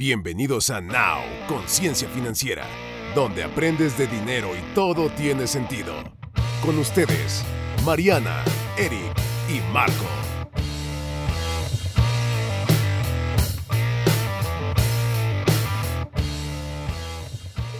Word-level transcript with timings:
Bienvenidos 0.00 0.70
a 0.70 0.80
Now, 0.80 1.20
Conciencia 1.46 2.08
Financiera, 2.08 2.64
donde 3.14 3.44
aprendes 3.44 3.98
de 3.98 4.06
dinero 4.06 4.56
y 4.56 4.74
todo 4.74 5.10
tiene 5.10 5.46
sentido. 5.46 5.92
Con 6.64 6.78
ustedes, 6.78 7.44
Mariana, 7.84 8.42
Eric 8.78 9.12
y 9.50 9.60
Marco. 9.74 10.29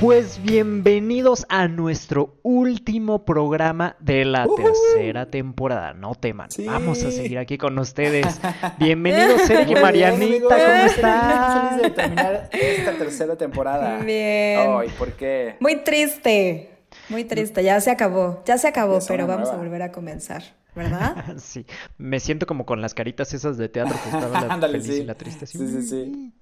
Pues 0.01 0.43
bienvenidos 0.43 1.45
a 1.51 1.69
nuestro 1.69 2.39
último 2.43 3.27
programa 3.27 3.97
de 4.01 4.25
la 4.25 4.47
tercera 4.57 5.27
temporada. 5.27 5.93
No 5.93 6.15
teman, 6.15 6.49
vamos 6.65 7.05
a 7.05 7.11
seguir 7.11 7.37
aquí 7.37 7.59
con 7.59 7.79
ustedes. 7.79 8.41
Bienvenidos, 8.79 9.43
Sergio 9.43 9.77
y 9.77 9.83
Marianita, 9.83 10.49
¿cómo 10.49 10.87
están? 10.87 11.69
Feliz 11.69 11.83
de 11.83 11.91
terminar 11.91 12.49
esta 12.51 12.97
tercera 12.97 13.37
temporada. 13.37 13.99
Bien. 13.99 14.71
Ay, 14.71 14.89
¿por 14.99 15.13
qué? 15.13 15.57
Muy 15.61 15.77
triste, 15.85 16.71
muy 17.11 17.25
triste. 17.25 17.63
Ya 17.63 17.79
se 17.83 17.91
acabó, 17.91 18.43
ya 18.47 18.57
se 18.57 18.69
acabó, 18.69 19.01
pero 19.07 19.27
vamos 19.27 19.51
a 19.51 19.57
volver 19.57 19.83
a 19.83 19.93
comenzar. 19.93 20.43
¿Verdad? 20.75 21.37
sí, 21.37 21.67
me 21.99 22.21
siento 22.21 22.47
como 22.47 22.65
con 22.65 22.81
las 22.81 22.95
caritas 22.95 23.35
esas 23.35 23.59
de 23.59 23.69
teatro 23.69 23.99
que 24.03 24.09
estaban 24.17 24.61
la 24.63 24.67
feliz 24.67 24.89
y 24.89 25.05
la 25.05 25.15
triste. 25.15 25.47
Sí, 25.47 25.59
sí, 25.59 25.83
sí. 25.83 26.33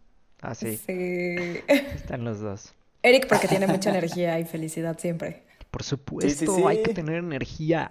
Así. 0.43 0.77
Sí. 0.77 1.61
Están 1.67 2.25
los 2.25 2.39
dos. 2.39 2.73
Eric 3.09 3.27
porque 3.29 3.49
tiene 3.49 3.67
mucha 3.67 3.91
energía 3.91 4.39
y 4.39 4.45
felicidad 4.45 4.99
siempre. 4.99 5.45
Por 5.71 5.83
supuesto, 5.83 6.69
hay 6.69 6.83
que 6.83 6.95
tener 6.95 7.17
energía. 7.17 7.91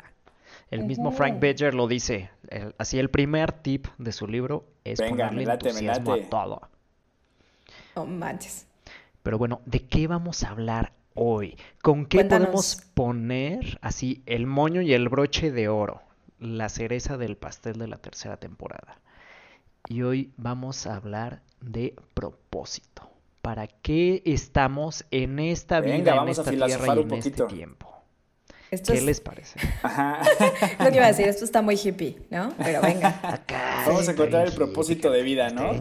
El 0.70 0.84
mismo 0.84 1.12
Frank 1.12 1.39
Becker 1.39 1.73
lo 1.73 1.88
dice. 1.88 2.30
así 2.77 2.99
el 2.99 3.09
primer 3.09 3.52
tip 3.52 3.88
de 3.98 4.11
su 4.11 4.27
libro 4.27 4.66
es 4.84 5.02
ponerle 5.02 5.44
entusiasmo 5.44 6.13
a 6.13 6.22
todo. 6.22 6.61
No 7.95 8.05
manches. 8.05 8.67
Pero 9.23 9.38
bueno, 9.38 9.61
¿de 9.66 9.85
qué 9.85 10.08
vamos 10.08 10.44
a 10.44 10.49
hablar 10.49 10.94
hoy? 11.13 11.58
¿Con 11.81 12.06
qué 12.06 12.23
podemos 12.23 12.81
poner 12.94 13.80
así 13.81 14.23
el 14.25 14.45
moño 14.45 14.81
y 14.81 14.94
el 14.94 15.09
broche 15.09 15.52
de 15.52 15.67
oro? 15.67 16.02
La 16.39 16.69
cereza 16.69 17.17
del 17.17 17.36
pastel 17.38 17.78
de 17.78 17.88
la 17.88 17.97
tercera 17.97 18.38
temporada. 18.38 19.00
Y 19.89 20.03
hoy 20.03 20.31
vamos 20.38 20.86
a 20.86 20.95
hablar 20.95 21.41
de 21.61 21.95
propósito. 22.13 23.06
¿Para 23.48 23.67
qué 23.67 24.23
estamos 24.26 25.06
en 25.09 25.40
esta 25.40 25.80
vida, 25.80 26.22
en 26.22 26.28
esta 26.28 26.44
tierra 26.44 26.95
y 26.98 27.00
en 27.00 27.14
este 27.14 27.45
tiempo? 27.45 28.03
¿Qué 28.70 29.00
les 29.00 29.22
parece? 29.22 29.58
Ajá. 29.84 30.20
Lo 30.80 30.90
que 30.90 30.98
iba 30.98 31.06
a 31.06 31.08
decir, 31.08 31.30
esto 31.30 31.45
está 31.45 31.62
muy 31.62 31.75
hippie, 31.81 32.18
¿no? 32.30 32.53
Pero 32.58 32.81
venga. 32.81 33.42
Vamos 33.88 34.06
a 34.06 34.12
encontrar 34.12 34.48
el 34.48 34.53
propósito 34.53 35.09
de 35.12 35.22
vida, 35.22 35.50
¿no? 35.52 35.72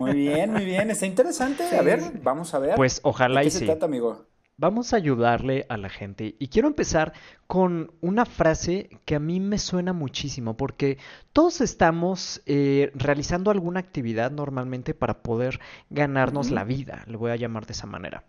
Muy 0.00 0.14
bien, 0.14 0.52
muy 0.52 0.64
bien. 0.64 0.90
Está 0.90 1.06
interesante. 1.06 1.62
A 1.62 1.82
ver, 1.82 2.00
vamos 2.24 2.52
a 2.54 2.58
ver. 2.58 2.74
Pues 2.74 2.98
ojalá 3.04 3.42
¿De 3.42 3.44
qué 3.44 3.56
y 3.56 3.58
se 3.60 3.64
trata, 3.64 3.86
amigo? 3.86 4.26
Vamos 4.56 4.92
a 4.92 4.96
ayudarle 4.96 5.66
a 5.68 5.76
la 5.76 5.88
gente 5.88 6.36
y 6.38 6.46
quiero 6.46 6.68
empezar 6.68 7.12
con 7.48 7.90
una 8.00 8.24
frase 8.24 8.88
que 9.04 9.16
a 9.16 9.18
mí 9.18 9.40
me 9.40 9.58
suena 9.58 9.92
muchísimo 9.92 10.56
porque 10.56 10.98
todos 11.32 11.60
estamos 11.60 12.40
eh, 12.46 12.92
realizando 12.94 13.50
alguna 13.50 13.80
actividad 13.80 14.30
normalmente 14.30 14.94
para 14.94 15.22
poder 15.24 15.58
ganarnos 15.90 16.52
la 16.52 16.62
vida, 16.62 17.02
le 17.08 17.16
voy 17.16 17.32
a 17.32 17.36
llamar 17.36 17.66
de 17.66 17.72
esa 17.72 17.88
manera. 17.88 18.22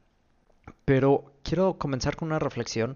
Pero 0.84 1.34
quiero 1.44 1.78
comenzar 1.78 2.16
con 2.16 2.30
una 2.30 2.40
reflexión 2.40 2.96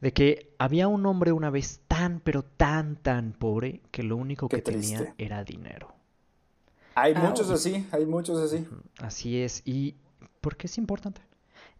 de 0.00 0.12
que 0.12 0.54
había 0.58 0.86
un 0.86 1.04
hombre 1.06 1.32
una 1.32 1.50
vez 1.50 1.80
tan, 1.88 2.20
pero 2.20 2.44
tan, 2.44 2.94
tan 2.94 3.32
pobre 3.32 3.80
que 3.90 4.04
lo 4.04 4.16
único 4.16 4.48
que 4.48 4.62
tenía 4.62 5.14
era 5.18 5.42
dinero. 5.42 5.94
Hay 6.94 7.12
muchos 7.16 7.50
así, 7.50 7.86
hay 7.90 8.06
muchos 8.06 8.38
así. 8.38 8.64
Así 8.98 9.42
es. 9.42 9.62
¿Y 9.64 9.96
por 10.40 10.56
qué 10.56 10.68
es 10.68 10.78
importante? 10.78 11.27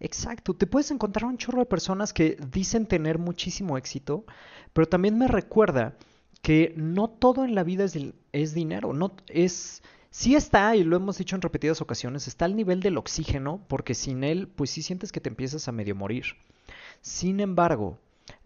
Exacto, 0.01 0.55
te 0.55 0.67
puedes 0.67 0.91
encontrar 0.91 1.25
un 1.25 1.39
chorro 1.39 1.59
de 1.59 1.67
personas 1.67 2.13
que 2.13 2.37
dicen 2.53 2.87
tener 2.87 3.19
muchísimo 3.19 3.77
éxito, 3.77 4.25
pero 4.73 4.89
también 4.89 5.19
me 5.19 5.27
recuerda 5.27 5.97
que 6.41 6.73
no 6.77 7.09
todo 7.09 7.45
en 7.45 7.55
la 7.55 7.65
vida 7.65 7.85
es, 8.33 8.55
dinero, 8.55 8.93
no 8.93 9.13
es 9.27 9.83
sí 10.11 10.37
está 10.37 10.77
y 10.77 10.85
lo 10.85 10.97
hemos 10.97 11.19
dicho 11.19 11.35
en 11.35 11.43
repetidas 11.43 11.81
ocasiones, 11.81 12.29
está 12.29 12.45
al 12.45 12.55
nivel 12.55 12.81
del 12.81 12.97
oxígeno, 12.97 13.61
porque 13.67 13.95
sin 13.95 14.23
él 14.23 14.49
pues 14.49 14.71
sí 14.71 14.83
sientes 14.83 15.11
que 15.11 15.21
te 15.21 15.31
empiezas 15.31 15.67
a 15.67 15.73
medio 15.73 15.97
morir. 15.97 16.25
Sin 17.01 17.41
embargo, 17.41 17.99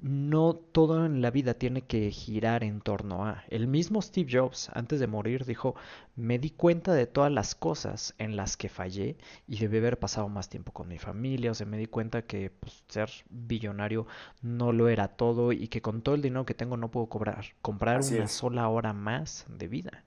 no 0.02 0.54
todo 0.54 1.06
en 1.06 1.22
la 1.22 1.30
vida 1.30 1.54
tiene 1.54 1.82
que 1.82 2.10
girar 2.10 2.64
en 2.64 2.80
torno 2.80 3.24
a. 3.24 3.44
El 3.48 3.68
mismo 3.68 4.02
Steve 4.02 4.28
Jobs, 4.30 4.68
antes 4.74 4.98
de 4.98 5.06
morir, 5.06 5.44
dijo, 5.44 5.76
me 6.16 6.40
di 6.40 6.50
cuenta 6.50 6.92
de 6.92 7.06
todas 7.06 7.30
las 7.30 7.54
cosas 7.54 8.14
en 8.18 8.34
las 8.34 8.56
que 8.56 8.68
fallé 8.68 9.16
y 9.46 9.58
debí 9.58 9.78
haber 9.78 10.00
pasado 10.00 10.28
más 10.28 10.48
tiempo 10.48 10.72
con 10.72 10.88
mi 10.88 10.98
familia, 10.98 11.52
o 11.52 11.54
sea, 11.54 11.66
me 11.66 11.78
di 11.78 11.86
cuenta 11.86 12.22
que 12.22 12.50
pues, 12.50 12.82
ser 12.88 13.10
billonario 13.30 14.08
no 14.42 14.72
lo 14.72 14.88
era 14.88 15.06
todo 15.06 15.52
y 15.52 15.68
que 15.68 15.82
con 15.82 16.02
todo 16.02 16.16
el 16.16 16.22
dinero 16.22 16.44
que 16.46 16.54
tengo 16.54 16.76
no 16.76 16.90
puedo 16.90 17.06
cobrar, 17.06 17.44
comprar 17.62 18.00
una 18.02 18.26
sola 18.26 18.68
hora 18.68 18.92
más 18.92 19.46
de 19.48 19.68
vida. 19.68 20.04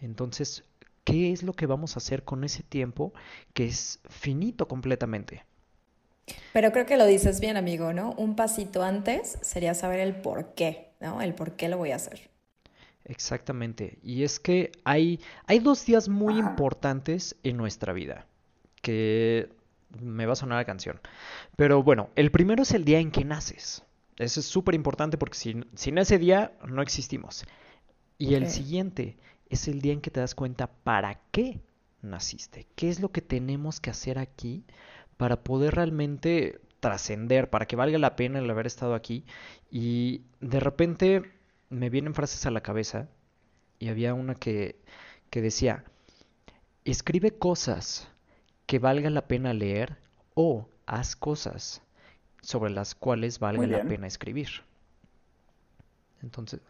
Entonces, 0.00 0.64
¿qué 1.04 1.32
es 1.32 1.44
lo 1.44 1.52
que 1.52 1.66
vamos 1.66 1.94
a 1.94 1.98
hacer 1.98 2.24
con 2.24 2.42
ese 2.42 2.64
tiempo 2.64 3.12
que 3.52 3.66
es 3.66 4.00
finito 4.08 4.66
completamente? 4.66 5.44
Pero 6.52 6.72
creo 6.72 6.86
que 6.86 6.96
lo 6.96 7.06
dices 7.06 7.40
bien, 7.40 7.56
amigo, 7.56 7.92
¿no? 7.92 8.12
Un 8.12 8.36
pasito 8.36 8.82
antes 8.82 9.38
sería 9.42 9.74
saber 9.74 10.00
el 10.00 10.14
por 10.14 10.54
qué, 10.54 10.92
¿no? 11.00 11.20
El 11.20 11.34
por 11.34 11.56
qué 11.56 11.68
lo 11.68 11.78
voy 11.78 11.90
a 11.90 11.96
hacer. 11.96 12.30
Exactamente. 13.04 13.98
Y 14.02 14.22
es 14.22 14.40
que 14.40 14.72
hay, 14.84 15.20
hay 15.46 15.58
dos 15.58 15.84
días 15.84 16.08
muy 16.08 16.38
importantes 16.38 17.36
en 17.42 17.56
nuestra 17.56 17.92
vida. 17.92 18.26
Que 18.80 19.50
me 20.00 20.26
va 20.26 20.32
a 20.32 20.36
sonar 20.36 20.58
la 20.58 20.64
canción. 20.64 21.00
Pero 21.56 21.82
bueno, 21.82 22.10
el 22.16 22.30
primero 22.30 22.62
es 22.62 22.72
el 22.72 22.84
día 22.84 22.98
en 22.98 23.10
que 23.10 23.24
naces. 23.24 23.82
Eso 24.16 24.40
es 24.40 24.46
súper 24.46 24.74
importante 24.74 25.18
porque 25.18 25.36
sin, 25.36 25.66
sin, 25.74 25.98
ese 25.98 26.18
día 26.18 26.52
no 26.66 26.82
existimos. 26.82 27.44
Y 28.16 28.34
el 28.34 28.48
siguiente 28.48 29.18
es 29.48 29.68
el 29.68 29.80
día 29.80 29.92
en 29.92 30.00
que 30.00 30.10
te 30.10 30.20
das 30.20 30.34
cuenta 30.34 30.68
para 30.68 31.20
qué 31.30 31.60
naciste. 32.00 32.66
¿Qué 32.76 32.88
es 32.88 33.00
lo 33.00 33.10
que 33.10 33.22
tenemos 33.22 33.80
que 33.80 33.90
hacer 33.90 34.18
aquí 34.18 34.64
para 35.24 35.42
poder 35.42 35.74
realmente 35.74 36.60
trascender, 36.80 37.48
para 37.48 37.64
que 37.64 37.76
valga 37.76 37.96
la 37.96 38.14
pena 38.14 38.40
el 38.40 38.50
haber 38.50 38.66
estado 38.66 38.94
aquí. 38.94 39.24
Y 39.70 40.20
de 40.40 40.60
repente 40.60 41.22
me 41.70 41.88
vienen 41.88 42.12
frases 42.12 42.44
a 42.44 42.50
la 42.50 42.60
cabeza 42.60 43.08
y 43.78 43.88
había 43.88 44.12
una 44.12 44.34
que, 44.34 44.76
que 45.30 45.40
decía, 45.40 45.82
escribe 46.84 47.38
cosas 47.38 48.06
que 48.66 48.78
valga 48.78 49.08
la 49.08 49.26
pena 49.26 49.54
leer 49.54 49.96
o 50.34 50.68
haz 50.84 51.16
cosas 51.16 51.80
sobre 52.42 52.70
las 52.70 52.94
cuales 52.94 53.38
valga 53.38 53.66
la 53.66 53.82
pena 53.84 54.06
escribir. 54.06 54.50
Entonces, 56.20 56.60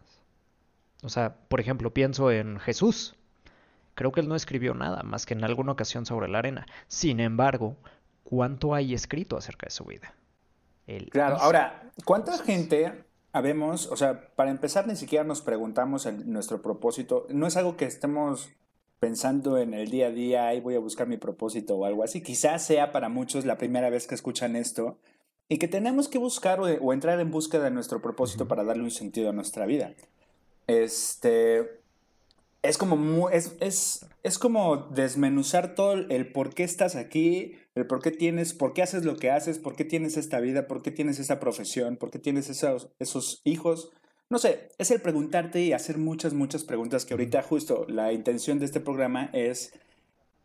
o 1.03 1.09
sea, 1.09 1.35
por 1.49 1.59
ejemplo, 1.59 1.93
pienso 1.93 2.31
en 2.31 2.61
Jesús. 2.61 3.17
Creo 3.97 4.13
que 4.13 4.21
él 4.21 4.29
no 4.29 4.37
escribió 4.37 4.75
nada 4.75 5.03
más 5.03 5.27
que 5.27 5.35
en 5.35 5.43
alguna 5.43 5.73
ocasión 5.73 6.07
sobre 6.07 6.29
la 6.29 6.39
arena. 6.39 6.67
Sin 6.87 7.19
embargo, 7.19 7.77
cuánto 8.25 8.75
hay 8.75 8.95
escrito 8.95 9.37
acerca 9.37 9.67
de 9.67 9.71
su 9.71 9.85
vida. 9.85 10.15
claro, 11.11 11.37
ahora, 11.37 11.91
¿cuánta 12.05 12.37
gente 12.39 13.05
habemos, 13.33 13.89
o 13.89 13.97
sea, 13.97 14.29
para 14.37 14.51
empezar 14.51 14.87
ni 14.87 14.97
siquiera 14.97 15.25
nos 15.25 15.43
preguntamos 15.43 16.07
en 16.07 16.33
nuestro 16.33 16.63
propósito, 16.63 17.27
no 17.31 17.47
es 17.47 17.57
algo 17.57 17.77
que 17.77 17.85
estemos 17.85 18.51
pensando 19.01 19.59
en 19.59 19.75
el 19.75 19.91
día 19.91 20.07
a 20.07 20.11
día, 20.11 20.47
ahí 20.47 20.61
voy 20.61 20.77
a 20.77 20.79
buscar 20.79 21.07
mi 21.07 21.17
propósito 21.17 21.77
o 21.77 21.85
algo 21.85 22.05
así, 22.05 22.23
quizás 22.23 22.65
sea 22.65 22.93
para 22.93 23.09
muchos 23.09 23.45
la 23.45 23.59
primera 23.59 23.91
vez 23.91 24.07
que 24.07 24.15
escuchan 24.15 24.57
esto 24.57 24.99
y 25.49 25.59
que 25.59 25.69
tenemos 25.69 26.09
que 26.09 26.19
buscar 26.19 26.61
o, 26.61 26.93
entrar 26.93 27.21
en 27.21 27.31
búsqueda 27.31 27.65
de 27.65 27.71
nuestro 27.71 28.01
propósito 28.01 28.49
para 28.49 28.65
darle 28.65 28.85
un 28.85 28.91
sentido 28.91 29.31
a 29.31 29.33
nuestra 29.33 29.67
vida. 29.67 29.93
Este, 30.67 31.81
es 32.63 32.79
como, 32.79 33.29
es, 33.31 33.57
es, 33.61 34.07
es 34.23 34.39
como 34.39 34.77
desmenuzar 34.77 35.75
todo 35.75 35.95
el 35.95 36.33
por 36.33 36.55
qué 36.55 36.63
estás 36.63 36.97
aquí, 36.97 37.59
el 37.75 37.87
por 37.87 38.01
qué 38.01 38.11
tienes, 38.11 38.55
por 38.55 38.73
qué 38.73 38.83
haces 38.83 39.05
lo 39.05 39.17
que 39.17 39.31
haces, 39.31 39.59
por 39.59 39.75
qué 39.77 39.85
tienes 39.85 40.17
esta 40.17 40.41
vida, 40.41 40.67
por 40.67 40.83
qué 40.83 40.91
tienes 40.91 41.19
esa 41.19 41.41
profesión, 41.41 41.97
por 41.97 42.11
qué 42.11 42.19
tienes 42.19 42.49
esos, 42.49 42.91
esos 42.99 43.41
hijos. 43.45 43.91
No 44.31 44.39
sé, 44.39 44.69
es 44.79 44.91
el 44.91 45.01
preguntarte 45.01 45.61
y 45.61 45.73
hacer 45.73 45.99
muchas, 45.99 46.35
muchas 46.35 46.65
preguntas 46.65 47.05
que 47.05 47.15
ahorita 47.15 47.43
justo 47.43 47.87
la 47.89 48.13
intención 48.13 48.59
de 48.59 48.67
este 48.67 48.81
programa 48.81 49.31
es 49.33 49.73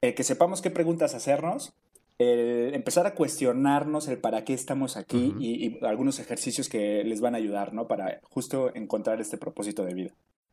eh, 0.02 0.14
que 0.14 0.24
sepamos 0.24 0.62
qué 0.62 0.72
preguntas 0.72 1.14
hacernos, 1.14 1.74
empezar 2.22 3.08
a 3.08 3.16
cuestionarnos 3.16 4.10
el 4.10 4.18
para 4.18 4.44
qué 4.44 4.54
estamos 4.54 4.98
aquí 4.98 5.34
y, 5.40 5.68
y, 5.68 5.86
algunos 5.86 6.20
ejercicios 6.20 6.68
que 6.68 7.02
les 7.06 7.22
van 7.22 7.34
a 7.34 7.38
ayudar, 7.38 7.74
¿no? 7.74 7.88
Para 7.88 8.20
justo 8.24 8.76
encontrar 8.76 9.22
este 9.22 9.38
propósito 9.38 9.86
de 9.86 9.94
vida. 9.94 10.12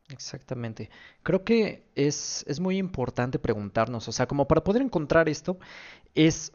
Exactamente. 0.09 0.89
Creo 1.23 1.43
que 1.43 1.83
es, 1.95 2.45
es 2.47 2.59
muy 2.59 2.77
importante 2.77 3.39
preguntarnos, 3.39 4.07
o 4.07 4.11
sea, 4.11 4.27
como 4.27 4.47
para 4.47 4.63
poder 4.63 4.81
encontrar 4.81 5.27
esto, 5.27 5.59
es, 6.15 6.53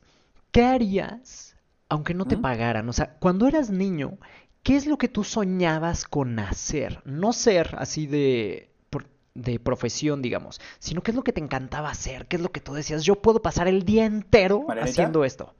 ¿qué 0.52 0.64
harías 0.64 1.56
aunque 1.88 2.14
no 2.14 2.26
te 2.26 2.38
pagaran? 2.38 2.88
O 2.88 2.92
sea, 2.92 3.16
cuando 3.18 3.48
eras 3.48 3.70
niño, 3.70 4.18
¿qué 4.62 4.76
es 4.76 4.86
lo 4.86 4.96
que 4.96 5.08
tú 5.08 5.24
soñabas 5.24 6.04
con 6.04 6.38
hacer? 6.38 7.02
No 7.04 7.32
ser 7.32 7.74
así 7.78 8.06
de... 8.06 8.70
de 9.34 9.58
profesión, 9.58 10.22
digamos, 10.22 10.60
sino 10.78 11.02
qué 11.02 11.10
es 11.10 11.14
lo 11.16 11.24
que 11.24 11.32
te 11.32 11.40
encantaba 11.40 11.90
hacer, 11.90 12.26
qué 12.26 12.36
es 12.36 12.42
lo 12.42 12.52
que 12.52 12.60
tú 12.60 12.74
decías, 12.74 13.02
yo 13.02 13.22
puedo 13.22 13.40
pasar 13.40 13.66
el 13.66 13.82
día 13.84 14.04
entero 14.04 14.66
haciendo 14.80 15.24
esto. 15.24 15.54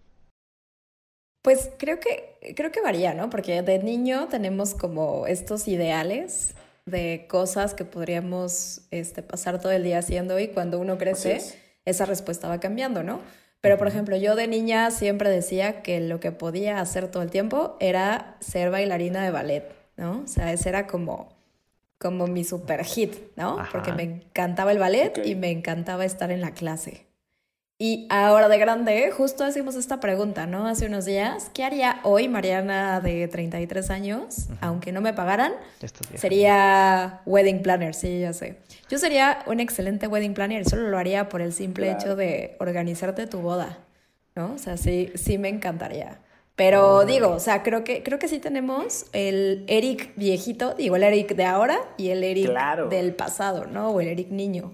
Pues 1.43 1.71
creo 1.79 1.99
que, 1.99 2.55
creo 2.55 2.71
que 2.71 2.81
varía, 2.81 3.15
¿no? 3.15 3.29
Porque 3.29 3.63
de 3.63 3.83
niño 3.83 4.29
tenemos 4.29 4.75
como 4.75 5.27
estos 5.27 5.67
ideales 5.69 6.55
de 6.87 7.27
cosas 7.29 7.75
que 7.75 7.85
podríamos 7.85 8.83
este, 8.91 9.23
pasar 9.23 9.61
todo 9.61 9.73
el 9.73 9.83
día 9.85 9.99
haciendo 9.99 10.39
y 10.39 10.49
cuando 10.49 10.79
uno 10.79 10.99
crece, 10.99 11.41
esa 11.85 12.05
respuesta 12.07 12.49
va 12.49 12.61
cambiando, 12.61 13.03
¿no? 13.03 13.21
Pero, 13.63 13.79
por 13.79 13.87
ejemplo, 13.89 14.17
yo 14.17 14.35
de 14.37 14.49
niña 14.49 14.91
siempre 14.91 15.31
decía 15.31 15.83
que 15.83 16.01
lo 16.01 16.21
que 16.21 16.33
podía 16.33 16.81
hacer 16.81 17.09
todo 17.09 17.23
el 17.23 17.31
tiempo 17.31 17.77
era 17.81 18.37
ser 18.41 18.71
bailarina 18.71 19.25
de 19.25 19.31
ballet, 19.31 19.73
¿no? 19.97 20.23
O 20.25 20.27
sea, 20.27 20.53
ese 20.53 20.69
era 20.69 20.89
como, 20.89 21.29
como 21.99 22.27
mi 22.27 22.43
super 22.45 22.85
hit, 22.85 23.15
¿no? 23.37 23.69
Porque 23.71 23.93
me 23.93 24.03
encantaba 24.03 24.73
el 24.73 24.79
ballet 24.81 25.25
y 25.25 25.37
me 25.37 25.51
encantaba 25.53 26.05
estar 26.05 26.33
en 26.33 26.41
la 26.41 26.53
clase. 26.55 27.07
Y 27.85 28.07
ahora 28.11 28.49
de 28.49 28.59
grande, 28.59 29.11
justo 29.11 29.43
hacemos 29.43 29.75
esta 29.75 29.99
pregunta, 29.99 30.47
¿no? 30.47 30.69
Hace 30.69 30.87
unos 30.87 31.05
días, 31.05 31.51
¿qué 31.53 31.65
haría 31.65 31.99
hoy 32.05 32.29
Mariana 32.29 33.01
de 33.01 33.27
33 33.27 33.91
años, 33.91 34.47
aunque 34.61 34.93
no 34.93 35.01
me 35.01 35.13
pagaran? 35.13 35.53
Sería 36.17 37.23
wedding 37.27 37.61
planner, 37.61 37.95
sí, 37.95 38.21
ya 38.21 38.35
sé. 38.35 38.59
Yo 38.89 38.99
sería 38.99 39.43
un 39.47 39.59
excelente 39.59 40.07
wedding 40.07 40.33
planner, 40.33 40.65
solo 40.65 40.91
lo 40.91 40.97
haría 40.97 41.29
por 41.29 41.43
el 41.43 41.53
simple 41.53 41.91
hecho 41.91 42.15
de 42.15 42.55
organizarte 42.61 43.27
tu 43.27 43.41
boda, 43.41 43.81
¿no? 44.37 44.53
O 44.53 44.59
sea, 44.59 44.77
sí, 44.77 45.11
sí 45.17 45.37
me 45.39 45.49
encantaría. 45.49 46.21
Pero 46.55 47.05
digo, 47.05 47.31
o 47.31 47.41
sea, 47.41 47.65
creo 47.65 47.83
que, 47.83 48.05
creo 48.05 48.21
que 48.21 48.29
sí 48.29 48.39
tenemos 48.39 49.07
el 49.13 49.65
Eric 49.67 50.13
viejito, 50.15 50.75
digo, 50.75 50.95
el 50.95 51.03
Eric 51.03 51.35
de 51.35 51.47
ahora 51.47 51.81
y 51.97 52.11
el 52.11 52.23
Eric 52.23 52.49
del 52.91 53.13
pasado, 53.17 53.67
¿no? 53.67 53.91
O 53.91 54.01
el 54.01 54.07
Eric 54.07 54.31
niño. 54.31 54.73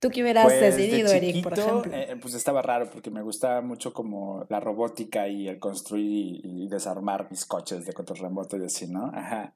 ¿Tú 0.00 0.10
qué 0.10 0.22
hubieras 0.22 0.44
pues, 0.44 0.60
decidido, 0.60 1.10
Eric, 1.10 1.42
por 1.42 1.58
ejemplo? 1.58 1.92
Eh, 1.92 2.16
pues 2.20 2.34
estaba 2.34 2.62
raro 2.62 2.88
porque 2.88 3.10
me 3.10 3.22
gustaba 3.22 3.60
mucho 3.62 3.92
como 3.92 4.46
la 4.48 4.60
robótica 4.60 5.26
y 5.26 5.48
el 5.48 5.58
construir 5.58 6.40
y, 6.44 6.68
desarmar 6.68 7.28
mis 7.30 7.44
coches 7.44 7.84
de 7.84 7.92
control 7.92 8.18
remoto 8.18 8.56
y 8.56 8.64
así, 8.64 8.86
¿no? 8.86 9.06
Ajá. 9.06 9.54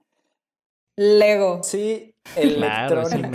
Lego. 0.97 1.63
Sí, 1.63 2.15
electrónica 2.37 2.59
claro, 2.89 3.03
es 3.03 3.13
el 3.13 3.31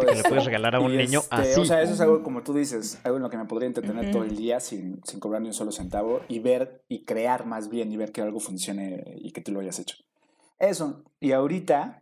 que 0.00 0.14
le 0.14 0.22
puedes 0.24 0.44
regalar 0.44 0.74
a 0.74 0.80
un 0.80 0.96
niño 0.96 1.20
este, 1.20 1.34
así. 1.34 1.60
O 1.60 1.64
sea, 1.64 1.80
eso 1.80 1.94
es 1.94 2.00
algo 2.00 2.22
como 2.22 2.42
tú 2.42 2.54
dices, 2.54 3.00
algo 3.04 3.18
en 3.18 3.22
lo 3.22 3.30
que 3.30 3.36
me 3.36 3.44
podría 3.44 3.68
entretener 3.68 4.10
todo 4.10 4.24
el 4.24 4.36
día 4.36 4.60
sin, 4.60 5.00
sin 5.04 5.20
cobrar 5.20 5.42
ni 5.42 5.48
un 5.48 5.54
solo 5.54 5.72
centavo 5.72 6.20
y 6.28 6.40
ver 6.40 6.84
y 6.88 7.04
crear 7.04 7.46
más 7.46 7.70
bien 7.70 7.92
y 7.92 7.96
ver 7.96 8.12
que 8.12 8.20
algo 8.20 8.40
funcione 8.40 9.04
y 9.16 9.30
que 9.30 9.40
tú 9.40 9.52
lo 9.52 9.60
hayas 9.60 9.78
hecho. 9.78 9.96
Eso. 10.58 11.04
Y 11.20 11.32
ahorita 11.32 12.01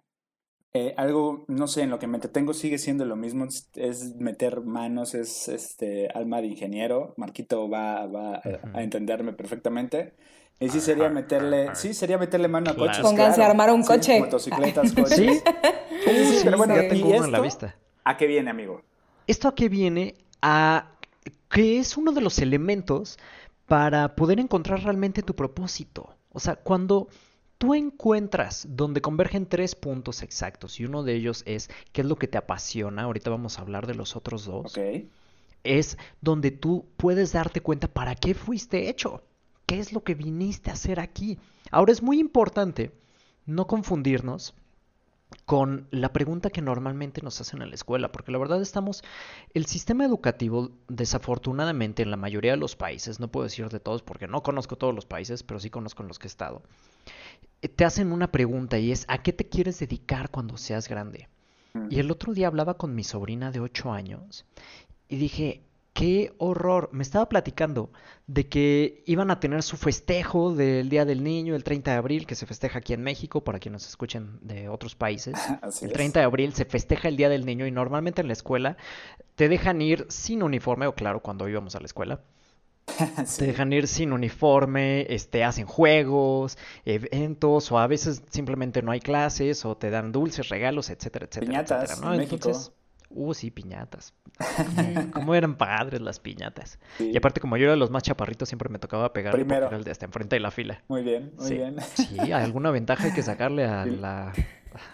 eh, 0.73 0.95
algo, 0.97 1.45
no 1.49 1.67
sé, 1.67 1.83
en 1.83 1.91
lo 1.91 1.99
que 1.99 2.07
me 2.07 2.17
entretengo 2.17 2.53
sigue 2.53 2.79
siendo 2.79 3.05
lo 3.05 3.17
mismo, 3.17 3.47
es 3.75 4.17
meter 4.17 4.61
manos, 4.61 5.15
es 5.15 5.49
este 5.49 6.09
alma 6.15 6.41
de 6.41 6.47
ingeniero. 6.47 7.15
Marquito 7.17 7.69
va, 7.69 8.07
va 8.07 8.41
a 8.73 8.83
entenderme 8.83 9.33
perfectamente. 9.33 10.15
Y 10.61 10.69
sí 10.69 10.81
sería 10.81 11.09
meterle, 11.09 11.75
sí, 11.75 11.95
sería 11.95 12.19
meterle 12.19 12.47
mano 12.47 12.71
a 12.71 12.77
coches. 12.77 12.99
Pónganse 12.99 13.43
a 13.43 13.47
armar 13.47 13.73
un 13.73 13.83
coche. 13.83 14.21
Motocicletas, 14.21 14.93
coches. 14.95 15.17
¿Sí? 15.17 15.41
Sí, 16.05 16.41
pero 16.45 16.59
bueno, 16.59 16.77
ya 16.77 16.89
tengo 16.89 17.09
uno 17.09 17.25
en 17.25 17.33
la 17.33 17.41
vista. 17.41 17.75
¿A 18.05 18.17
qué 18.17 18.27
viene, 18.27 18.51
amigo? 18.51 18.83
Esto 19.27 19.49
a 19.49 19.55
qué 19.55 19.69
viene 19.69 20.15
a 20.43 20.93
que 21.49 21.79
es 21.79 21.97
uno 21.97 22.13
de 22.13 22.21
los 22.21 22.39
elementos 22.39 23.19
para 23.67 24.15
poder 24.15 24.39
encontrar 24.39 24.83
realmente 24.83 25.23
tu 25.23 25.35
propósito. 25.35 26.15
O 26.33 26.41
sea, 26.41 26.57
cuando 26.57 27.09
tú 27.61 27.75
encuentras 27.75 28.67
donde 28.71 29.03
convergen 29.03 29.45
tres 29.45 29.75
puntos 29.75 30.23
exactos 30.23 30.81
y 30.81 30.87
uno 30.87 31.03
de 31.03 31.15
ellos 31.15 31.43
es 31.45 31.69
qué 31.93 32.01
es 32.01 32.07
lo 32.07 32.17
que 32.17 32.27
te 32.27 32.39
apasiona, 32.39 33.03
ahorita 33.03 33.29
vamos 33.29 33.59
a 33.59 33.61
hablar 33.61 33.87
de 33.87 33.95
los 33.95 34.17
otros 34.17 34.47
dos, 34.47 34.75
es 35.63 35.99
donde 36.23 36.53
tú 36.53 36.87
puedes 36.97 37.33
darte 37.33 37.61
cuenta 37.61 37.87
para 37.87 38.15
qué 38.15 38.33
fuiste 38.33 38.89
hecho, 38.89 39.23
qué 39.67 39.79
es 39.79 39.93
lo 39.93 40.03
que 40.03 40.15
viniste 40.15 40.71
a 40.71 40.73
hacer 40.73 41.01
aquí. 41.01 41.39
Ahora 41.71 41.93
es 41.93 42.03
muy 42.03 42.19
importante 42.19 42.93
no 43.45 43.67
confundirnos 43.67 44.55
con 45.47 45.87
la 45.91 46.13
pregunta 46.13 46.51
que 46.51 46.63
normalmente 46.63 47.23
nos 47.23 47.41
hacen 47.41 47.63
en 47.63 47.69
la 47.69 47.75
escuela, 47.75 48.13
porque 48.13 48.33
la 48.33 48.39
verdad 48.39 48.61
estamos, 48.61 49.03
el 49.55 49.67
sistema 49.67 50.05
educativo 50.05 50.71
desafortunadamente 50.89 52.03
en 52.03 52.11
la 52.11 52.17
mayoría 52.17 52.53
de 52.53 52.57
los 52.57 52.77
países, 52.77 53.21
no 53.21 53.29
puedo 53.29 53.45
decir 53.45 53.69
de 53.69 53.81
todos 53.81 54.03
porque 54.03 54.27
no 54.27 54.43
conozco 54.43 54.77
todos 54.77 54.95
los 54.95 55.07
países, 55.07 55.43
pero 55.43 55.61
sí 55.61 55.71
conozco 55.71 56.03
en 56.03 56.09
los 56.09 56.19
que 56.19 56.27
he 56.27 56.29
estado, 56.29 56.63
te 57.77 57.85
hacen 57.85 58.13
una 58.13 58.33
pregunta 58.33 58.79
y 58.79 58.91
es, 58.91 59.05
¿a 59.09 59.23
qué 59.23 59.33
te 59.33 59.49
quieres 59.49 59.79
dedicar 59.79 60.31
cuando 60.31 60.57
seas 60.57 60.89
grande? 60.89 61.29
Y 61.89 62.01
el 62.01 62.11
otro 62.11 62.35
día 62.35 62.49
hablaba 62.49 62.75
con 62.75 62.97
mi 62.97 63.05
sobrina 63.05 63.53
de 63.53 63.61
8 63.61 63.93
años 63.93 64.45
y 65.09 65.17
dije, 65.17 65.63
qué 65.93 66.35
horror. 66.39 66.89
Me 66.93 67.03
estaba 67.03 67.29
platicando 67.29 67.91
de 68.27 68.49
que 68.49 69.03
iban 69.07 69.31
a 69.31 69.41
tener 69.41 69.63
su 69.63 69.77
festejo 69.77 70.55
del 70.55 70.89
Día 70.89 71.05
del 71.05 71.23
Niño, 71.23 71.55
el 71.55 71.65
30 71.65 71.91
de 71.93 71.97
abril, 71.97 72.27
que 72.27 72.35
se 72.35 72.47
festeja 72.47 72.79
aquí 72.79 72.93
en 72.93 73.03
México, 73.03 73.43
para 73.43 73.59
quienes 73.59 73.83
nos 73.83 73.89
escuchen 73.89 74.39
de 74.43 74.69
otros 74.69 74.95
países. 74.95 75.35
el 75.83 75.93
30 75.93 76.21
de 76.21 76.25
abril 76.25 76.55
se 76.55 76.65
festeja 76.65 77.09
el 77.09 77.17
Día 77.17 77.29
del 77.29 77.45
Niño 77.45 77.67
y 77.67 77.71
normalmente 77.71 78.21
en 78.21 78.27
la 78.27 78.33
escuela 78.33 78.77
te 79.35 79.49
dejan 79.49 79.81
ir 79.83 80.07
sin 80.09 80.43
uniforme, 80.43 80.87
o 80.87 80.95
claro, 80.95 81.21
cuando 81.21 81.49
íbamos 81.49 81.75
a 81.75 81.81
la 81.81 81.87
escuela 81.87 82.21
Te 83.39 83.47
dejan 83.47 83.73
ir 83.73 83.87
sin 83.87 84.13
uniforme, 84.13 85.07
este, 85.13 85.45
hacen 85.45 85.67
juegos, 85.67 86.59
eventos, 86.85 87.71
o 87.73 87.79
a 87.79 87.87
veces 87.87 88.23
simplemente 88.31 88.83
no 88.83 88.93
hay 88.93 89.01
clases, 89.01 89.65
o 89.65 89.77
te 89.77 89.91
dan 89.91 90.13
dulces, 90.13 90.49
regalos, 90.49 90.91
etcétera, 90.91 91.27
etcétera. 91.27 91.51
Piñatas, 91.51 91.91
etcétera, 91.91 92.17
¿no? 92.17 92.23
Entonces, 92.23 92.73
uh, 93.11 93.35
sí, 93.35 93.51
piñatas. 93.51 94.15
Cómo 95.13 95.35
eran 95.35 95.57
padres 95.57 96.01
las 96.01 96.21
piñatas. 96.21 96.79
Y 96.99 97.17
aparte, 97.17 97.41
como 97.41 97.57
yo 97.57 97.65
era 97.65 97.73
de 97.73 97.79
los 97.79 97.91
más 97.91 98.03
chaparritos, 98.03 98.49
siempre 98.49 98.69
me 98.69 98.79
tocaba 98.79 99.13
pegar 99.13 99.35
Primero. 99.35 99.71
el 99.71 99.85
de 99.85 99.91
hasta 99.91 100.07
enfrente 100.07 100.37
de 100.37 100.41
la 100.41 100.51
fila. 100.51 100.83
Muy 100.89 101.03
bien, 101.03 101.33
muy 101.39 101.51
bien. 101.53 101.77
Sí, 101.95 102.33
alguna 102.33 102.71
ventaja 102.71 103.05
hay 103.05 103.13
que 103.13 103.23
sacarle 103.23 103.65
a 103.65 103.85
la 103.87 104.33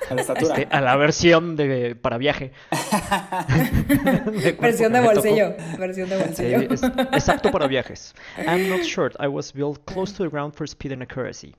a 0.08 0.14
la 0.14 0.20
estatura. 0.20 0.56
Este, 0.56 0.74
a 0.74 0.80
la 0.80 0.96
versión 0.96 1.56
de 1.56 1.96
para 1.96 2.18
viaje. 2.18 2.52
versión 4.60 4.92
de 4.92 5.00
bolsillo. 5.00 5.54
Versión 5.78 6.08
de 6.08 6.18
bolsillo. 6.18 6.60
es, 6.72 6.82
exacto 6.82 7.50
para 7.50 7.66
viajes. 7.66 8.14
I'm 8.38 8.68
not 8.68 8.82
short. 8.82 9.14
I 9.20 9.28
was 9.28 9.52
built 9.52 9.84
close 9.84 10.12
to 10.14 10.24
the 10.24 10.30
ground 10.30 10.54
for 10.54 10.66
speed 10.66 10.92
and 10.92 11.02
accuracy. 11.02 11.54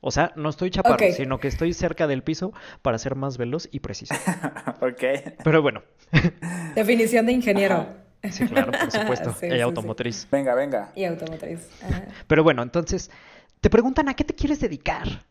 O 0.00 0.10
sea, 0.10 0.32
no 0.36 0.48
estoy 0.48 0.70
chaparro, 0.70 1.12
sino 1.12 1.38
que 1.38 1.48
estoy 1.48 1.72
cerca 1.74 2.06
del 2.06 2.22
piso 2.22 2.52
para 2.82 2.98
ser 2.98 3.16
más 3.16 3.36
veloz 3.36 3.68
y 3.70 3.80
preciso. 3.80 4.14
ok. 4.80 5.02
Pero 5.44 5.62
bueno. 5.62 5.82
Definición 6.74 7.26
de 7.26 7.32
ingeniero. 7.32 7.86
Sí, 8.30 8.46
claro, 8.46 8.72
por 8.72 8.90
supuesto. 8.90 9.34
y 9.46 9.60
automotriz. 9.60 10.26
Venga, 10.30 10.54
venga. 10.54 10.92
Y 10.94 11.04
automotriz. 11.04 11.68
Pero 12.26 12.42
bueno, 12.42 12.62
entonces, 12.62 13.10
te 13.60 13.70
preguntan 13.70 14.08
a 14.08 14.14
qué 14.14 14.24
te 14.24 14.34
quieres 14.34 14.60
dedicar. 14.60 15.24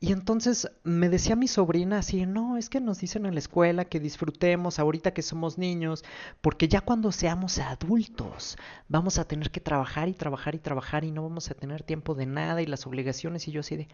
Y 0.00 0.12
entonces 0.12 0.70
me 0.84 1.08
decía 1.08 1.34
mi 1.34 1.48
sobrina 1.48 1.98
así, 1.98 2.24
no, 2.24 2.56
es 2.56 2.68
que 2.68 2.80
nos 2.80 3.00
dicen 3.00 3.26
en 3.26 3.34
la 3.34 3.40
escuela 3.40 3.84
que 3.84 3.98
disfrutemos 3.98 4.78
ahorita 4.78 5.12
que 5.12 5.22
somos 5.22 5.58
niños, 5.58 6.04
porque 6.40 6.68
ya 6.68 6.80
cuando 6.80 7.10
seamos 7.10 7.58
adultos 7.58 8.56
vamos 8.86 9.18
a 9.18 9.24
tener 9.24 9.50
que 9.50 9.60
trabajar 9.60 10.08
y 10.08 10.14
trabajar 10.14 10.54
y 10.54 10.58
trabajar 10.58 11.04
y 11.04 11.10
no 11.10 11.24
vamos 11.24 11.50
a 11.50 11.54
tener 11.54 11.82
tiempo 11.82 12.14
de 12.14 12.26
nada 12.26 12.62
y 12.62 12.66
las 12.66 12.86
obligaciones 12.86 13.48
y 13.48 13.50
yo 13.50 13.60
así 13.60 13.74
de, 13.74 13.88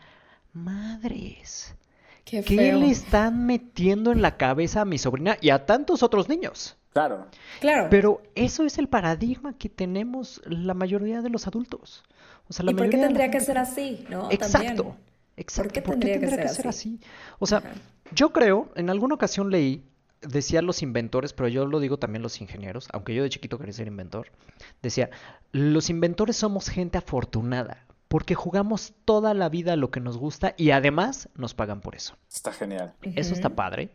madres, 0.53 1.75
¿qué, 2.27 2.43
le 2.43 2.91
están 2.91 3.47
metiendo 3.47 4.13
en 4.13 4.21
la 4.21 4.37
cabeza 4.37 4.83
a 4.83 4.85
mi 4.85 4.99
sobrina 4.99 5.39
y 5.41 5.49
a 5.49 5.65
tantos 5.65 6.03
otros 6.03 6.29
niños? 6.29 6.77
Claro. 6.93 7.29
Claro. 7.61 7.89
Pero 7.89 8.21
eso 8.35 8.65
es 8.67 8.77
el 8.77 8.89
paradigma 8.89 9.57
que 9.57 9.71
tenemos 9.71 10.43
la 10.45 10.75
mayoría 10.75 11.23
de 11.23 11.31
los 11.31 11.47
adultos. 11.47 12.05
O 12.47 12.53
sea, 12.53 12.67
la 12.67 12.73
¿Y 12.73 12.75
por 12.75 12.91
qué 12.91 12.99
tendría 12.99 13.31
que 13.31 13.41
ser 13.41 13.57
así? 13.57 14.05
¿no? 14.11 14.31
Exacto. 14.31 14.97
Exacto. 15.37 15.83
¿Por 15.83 15.99
qué 15.99 16.09
tendría, 16.09 16.41
que, 16.43 16.49
ser, 16.49 16.69
así? 16.69 17.01
O 17.39 17.47
sea, 17.47 17.63
yo 18.13 18.33
creo, 18.33 18.71
en 18.77 18.91
alguna 18.91 19.15
ocasión 19.15 19.51
leí, 19.51 19.85
decía 20.21 20.63
los 20.63 20.83
inventores, 20.83 21.33
pero 21.33 21.49
yo 21.49 21.67
lo 21.67 21.81
digo 21.81 21.99
también 21.99 22.23
los 22.23 22.41
ingenieros, 22.41 22.89
aunque 22.93 23.15
yo 23.15 23.23
de 23.23 23.31
chiquito 23.31 23.59
quería 23.59 23.73
ser 23.73 23.89
inventor, 23.89 24.29
decía, 24.83 25.11
los 25.53 25.91
inventores 25.91 26.37
somos 26.37 26.69
gente 26.69 26.99
afortunada, 26.99 27.87
porque 28.09 28.35
jugamos 28.35 28.95
toda 29.05 29.35
la 29.35 29.49
vida 29.49 29.77
lo 29.77 29.91
que 29.91 30.01
nos 30.01 30.17
gusta 30.17 30.55
y 30.57 30.71
además 30.71 31.29
nos 31.35 31.55
pagan 31.55 31.81
por 31.81 31.97
eso. 31.97 32.17
Está 32.33 32.53
genial. 32.53 32.95
Eso 33.03 33.35
está 33.35 33.51
padre, 33.51 33.91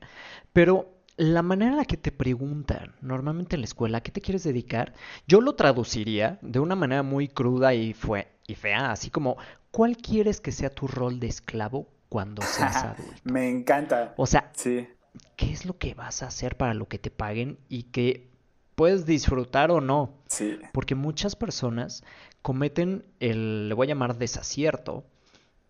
pero 0.53 0.99
la 1.19 1.41
manera 1.41 1.71
en 1.71 1.77
la 1.77 1.85
que 1.85 1.97
te 1.97 2.13
preguntan 2.13 2.95
normalmente 3.01 3.57
en 3.57 3.61
la 3.61 3.65
escuela, 3.65 3.97
¿a 3.97 4.01
qué 4.01 4.11
te 4.11 4.21
quieres 4.21 4.43
dedicar? 4.43 4.93
Yo 5.27 5.41
lo 5.41 5.55
traduciría 5.55 6.39
de 6.41 6.59
una 6.59 6.75
manera 6.75 7.03
muy 7.03 7.27
cruda 7.27 7.73
y, 7.73 7.93
fue, 7.93 8.29
y 8.47 8.55
fea, 8.55 8.91
así 8.91 9.09
como, 9.09 9.37
¿cuál 9.71 9.97
quieres 9.97 10.41
que 10.41 10.51
sea 10.51 10.69
tu 10.69 10.87
rol 10.87 11.19
de 11.19 11.27
esclavo 11.27 11.87
cuando 12.09 12.41
seas 12.41 12.75
adulto? 12.83 13.13
Me 13.23 13.49
encanta. 13.49 14.13
O 14.17 14.25
sea, 14.25 14.51
sí. 14.55 14.87
¿qué 15.35 15.51
es 15.51 15.65
lo 15.65 15.77
que 15.77 15.93
vas 15.93 16.23
a 16.23 16.27
hacer 16.27 16.57
para 16.57 16.73
lo 16.73 16.87
que 16.87 16.99
te 16.99 17.11
paguen 17.11 17.59
y 17.69 17.83
que 17.83 18.29
puedes 18.75 19.05
disfrutar 19.05 19.71
o 19.71 19.81
no? 19.81 20.13
Sí. 20.27 20.59
Porque 20.73 20.95
muchas 20.95 21.35
personas 21.35 22.03
cometen 22.41 23.05
el, 23.19 23.69
le 23.69 23.75
voy 23.75 23.87
a 23.87 23.89
llamar 23.89 24.17
desacierto, 24.17 25.05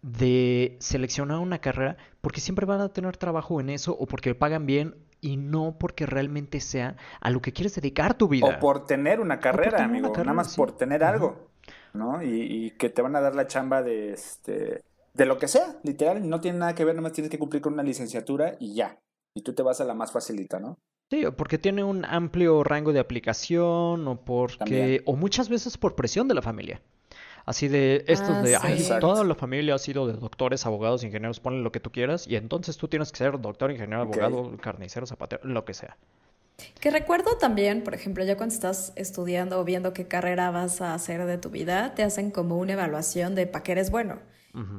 de 0.01 0.77
seleccionar 0.79 1.39
una 1.39 1.59
carrera 1.59 1.97
porque 2.21 2.39
siempre 2.39 2.65
van 2.65 2.81
a 2.81 2.89
tener 2.89 3.17
trabajo 3.17 3.59
en 3.59 3.69
eso 3.69 3.97
o 3.99 4.05
porque 4.05 4.33
pagan 4.33 4.65
bien 4.65 4.95
y 5.21 5.35
no 5.35 5.75
porque 5.77 6.05
realmente 6.05 6.61
sea 6.61 6.95
a 7.19 7.29
lo 7.29 7.41
que 7.41 7.51
quieres 7.51 7.75
dedicar 7.75 8.13
tu 8.13 8.29
vida. 8.29 8.47
O 8.47 8.59
por 8.59 8.85
tener 8.85 9.19
una 9.19 9.39
carrera, 9.39 9.83
amigo, 9.83 10.13
nada 10.15 10.33
más 10.33 10.55
por 10.55 10.77
tener 10.77 11.03
algo, 11.03 11.48
¿no? 11.93 12.21
Y, 12.23 12.71
que 12.71 12.89
te 12.89 13.01
van 13.01 13.15
a 13.15 13.21
dar 13.21 13.35
la 13.35 13.47
chamba 13.47 13.81
de, 13.81 14.13
este, 14.13 14.83
de 15.13 15.25
lo 15.25 15.37
que 15.37 15.47
sea, 15.47 15.77
literal, 15.83 16.27
no 16.27 16.39
tiene 16.39 16.59
nada 16.59 16.75
que 16.75 16.85
ver, 16.85 16.95
nada 16.95 17.03
más 17.03 17.13
tienes 17.13 17.31
que 17.31 17.39
cumplir 17.39 17.61
con 17.61 17.73
una 17.73 17.83
licenciatura 17.83 18.55
y 18.59 18.73
ya. 18.73 18.99
Y 19.33 19.41
tú 19.41 19.53
te 19.53 19.63
vas 19.63 19.79
a 19.81 19.85
la 19.85 19.93
más 19.93 20.11
facilita, 20.11 20.59
¿no? 20.59 20.77
Sí, 21.09 21.25
porque 21.35 21.57
tiene 21.57 21.83
un 21.83 22.05
amplio 22.05 22.63
rango 22.63 22.93
de 22.93 22.99
aplicación 22.99 24.07
o 24.07 24.21
porque 24.23 25.01
o 25.05 25.15
muchas 25.15 25.49
veces 25.49 25.77
por 25.77 25.95
presión 25.95 26.27
de 26.27 26.35
la 26.35 26.41
familia. 26.41 26.81
Así 27.45 27.67
de 27.67 28.03
estos 28.07 28.29
ah, 28.29 28.41
de, 28.43 28.55
ay, 28.55 28.87
toda 28.99 29.23
la 29.23 29.33
familia 29.33 29.73
ha 29.73 29.79
sido 29.79 30.05
de 30.05 30.13
doctores, 30.13 30.67
abogados, 30.67 31.03
ingenieros, 31.03 31.39
ponle 31.39 31.63
lo 31.63 31.71
que 31.71 31.79
tú 31.79 31.91
quieras 31.91 32.27
y 32.27 32.35
entonces 32.35 32.77
tú 32.77 32.87
tienes 32.87 33.11
que 33.11 33.17
ser 33.17 33.41
doctor, 33.41 33.71
ingeniero, 33.71 34.03
abogado, 34.03 34.55
carnicero, 34.57 35.07
zapatero, 35.07 35.41
lo 35.43 35.65
que 35.65 35.73
sea. 35.73 35.97
Que 36.79 36.91
recuerdo 36.91 37.37
también, 37.37 37.83
por 37.83 37.93
ejemplo, 37.93 38.23
ya 38.23 38.37
cuando 38.37 38.53
estás 38.53 38.93
estudiando 38.95 39.59
o 39.59 39.63
viendo 39.63 39.93
qué 39.93 40.07
carrera 40.07 40.51
vas 40.51 40.81
a 40.81 40.93
hacer 40.93 41.25
de 41.25 41.37
tu 41.37 41.49
vida, 41.49 41.93
te 41.95 42.03
hacen 42.03 42.31
como 42.31 42.57
una 42.57 42.73
evaluación 42.73 43.35
de 43.35 43.47
para 43.47 43.63
qué 43.63 43.73
eres 43.73 43.91
bueno. 43.91 44.19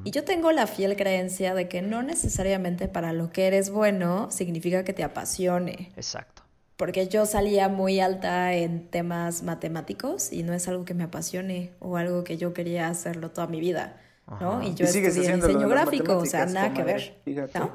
Y 0.05 0.11
yo 0.11 0.25
tengo 0.25 0.53
la 0.53 0.67
fiel 0.67 0.97
creencia 0.97 1.55
de 1.55 1.69
que 1.69 1.81
no 1.81 2.03
necesariamente 2.03 2.89
para 2.89 3.13
lo 3.13 3.31
que 3.31 3.47
eres 3.47 3.71
bueno 3.71 4.31
significa 4.31 4.85
que 4.85 4.93
te 4.93 5.05
apasione. 5.05 5.93
Exacto. 5.97 6.43
Porque 6.77 7.09
yo 7.09 7.25
salía 7.25 7.69
muy 7.69 8.01
alta 8.01 8.53
en 8.53 8.89
temas 8.89 9.43
matemáticos 9.43 10.33
y 10.33 10.43
no 10.43 10.55
es 10.55 10.67
algo 10.67 10.85
que 10.85 10.95
me 10.95 11.05
apasione 11.05 11.73
o 11.79 11.97
algo 11.97 12.25
que 12.25 12.37
yo 12.37 12.53
quería 12.53 12.89
hacerlo 12.89 13.31
toda 13.31 13.47
mi 13.47 13.61
vida. 13.61 14.01
¿no? 14.41 14.63
Y 14.63 14.75
yo 14.75 14.85
estudié 14.85 15.11
diseño 15.11 15.69
gráfico, 15.69 16.19
o 16.19 16.27
sea, 16.27 16.47
nada 16.47 16.73
que 16.75 16.83
ver. 16.83 17.17
¿no? 17.55 17.73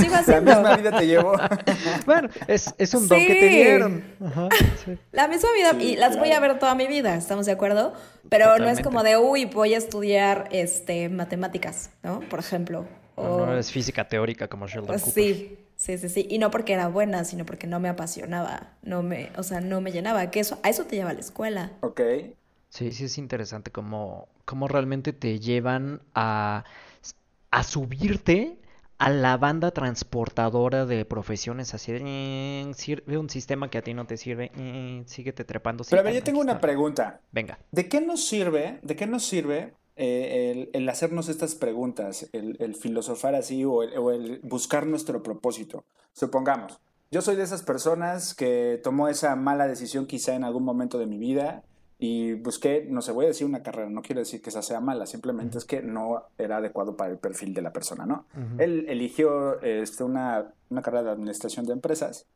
Sigo 0.00 0.14
haciendo. 0.14 0.50
La 0.50 0.56
misma 0.56 0.76
vida 0.76 0.98
te 0.98 1.06
llevó. 1.06 1.32
bueno, 2.06 2.28
es, 2.46 2.74
es 2.78 2.94
un 2.94 3.08
don 3.08 3.18
que 3.18 3.26
te 3.26 3.48
dieron. 3.48 4.04
La 5.12 5.28
misma 5.28 5.48
vida, 5.54 5.82
y 5.82 5.96
las 5.96 6.18
voy 6.18 6.32
a 6.32 6.40
ver 6.40 6.58
toda 6.58 6.74
mi 6.74 6.86
vida, 6.86 7.14
¿estamos 7.14 7.46
de 7.46 7.52
acuerdo? 7.52 7.92
Pero 8.28 8.58
no 8.58 8.68
es 8.68 8.80
como 8.80 9.02
de, 9.02 9.16
uy, 9.16 9.46
voy 9.46 9.74
a 9.74 9.78
estudiar 9.78 10.48
este, 10.50 11.08
matemáticas, 11.08 11.90
¿no? 12.02 12.20
Por 12.20 12.38
ejemplo. 12.38 12.86
O... 13.14 13.46
No, 13.46 13.58
es 13.58 13.72
física 13.72 14.06
teórica 14.06 14.48
como 14.48 14.66
Sheldon 14.66 14.86
pues 14.86 15.02
Cooper. 15.02 15.24
Sí, 15.24 15.58
sí, 15.76 15.98
sí, 15.98 16.08
sí. 16.08 16.26
Y 16.30 16.38
no 16.38 16.50
porque 16.50 16.74
era 16.74 16.88
buena, 16.88 17.24
sino 17.24 17.44
porque 17.44 17.66
no 17.66 17.80
me 17.80 17.88
apasionaba. 17.88 18.74
No 18.82 19.02
me, 19.02 19.30
o 19.36 19.42
sea, 19.42 19.60
no 19.60 19.80
me 19.80 19.92
llenaba. 19.92 20.30
Que 20.30 20.40
eso, 20.40 20.58
a 20.62 20.68
eso 20.68 20.84
te 20.84 20.96
lleva 20.96 21.12
la 21.12 21.20
escuela. 21.20 21.72
Ok. 21.80 22.00
Sí, 22.68 22.92
sí 22.92 23.04
es 23.06 23.18
interesante 23.18 23.72
cómo, 23.72 24.28
cómo 24.44 24.68
realmente 24.68 25.12
te 25.12 25.40
llevan 25.40 26.02
a, 26.14 26.64
a 27.50 27.62
subirte 27.62 28.58
a 28.98 29.10
la 29.10 29.36
banda 29.36 29.70
transportadora 29.70 30.84
de 30.84 31.04
profesiones 31.04 31.72
así 31.72 31.92
de 31.92 32.72
sirve 32.74 33.16
un 33.16 33.30
sistema 33.30 33.70
que 33.70 33.78
a 33.78 33.82
ti 33.82 33.94
no 33.94 34.06
te 34.06 34.16
sirve, 34.16 34.50
síguete 35.06 35.44
trepando. 35.44 35.84
Pero 35.88 36.00
a 36.00 36.02
ver, 36.02 36.14
yo 36.14 36.22
tengo 36.22 36.40
una 36.40 36.60
pregunta. 36.60 37.20
Venga. 37.30 37.58
¿De 37.70 37.88
qué 37.88 38.00
nos 38.00 38.26
sirve, 38.26 38.80
de 38.82 38.96
qué 38.96 39.06
nos 39.06 39.24
sirve 39.24 39.74
eh, 39.94 40.68
el, 40.72 40.88
hacernos 40.88 41.28
estas 41.28 41.54
preguntas, 41.54 42.28
el, 42.32 42.74
filosofar 42.74 43.36
así 43.36 43.64
o, 43.64 43.74
o 43.74 44.10
el, 44.10 44.40
buscar 44.42 44.86
nuestro 44.86 45.22
propósito? 45.22 45.84
Supongamos, 46.12 46.80
yo 47.12 47.22
soy 47.22 47.36
de 47.36 47.44
esas 47.44 47.62
personas 47.62 48.34
que 48.34 48.80
tomó 48.82 49.06
esa 49.08 49.36
mala 49.36 49.68
decisión 49.68 50.06
quizá 50.06 50.34
en 50.34 50.42
algún 50.42 50.64
momento 50.64 50.98
de 50.98 51.06
mi 51.06 51.18
vida 51.18 51.62
y 51.98 52.34
busqué, 52.34 52.86
no 52.88 53.02
sé, 53.02 53.10
voy 53.10 53.24
a 53.24 53.28
decir 53.28 53.46
una 53.46 53.62
carrera, 53.62 53.90
no 53.90 54.02
quiero 54.02 54.20
decir 54.20 54.40
que 54.40 54.50
esa 54.50 54.62
sea 54.62 54.80
mala, 54.80 55.06
simplemente 55.06 55.58
es 55.58 55.64
que 55.64 55.82
no 55.82 56.22
era 56.38 56.58
adecuado 56.58 56.96
para 56.96 57.10
el 57.10 57.18
perfil 57.18 57.54
de 57.54 57.62
la 57.62 57.72
persona, 57.72 58.06
¿no? 58.06 58.24
Él 58.58 58.86
eligió 58.88 59.60
este, 59.62 60.04
una, 60.04 60.52
una, 60.70 60.82
carrera 60.82 61.02
de 61.02 61.10
administración 61.10 61.66
de 61.66 61.72
empresas 61.72 62.26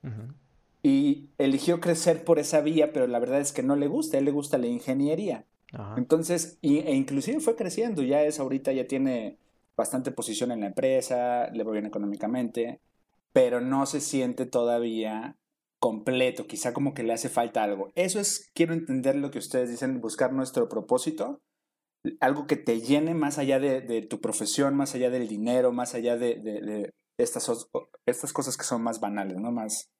y 0.82 1.28
eligió 1.38 1.80
crecer 1.80 2.24
por 2.24 2.40
esa 2.40 2.60
vía, 2.60 2.92
pero 2.92 3.06
la 3.06 3.20
verdad 3.20 3.40
es 3.40 3.52
que 3.52 3.62
no 3.62 3.76
le 3.76 3.86
gusta, 3.86 4.16
a 4.16 4.18
él 4.18 4.24
le 4.24 4.32
gusta 4.32 4.58
la 4.58 4.66
ingeniería. 4.66 5.44
Entonces, 5.96 6.58
e 6.60 6.94
inclusive 6.94 7.40
fue 7.40 7.56
creciendo, 7.56 8.02
ya 8.02 8.24
es 8.24 8.40
ahorita, 8.40 8.72
ya 8.72 8.86
tiene 8.86 9.38
bastante 9.76 10.10
posición 10.10 10.50
en 10.50 10.60
la 10.60 10.66
empresa, 10.66 11.48
le 11.52 11.62
va 11.62 11.72
bien 11.72 11.86
económicamente, 11.86 12.80
pero 13.32 13.60
no 13.60 13.86
se 13.86 14.00
siente 14.00 14.44
todavía 14.44 15.36
completo, 15.82 16.46
quizá 16.46 16.72
como 16.72 16.94
que 16.94 17.02
le 17.02 17.12
hace 17.12 17.28
falta 17.28 17.64
algo. 17.64 17.90
Eso 17.96 18.20
es, 18.20 18.52
quiero 18.54 18.72
entender 18.72 19.16
lo 19.16 19.32
que 19.32 19.40
ustedes 19.40 19.68
dicen, 19.68 20.00
buscar 20.00 20.32
nuestro 20.32 20.68
propósito, 20.68 21.42
algo 22.20 22.46
que 22.46 22.54
te 22.54 22.80
llene 22.80 23.14
más 23.14 23.38
allá 23.38 23.58
de, 23.58 24.02
tu 24.02 24.20
profesión, 24.20 24.76
más 24.76 24.94
allá 24.94 25.10
del 25.10 25.26
dinero, 25.26 25.72
más 25.72 25.96
allá 25.96 26.16
de, 26.16 26.92
estas, 27.18 27.50
estas 28.06 28.32
cosas 28.32 28.56
que 28.56 28.62
son 28.62 28.80
más 28.80 29.00
banales, 29.00 29.38
¿no? 29.38 29.50
Más, 29.50 29.90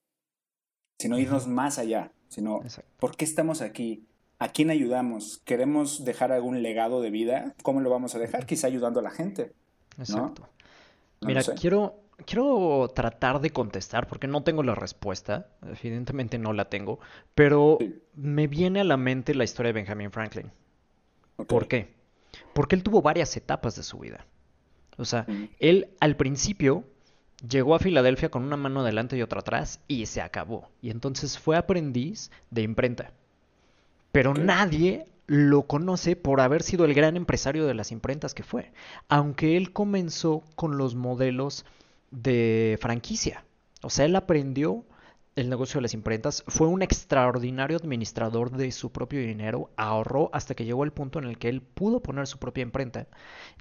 sino 1.01 1.19
irnos 1.19 1.49
más 1.49 1.81
allá, 1.81 2.13
sino, 2.29 2.61
¿por 3.01 3.17
qué 3.17 3.25
estamos 3.25 3.61
aquí? 3.61 4.07
¿A 4.39 4.51
quién 4.51 4.71
ayudamos? 4.71 5.43
¿Queremos 5.45 6.05
dejar 6.05 6.31
algún 6.31 6.63
legado 6.63 7.01
de 7.01 7.11
vida? 7.11 7.57
¿Cómo 7.65 7.81
lo 7.81 7.91
vamos 7.91 8.15
a 8.15 8.21
dejar? 8.21 8.47
Quizá 8.47 8.69
ayudando 8.69 9.01
a 9.01 9.03
la 9.03 9.11
gente. 9.11 9.53
Exacto. 9.99 10.49
Mira, 11.23 11.43
quiero, 11.61 12.02
quiero 12.25 12.91
tratar 12.95 13.41
de 13.41 13.51
contestar 13.51 14.07
porque 14.07 14.27
no 14.27 14.43
tengo 14.43 14.63
la 14.63 14.75
respuesta, 14.75 15.49
evidentemente 15.63 16.39
no 16.39 16.53
la 16.53 16.67
tengo, 16.67 16.99
pero 17.35 17.79
me 18.15 18.47
viene 18.47 18.81
a 18.81 18.85
la 18.85 18.97
mente 18.97 19.35
la 19.35 19.45
historia 19.45 19.69
de 19.69 19.81
Benjamin 19.81 20.11
Franklin. 20.11 20.51
¿Por 21.47 21.69
qué? 21.69 21.95
Porque 22.53 22.77
él 22.77 22.83
tuvo 22.83 23.03
varias 23.03 23.37
etapas 23.37 23.77
de 23.77 23.83
su 23.83 23.99
vida. 23.99 24.27
O 24.97 25.05
sea, 25.05 25.27
él 25.59 25.91
al 26.01 26.17
principio 26.17 26.85
llegó 27.49 27.75
a 27.75 27.79
Filadelfia 27.79 28.31
con 28.31 28.43
una 28.45 28.57
mano 28.57 28.81
adelante 28.81 29.17
y 29.17 29.23
otra 29.23 29.41
atrás 29.41 29.81
y 29.89 30.07
se 30.07 30.21
acabó. 30.21 30.71
Y 30.81 30.91
entonces 30.91 31.39
fue 31.39 31.57
aprendiz 31.57 32.31
de 32.51 32.63
imprenta. 32.63 33.13
Pero 34.13 34.35
nadie 34.35 35.07
lo 35.27 35.63
conoce 35.63 36.17
por 36.17 36.41
haber 36.41 36.63
sido 36.63 36.85
el 36.85 36.95
gran 36.95 37.17
empresario 37.17 37.67
de 37.67 37.75
las 37.75 37.91
imprentas 37.91 38.35
que 38.35 38.43
fue. 38.43 38.73
Aunque 39.09 39.57
él 39.57 39.73
comenzó 39.73 40.43
con 40.55 40.77
los 40.77 40.95
modelos 40.95 41.65
de 42.13 42.79
franquicia. 42.81 43.45
O 43.83 43.91
sea, 43.91 44.05
él 44.05 44.15
aprendió 44.15 44.85
el 45.35 45.49
negocio 45.49 45.79
de 45.79 45.83
las 45.83 45.95
imprentas, 45.95 46.45
fue 46.47 46.69
un 46.69 46.83
extraordinario 46.83 47.79
administrador 47.79 48.51
de 48.51 48.71
su 48.71 48.93
propio 48.93 49.21
dinero, 49.21 49.71
ahorró 49.77 50.29
hasta 50.33 50.55
que 50.55 50.67
llegó 50.67 50.85
el 50.85 50.93
punto 50.93 51.19
en 51.19 51.25
el 51.25 51.39
que 51.39 51.49
él 51.49 51.63
pudo 51.63 52.01
poner 52.01 52.27
su 52.27 52.39
propia 52.39 52.63
imprenta 52.63 53.07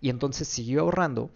y 0.01 0.09
entonces 0.09 0.49
siguió 0.49 0.81
ahorrando 0.81 1.31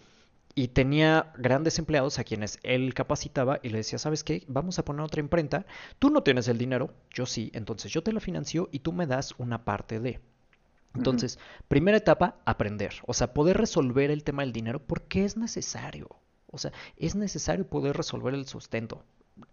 y 0.53 0.69
tenía 0.69 1.31
grandes 1.38 1.79
empleados 1.79 2.19
a 2.19 2.25
quienes 2.25 2.60
él 2.63 2.93
capacitaba 2.93 3.60
y 3.63 3.69
le 3.69 3.77
decía, 3.77 3.98
¿sabes 3.98 4.24
qué? 4.24 4.43
Vamos 4.48 4.77
a 4.77 4.86
poner 4.86 5.05
otra 5.05 5.22
imprenta, 5.22 5.65
tú 6.00 6.10
no 6.10 6.22
tienes 6.22 6.50
el 6.50 6.57
dinero, 6.57 6.93
yo 7.12 7.25
sí, 7.25 7.50
entonces 7.53 7.91
yo 7.91 8.03
te 8.03 8.12
la 8.12 8.19
financio 8.19 8.67
y 8.72 8.79
tú 8.79 8.91
me 8.91 9.07
das 9.07 9.34
una 9.38 9.63
parte 9.63 10.00
de... 10.00 10.19
Entonces, 10.93 11.39
primera 11.67 11.98
etapa, 11.98 12.38
aprender, 12.45 12.93
o 13.05 13.13
sea, 13.13 13.34
poder 13.34 13.57
resolver 13.57 14.12
el 14.12 14.24
tema 14.24 14.43
del 14.43 14.53
dinero 14.53 14.79
porque 14.79 15.25
es 15.25 15.36
necesario. 15.36 16.07
O 16.55 16.57
sea, 16.57 16.71
es 16.97 17.15
necesario 17.15 17.67
poder 17.67 17.95
resolver 17.95 18.33
el 18.33 18.47
sustento. 18.47 19.03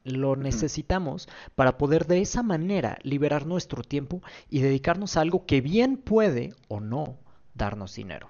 Lo 0.05 0.37
necesitamos 0.37 1.29
para 1.55 1.77
poder 1.77 2.07
de 2.07 2.21
esa 2.21 2.43
manera 2.43 2.99
liberar 3.03 3.47
nuestro 3.47 3.83
tiempo 3.83 4.23
y 4.49 4.61
dedicarnos 4.61 5.17
a 5.17 5.21
algo 5.21 5.45
que 5.45 5.61
bien 5.61 5.97
puede 5.97 6.55
o 6.69 6.81
no 6.81 7.19
darnos 7.55 7.95
dinero. 7.97 8.29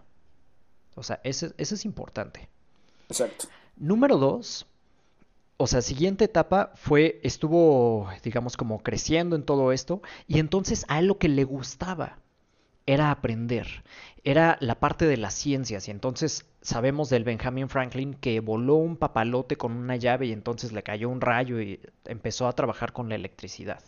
O 0.94 1.02
sea, 1.02 1.20
eso, 1.24 1.52
es 1.56 1.84
importante. 1.84 2.48
Exacto. 3.08 3.46
Número 3.76 4.16
dos, 4.16 4.66
o 5.58 5.66
sea, 5.66 5.82
siguiente 5.82 6.24
etapa 6.24 6.72
fue, 6.74 7.20
estuvo, 7.22 8.08
digamos, 8.22 8.56
como 8.56 8.82
creciendo 8.82 9.36
en 9.36 9.44
todo 9.44 9.72
esto, 9.72 10.02
y 10.26 10.38
entonces 10.38 10.84
a 10.88 10.98
él 10.98 11.06
lo 11.06 11.18
que 11.18 11.28
le 11.28 11.44
gustaba 11.44 12.21
era 12.86 13.10
aprender, 13.10 13.84
era 14.24 14.56
la 14.60 14.80
parte 14.80 15.06
de 15.06 15.16
las 15.16 15.34
ciencias, 15.34 15.88
y 15.88 15.90
entonces 15.90 16.46
sabemos 16.60 17.10
del 17.10 17.24
Benjamin 17.24 17.68
Franklin 17.68 18.14
que 18.14 18.40
voló 18.40 18.76
un 18.76 18.96
papalote 18.96 19.56
con 19.56 19.72
una 19.72 19.96
llave 19.96 20.26
y 20.26 20.32
entonces 20.32 20.72
le 20.72 20.82
cayó 20.82 21.08
un 21.08 21.20
rayo 21.20 21.60
y 21.60 21.80
empezó 22.04 22.46
a 22.46 22.54
trabajar 22.54 22.92
con 22.92 23.08
la 23.08 23.14
electricidad. 23.14 23.82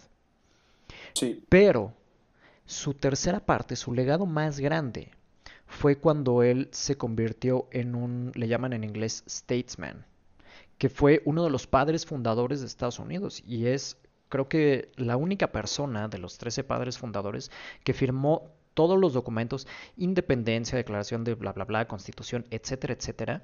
Sí. 1.15 1.45
Pero 1.49 1.93
su 2.67 2.95
tercera 2.95 3.41
parte, 3.41 3.77
su 3.77 3.93
legado 3.93 4.27
más 4.27 4.59
grande, 4.59 5.11
fue 5.67 5.97
cuando 5.97 6.43
él 6.43 6.69
se 6.73 6.97
convirtió 6.97 7.69
en 7.71 7.95
un, 7.95 8.33
le 8.35 8.49
llaman 8.49 8.73
en 8.73 8.85
inglés, 8.85 9.25
statesman, 9.29 10.07
que 10.79 10.89
fue 10.89 11.23
uno 11.25 11.45
de 11.45 11.51
los 11.51 11.67
padres 11.67 12.07
fundadores 12.07 12.61
de 12.61 12.67
Estados 12.67 12.99
Unidos 12.99 13.43
y 13.47 13.67
es, 13.67 13.97
creo 14.29 14.49
que, 14.49 14.91
la 14.97 15.17
única 15.17 15.53
persona 15.53 16.09
de 16.09 16.19
los 16.19 16.39
13 16.39 16.65
padres 16.65 16.99
fundadores 16.99 17.51
que 17.85 17.95
firmó 17.95 18.51
todos 18.75 18.99
los 18.99 19.13
documentos, 19.13 19.67
independencia, 19.97 20.77
declaración 20.77 21.25
de 21.25 21.35
bla, 21.35 21.53
bla, 21.53 21.65
bla, 21.65 21.89
constitución, 21.89 22.45
etcétera, 22.51 22.95
etcétera, 22.95 23.43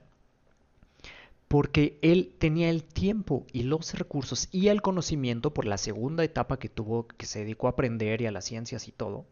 porque 1.49 1.99
él 2.03 2.35
tenía 2.39 2.71
el 2.71 2.85
tiempo 2.85 3.45
y 3.53 3.65
los 3.65 3.95
recursos 3.95 4.49
y 4.53 4.69
el 4.69 4.83
conocimiento 4.83 5.53
por 5.53 5.65
la 5.65 5.79
segunda 5.79 6.23
etapa 6.23 6.59
que 6.59 6.69
tuvo, 6.69 7.09
que 7.09 7.27
se 7.27 7.41
dedicó 7.41 7.67
a 7.67 7.71
aprender 7.71 8.21
y 8.21 8.27
a 8.27 8.31
las 8.31 8.45
ciencias 8.45 8.87
y 8.87 8.93
todo, 8.93 9.25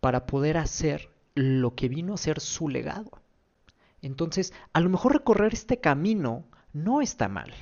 para 0.00 0.26
poder 0.26 0.56
hacer 0.56 1.10
lo 1.34 1.74
que 1.74 1.88
vino 1.90 2.14
a 2.14 2.18
ser 2.18 2.40
su 2.40 2.70
legado. 2.70 3.10
Entonces, 4.00 4.54
a 4.72 4.80
lo 4.80 4.88
mejor 4.88 5.12
recorrer 5.12 5.52
este 5.52 5.78
camino 5.78 6.44
no 6.72 7.02
está 7.02 7.28
mal. 7.28 7.52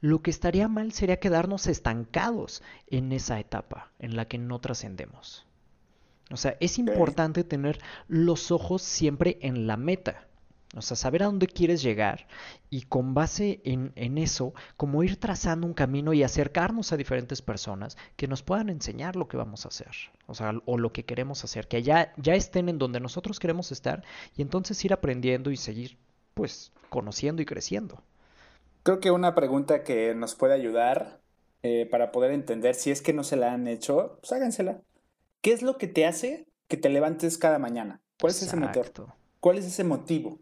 Lo 0.00 0.22
que 0.22 0.30
estaría 0.30 0.68
mal 0.68 0.92
sería 0.92 1.18
quedarnos 1.18 1.66
estancados 1.66 2.62
en 2.86 3.10
esa 3.10 3.40
etapa 3.40 3.90
en 3.98 4.14
la 4.14 4.26
que 4.26 4.38
no 4.38 4.60
trascendemos. 4.60 5.46
O 6.30 6.36
sea, 6.36 6.56
es 6.60 6.78
importante 6.78 7.44
tener 7.44 7.78
los 8.08 8.50
ojos 8.50 8.82
siempre 8.82 9.38
en 9.40 9.66
la 9.66 9.76
meta. 9.76 10.26
O 10.74 10.82
sea, 10.82 10.96
saber 10.96 11.22
a 11.22 11.26
dónde 11.26 11.46
quieres 11.46 11.80
llegar 11.80 12.26
y 12.68 12.82
con 12.82 13.14
base 13.14 13.60
en, 13.64 14.18
eso, 14.18 14.52
como 14.76 15.02
ir 15.04 15.18
trazando 15.18 15.66
un 15.66 15.72
camino 15.72 16.12
y 16.12 16.22
acercarnos 16.22 16.92
a 16.92 16.96
diferentes 16.96 17.40
personas 17.40 17.96
que 18.16 18.26
nos 18.26 18.42
puedan 18.42 18.68
enseñar 18.68 19.16
lo 19.16 19.28
que 19.28 19.38
vamos 19.38 19.64
a 19.64 19.68
hacer, 19.68 19.92
o 20.26 20.34
sea, 20.34 20.52
o 20.66 20.76
lo 20.76 20.92
que 20.92 21.04
queremos 21.04 21.44
hacer, 21.44 21.68
que 21.68 21.82
ya, 21.82 22.12
ya 22.16 22.34
estén 22.34 22.68
en 22.68 22.78
donde 22.78 23.00
nosotros 23.00 23.38
queremos 23.38 23.72
estar 23.72 24.02
y 24.36 24.42
entonces 24.42 24.84
ir 24.84 24.92
aprendiendo 24.92 25.50
y 25.50 25.56
seguir, 25.56 25.96
pues, 26.34 26.72
conociendo 26.90 27.40
y 27.40 27.46
creciendo. 27.46 28.02
Creo 28.82 29.00
que 29.00 29.12
una 29.12 29.34
pregunta 29.34 29.82
que 29.82 30.14
nos 30.14 30.34
puede 30.34 30.54
ayudar 30.54 31.20
eh, 31.62 31.86
para 31.90 32.12
poder 32.12 32.32
entender 32.32 32.74
si 32.74 32.90
es 32.90 33.00
que 33.00 33.12
no 33.12 33.24
se 33.24 33.36
la 33.36 33.54
han 33.54 33.66
hecho, 33.66 34.18
pues 34.20 34.32
hágansela. 34.32 34.82
¿Qué 35.40 35.52
es 35.52 35.62
lo 35.62 35.78
que 35.78 35.86
te 35.86 36.06
hace 36.06 36.46
que 36.68 36.76
te 36.76 36.88
levantes 36.88 37.38
cada 37.38 37.58
mañana? 37.58 38.00
¿Cuál 38.20 38.30
es 38.30 38.42
ese 38.42 38.56
motor? 38.56 38.92
¿Cuál 39.40 39.58
es 39.58 39.66
ese 39.66 39.84
motivo? 39.84 40.38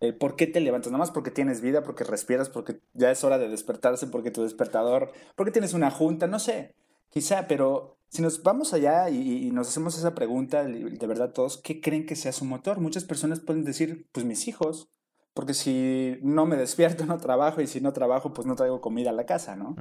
El 0.00 0.16
por 0.16 0.36
qué 0.36 0.46
te 0.46 0.60
levantas, 0.60 0.90
nada 0.90 0.98
más 0.98 1.10
porque 1.10 1.30
tienes 1.30 1.60
vida, 1.60 1.82
porque 1.82 2.04
respiras, 2.04 2.50
porque 2.50 2.80
ya 2.94 3.10
es 3.10 3.22
hora 3.24 3.38
de 3.38 3.48
despertarse, 3.48 4.06
porque 4.06 4.30
tu 4.30 4.42
despertador, 4.42 5.12
porque 5.36 5.52
tienes 5.52 5.72
una 5.72 5.90
junta, 5.90 6.26
no 6.26 6.38
sé, 6.38 6.74
quizá, 7.10 7.46
pero 7.46 7.96
si 8.08 8.22
nos 8.22 8.42
vamos 8.42 8.72
allá 8.74 9.08
y, 9.10 9.50
nos 9.50 9.68
hacemos 9.68 9.98
esa 9.98 10.14
pregunta, 10.14 10.64
de 10.64 11.06
verdad 11.06 11.32
todos, 11.32 11.58
¿qué 11.58 11.80
creen 11.80 12.06
que 12.06 12.16
sea 12.16 12.32
su 12.32 12.44
motor? 12.44 12.80
Muchas 12.80 13.04
personas 13.04 13.40
pueden 13.40 13.64
decir, 13.64 14.06
pues 14.12 14.26
mis 14.26 14.46
hijos, 14.46 14.88
porque 15.34 15.52
si 15.52 16.18
no 16.22 16.46
me 16.46 16.56
despierto 16.56 17.06
no 17.06 17.18
trabajo 17.18 17.60
y 17.60 17.66
si 17.66 17.80
no 17.80 17.92
trabajo 17.92 18.32
pues 18.32 18.46
no 18.46 18.54
traigo 18.54 18.80
comida 18.80 19.10
a 19.10 19.14
la 19.14 19.26
casa, 19.26 19.56
¿no? 19.56 19.74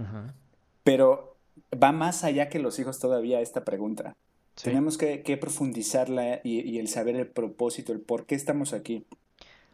Pero 0.83 1.37
va 1.81 1.91
más 1.91 2.23
allá 2.23 2.49
que 2.49 2.59
los 2.59 2.79
hijos 2.79 2.99
todavía 2.99 3.39
esta 3.39 3.63
pregunta. 3.63 4.17
Tenemos 4.61 4.97
que, 4.97 5.37
profundizarla 5.37 6.41
y, 6.43 6.61
y, 6.61 6.79
el 6.79 6.87
saber 6.87 7.15
el 7.15 7.27
propósito, 7.27 7.91
el 7.91 8.01
por 8.01 8.25
qué 8.25 8.35
estamos 8.35 8.73
aquí. 8.73 9.05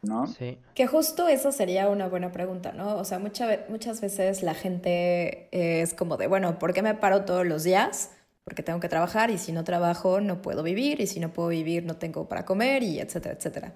¿no? 0.01 0.27
Sí. 0.27 0.57
Que 0.75 0.87
justo 0.87 1.27
eso 1.27 1.51
sería 1.51 1.89
una 1.89 2.07
buena 2.07 2.31
pregunta, 2.31 2.71
¿no? 2.71 2.95
O 2.95 3.03
sea, 3.03 3.19
muchas 3.19 4.01
veces 4.01 4.43
la 4.43 4.53
gente 4.53 5.49
es 5.51 5.93
como 5.93 6.17
de, 6.17 6.27
bueno, 6.27 6.57
¿por 6.59 6.73
qué 6.73 6.81
me 6.81 6.95
paro 6.95 7.25
todos 7.25 7.45
los 7.45 7.63
días? 7.63 8.11
Porque 8.43 8.63
tengo 8.63 8.79
que 8.79 8.89
trabajar 8.89 9.29
y 9.29 9.37
si 9.37 9.51
no 9.51 9.63
trabajo 9.63 10.21
no 10.21 10.41
puedo 10.41 10.63
vivir 10.63 11.01
y 11.01 11.07
si 11.07 11.19
no 11.19 11.33
puedo 11.33 11.49
vivir 11.49 11.83
no 11.83 11.97
tengo 11.97 12.27
para 12.27 12.45
comer 12.45 12.83
y 12.83 12.99
etcétera, 12.99 13.35
etcétera. 13.35 13.73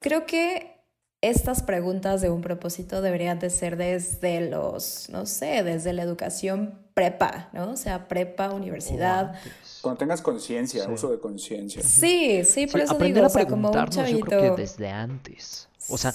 Creo 0.00 0.26
que 0.26 0.77
estas 1.20 1.62
preguntas 1.62 2.20
de 2.20 2.30
un 2.30 2.42
propósito 2.42 3.02
deberían 3.02 3.38
de 3.40 3.50
ser 3.50 3.76
desde 3.76 4.48
los, 4.48 5.08
no 5.10 5.26
sé, 5.26 5.64
desde 5.64 5.92
la 5.92 6.02
educación 6.02 6.78
prepa, 6.94 7.48
¿no? 7.52 7.72
O 7.72 7.76
sea, 7.76 8.06
prepa, 8.06 8.50
universidad. 8.50 9.34
Cuando 9.82 9.98
tengas 9.98 10.22
conciencia, 10.22 10.88
uso 10.88 11.10
de 11.10 11.18
conciencia. 11.18 11.82
Sí, 11.82 12.44
sí, 12.44 12.66
por 12.66 12.80
eso 12.80 12.94
digo, 12.94 13.26
o 13.26 13.28
sea, 13.28 13.46
como 13.46 13.70
un 13.70 13.88
chavito. 13.88 14.18
Yo 14.18 14.24
creo 14.24 14.54
que 14.54 14.62
desde 14.62 14.88
antes. 14.90 15.68
O 15.90 15.96
sea, 15.96 16.12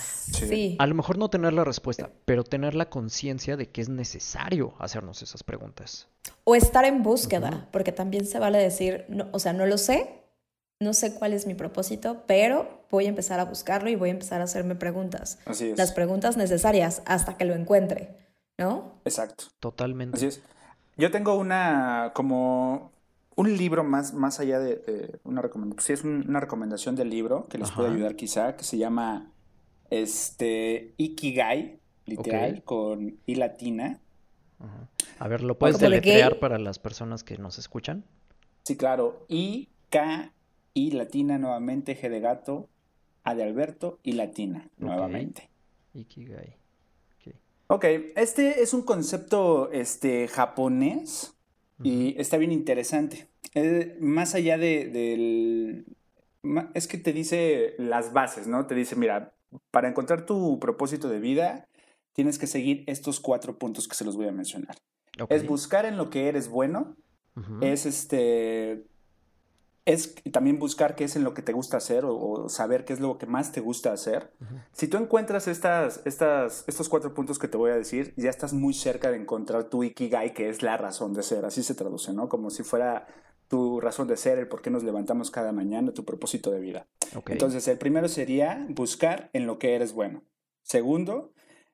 a 0.77 0.87
lo 0.87 0.95
mejor 0.95 1.17
no 1.17 1.29
tener 1.29 1.51
la 1.51 1.63
respuesta, 1.63 2.09
pero 2.25 2.43
tener 2.43 2.75
la 2.75 2.89
conciencia 2.89 3.57
de 3.57 3.69
que 3.69 3.81
es 3.81 3.89
necesario 3.89 4.75
hacernos 4.77 5.21
esas 5.23 5.43
preguntas. 5.43 6.07
O 6.43 6.55
estar 6.55 6.85
en 6.85 7.01
búsqueda, 7.01 7.67
porque 7.71 7.91
también 7.91 8.25
se 8.25 8.39
vale 8.39 8.59
decir, 8.59 9.05
no, 9.09 9.29
o 9.31 9.39
sea, 9.39 9.51
no 9.51 9.65
lo 9.65 9.79
sé, 9.79 10.23
no 10.79 10.93
sé 10.93 11.15
cuál 11.15 11.33
es 11.33 11.47
mi 11.47 11.55
propósito, 11.55 12.23
pero 12.27 12.82
voy 12.95 13.05
a 13.05 13.09
empezar 13.09 13.39
a 13.39 13.45
buscarlo 13.45 13.89
y 13.89 13.95
voy 13.95 14.09
a 14.09 14.13
empezar 14.13 14.41
a 14.41 14.43
hacerme 14.45 14.75
preguntas. 14.75 15.39
Así 15.45 15.69
es. 15.69 15.77
Las 15.77 15.91
preguntas 15.91 16.37
necesarias 16.37 17.01
hasta 17.05 17.37
que 17.37 17.45
lo 17.45 17.53
encuentre, 17.55 18.17
¿no? 18.57 19.01
Exacto. 19.05 19.45
Totalmente. 19.59 20.17
Así 20.17 20.27
es. 20.27 20.41
Yo 20.95 21.09
tengo 21.09 21.35
una, 21.35 22.11
como 22.13 22.91
un 23.35 23.57
libro 23.57 23.83
más, 23.83 24.13
más 24.13 24.39
allá 24.39 24.59
de, 24.59 25.19
una 25.23 25.41
recomendación, 25.41 25.83
sí 25.83 25.93
es 25.93 26.03
una 26.03 26.39
recomendación 26.39 26.95
del 26.95 27.09
libro 27.09 27.47
que 27.49 27.57
les 27.57 27.71
puede 27.71 27.89
ayudar 27.89 28.15
quizá, 28.15 28.55
que 28.55 28.63
se 28.63 28.77
llama 28.77 29.31
este 29.89 30.93
Ikigai, 30.97 31.79
literal, 32.05 32.63
con 32.63 33.17
I 33.25 33.35
latina. 33.35 33.99
A 35.19 35.27
ver, 35.27 35.41
¿lo 35.41 35.57
puedes 35.57 35.79
deletrear 35.79 36.39
para 36.39 36.59
las 36.59 36.79
personas 36.79 37.23
que 37.23 37.37
nos 37.37 37.57
escuchan? 37.57 38.05
Sí, 38.63 38.77
claro. 38.77 39.25
I, 39.29 39.69
K, 39.89 40.31
I 40.73 40.91
latina 40.91 41.37
nuevamente, 41.37 41.99
G 41.99 42.09
de 42.09 42.19
gato, 42.19 42.69
A 43.23 43.35
de 43.35 43.43
Alberto 43.43 43.99
y 44.03 44.13
latina 44.13 44.69
nuevamente. 44.77 45.49
Ikigai. 45.93 46.57
Ok, 47.67 47.85
este 48.15 48.61
es 48.61 48.73
un 48.73 48.83
concepto 48.83 49.71
este, 49.71 50.27
japonés 50.27 51.35
y 51.81 52.19
está 52.19 52.37
bien 52.37 52.51
interesante. 52.51 53.27
más 53.99 54.35
allá 54.35 54.57
de, 54.57 54.87
del... 54.89 55.85
Es 56.73 56.87
que 56.87 56.97
te 56.97 57.13
dice 57.13 57.73
las 57.77 58.13
bases, 58.13 58.47
¿no? 58.47 58.67
Te 58.67 58.75
dice, 58.75 58.95
mira, 58.95 59.33
para 59.71 59.87
encontrar 59.87 60.25
tu 60.25 60.59
propósito 60.59 61.09
de 61.09 61.19
vida, 61.19 61.67
tienes 62.13 62.37
que 62.37 62.47
seguir 62.47 62.83
estos 62.85 63.19
cuatro 63.19 63.57
puntos 63.57 63.87
que 63.87 63.95
se 63.95 64.05
los 64.05 64.17
voy 64.17 64.27
a 64.27 64.31
mencionar. 64.31 64.75
Es 65.29 65.45
buscar 65.47 65.85
en 65.85 65.97
lo 65.97 66.09
que 66.09 66.27
eres 66.27 66.49
bueno, 66.49 66.95
es 67.61 67.85
este 67.85 68.85
es 69.85 70.15
también 70.31 70.59
buscar 70.59 70.95
qué 70.95 71.03
es 71.03 71.15
en 71.15 71.23
lo 71.23 71.33
que 71.33 71.41
te 71.41 71.51
gusta 71.51 71.77
hacer 71.77 72.05
o, 72.05 72.47
saber 72.47 72.85
qué 72.85 72.93
es 72.93 72.99
lo 72.99 73.17
que 73.17 73.25
más 73.25 73.51
te 73.51 73.59
gusta 73.59 73.91
hacer. 73.91 74.31
Si 74.71 74.87
tú 74.87 74.97
encuentras 74.97 75.47
estas, 75.47 76.01
estas, 76.05 76.63
estos 76.67 76.87
cuatro 76.87 77.13
puntos 77.13 77.37
que 77.37 77.47
te 77.47 77.57
voy 77.57 77.71
a 77.71 77.75
decir, 77.75 78.13
ya 78.15 78.29
estás 78.29 78.53
muy 78.53 78.73
cerca 78.73 79.11
de 79.11 79.17
encontrar 79.17 79.65
tu 79.65 79.83
ikigai, 79.83 80.33
que 80.33 80.49
es 80.49 80.63
la 80.63 80.77
razón 80.77 81.13
de 81.13 81.23
ser. 81.23 81.45
Así 81.45 81.63
se 81.63 81.75
traduce, 81.75 82.13
¿no? 82.13 82.29
Como 82.29 82.49
si 82.49 82.63
fuera 82.63 83.07
tu 83.49 83.81
razón 83.81 84.07
de 84.07 84.17
ser, 84.17 84.39
el 84.39 84.47
por 84.47 84.61
qué 84.61 84.69
nos 84.69 84.83
levantamos 84.83 85.29
cada 85.29 85.51
mañana, 85.51 85.91
tu 85.91 86.05
propósito 86.05 86.49
de 86.49 86.59
vida. 86.59 86.87
Entonces, 87.27 87.67
el 87.67 87.77
primero 87.77 88.07
sería 88.07 88.65
buscar 88.69 89.29
en 89.33 89.45
lo 89.45 89.59
que 89.59 89.75
eres 89.75 89.93
bueno. 89.93 90.23
Segundo, 90.63 91.33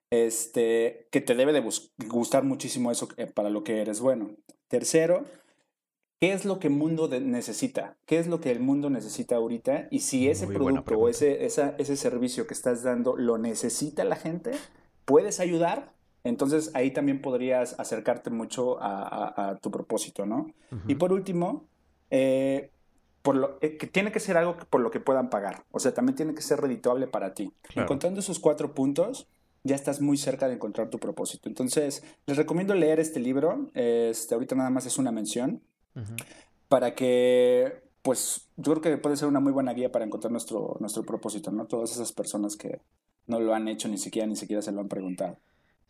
este, 0.09 1.07
que 1.11 1.21
te 1.21 1.35
debe 1.35 1.53
de 1.53 1.63
gustar 2.07 2.43
muchísimo 2.43 2.91
eso 2.91 3.07
eh, 3.17 3.27
para 3.27 3.49
lo 3.49 3.63
que 3.63 3.81
eres 3.81 3.99
bueno. 3.99 4.31
Tercero, 4.67 5.25
¿Qué 6.19 6.33
es 6.33 6.43
lo 6.43 6.59
que 6.59 6.67
el 6.67 6.73
mundo 6.73 7.07
necesita? 7.07 7.95
¿Qué 8.05 8.19
es 8.19 8.27
lo 8.27 8.41
que 8.41 8.51
el 8.51 8.59
mundo 8.59 8.89
necesita 8.89 9.37
ahorita? 9.37 9.87
Y 9.89 10.01
si 10.01 10.29
ese 10.29 10.47
producto 10.47 10.97
o 10.97 11.07
ese, 11.07 11.45
ese 11.45 11.95
servicio 11.95 12.45
que 12.45 12.53
estás 12.53 12.83
dando 12.83 13.15
lo 13.15 13.37
necesita 13.37 14.03
la 14.03 14.17
gente, 14.17 14.51
¿puedes 15.05 15.39
ayudar? 15.39 15.93
Entonces 16.25 16.71
ahí 16.73 16.91
también 16.91 17.21
podrías 17.21 17.79
acercarte 17.79 18.31
mucho 18.31 18.77
a, 18.81 19.57
tu 19.61 19.71
propósito, 19.71 20.25
¿no? 20.25 20.53
Y 20.87 20.95
por 20.95 21.13
último, 21.13 21.69
eh, 22.11 22.69
por 23.21 23.35
lo, 23.35 23.57
eh, 23.61 23.77
que 23.77 23.87
tiene 23.87 24.11
que 24.11 24.19
ser 24.19 24.35
algo 24.35 24.57
por 24.69 24.81
lo 24.81 24.91
que 24.91 24.99
puedan 24.99 25.29
pagar. 25.29 25.63
O 25.71 25.79
sea, 25.79 25.93
también 25.93 26.17
tiene 26.17 26.33
que 26.33 26.41
ser 26.41 26.59
redituable 26.59 27.07
para 27.07 27.33
ti. 27.33 27.53
Encontrando 27.75 28.19
esos 28.19 28.39
cuatro 28.39 28.73
puntos, 28.73 29.29
ya 29.63 29.75
estás 29.75 30.01
muy 30.01 30.17
cerca 30.17 30.49
de 30.49 30.55
encontrar 30.55 30.89
tu 30.89 30.99
propósito. 30.99 31.47
Entonces, 31.47 32.03
les 32.25 32.35
recomiendo 32.35 32.75
leer 32.75 32.99
este 32.99 33.21
libro. 33.21 33.69
Este, 33.73 34.33
ahorita 34.33 34.55
nada 34.55 34.69
más 34.69 34.85
es 34.85 34.97
una 34.97 35.13
mención 35.13 35.61
para 36.67 36.95
que, 36.95 37.81
pues, 38.01 38.47
yo 38.57 38.73
creo 38.73 38.81
que 38.81 39.01
puede 39.01 39.17
ser 39.17 39.27
una 39.27 39.39
muy 39.39 39.51
buena 39.51 39.73
guía 39.73 39.91
para 39.91 40.05
encontrar 40.05 40.31
nuestro, 40.31 40.77
nuestro 40.79 41.03
propósito, 41.03 41.51
¿no? 41.51 41.65
Todas 41.65 41.91
esas 41.91 42.11
personas 42.11 42.55
que 42.55 42.81
no 43.27 43.39
lo 43.39 43.53
han 43.53 43.67
hecho 43.67 43.87
ni 43.87 43.97
siquiera, 43.97 44.27
ni 44.27 44.35
siquiera 44.35 44.61
se 44.61 44.71
lo 44.71 44.81
han 44.81 44.87
preguntado. 44.87 45.37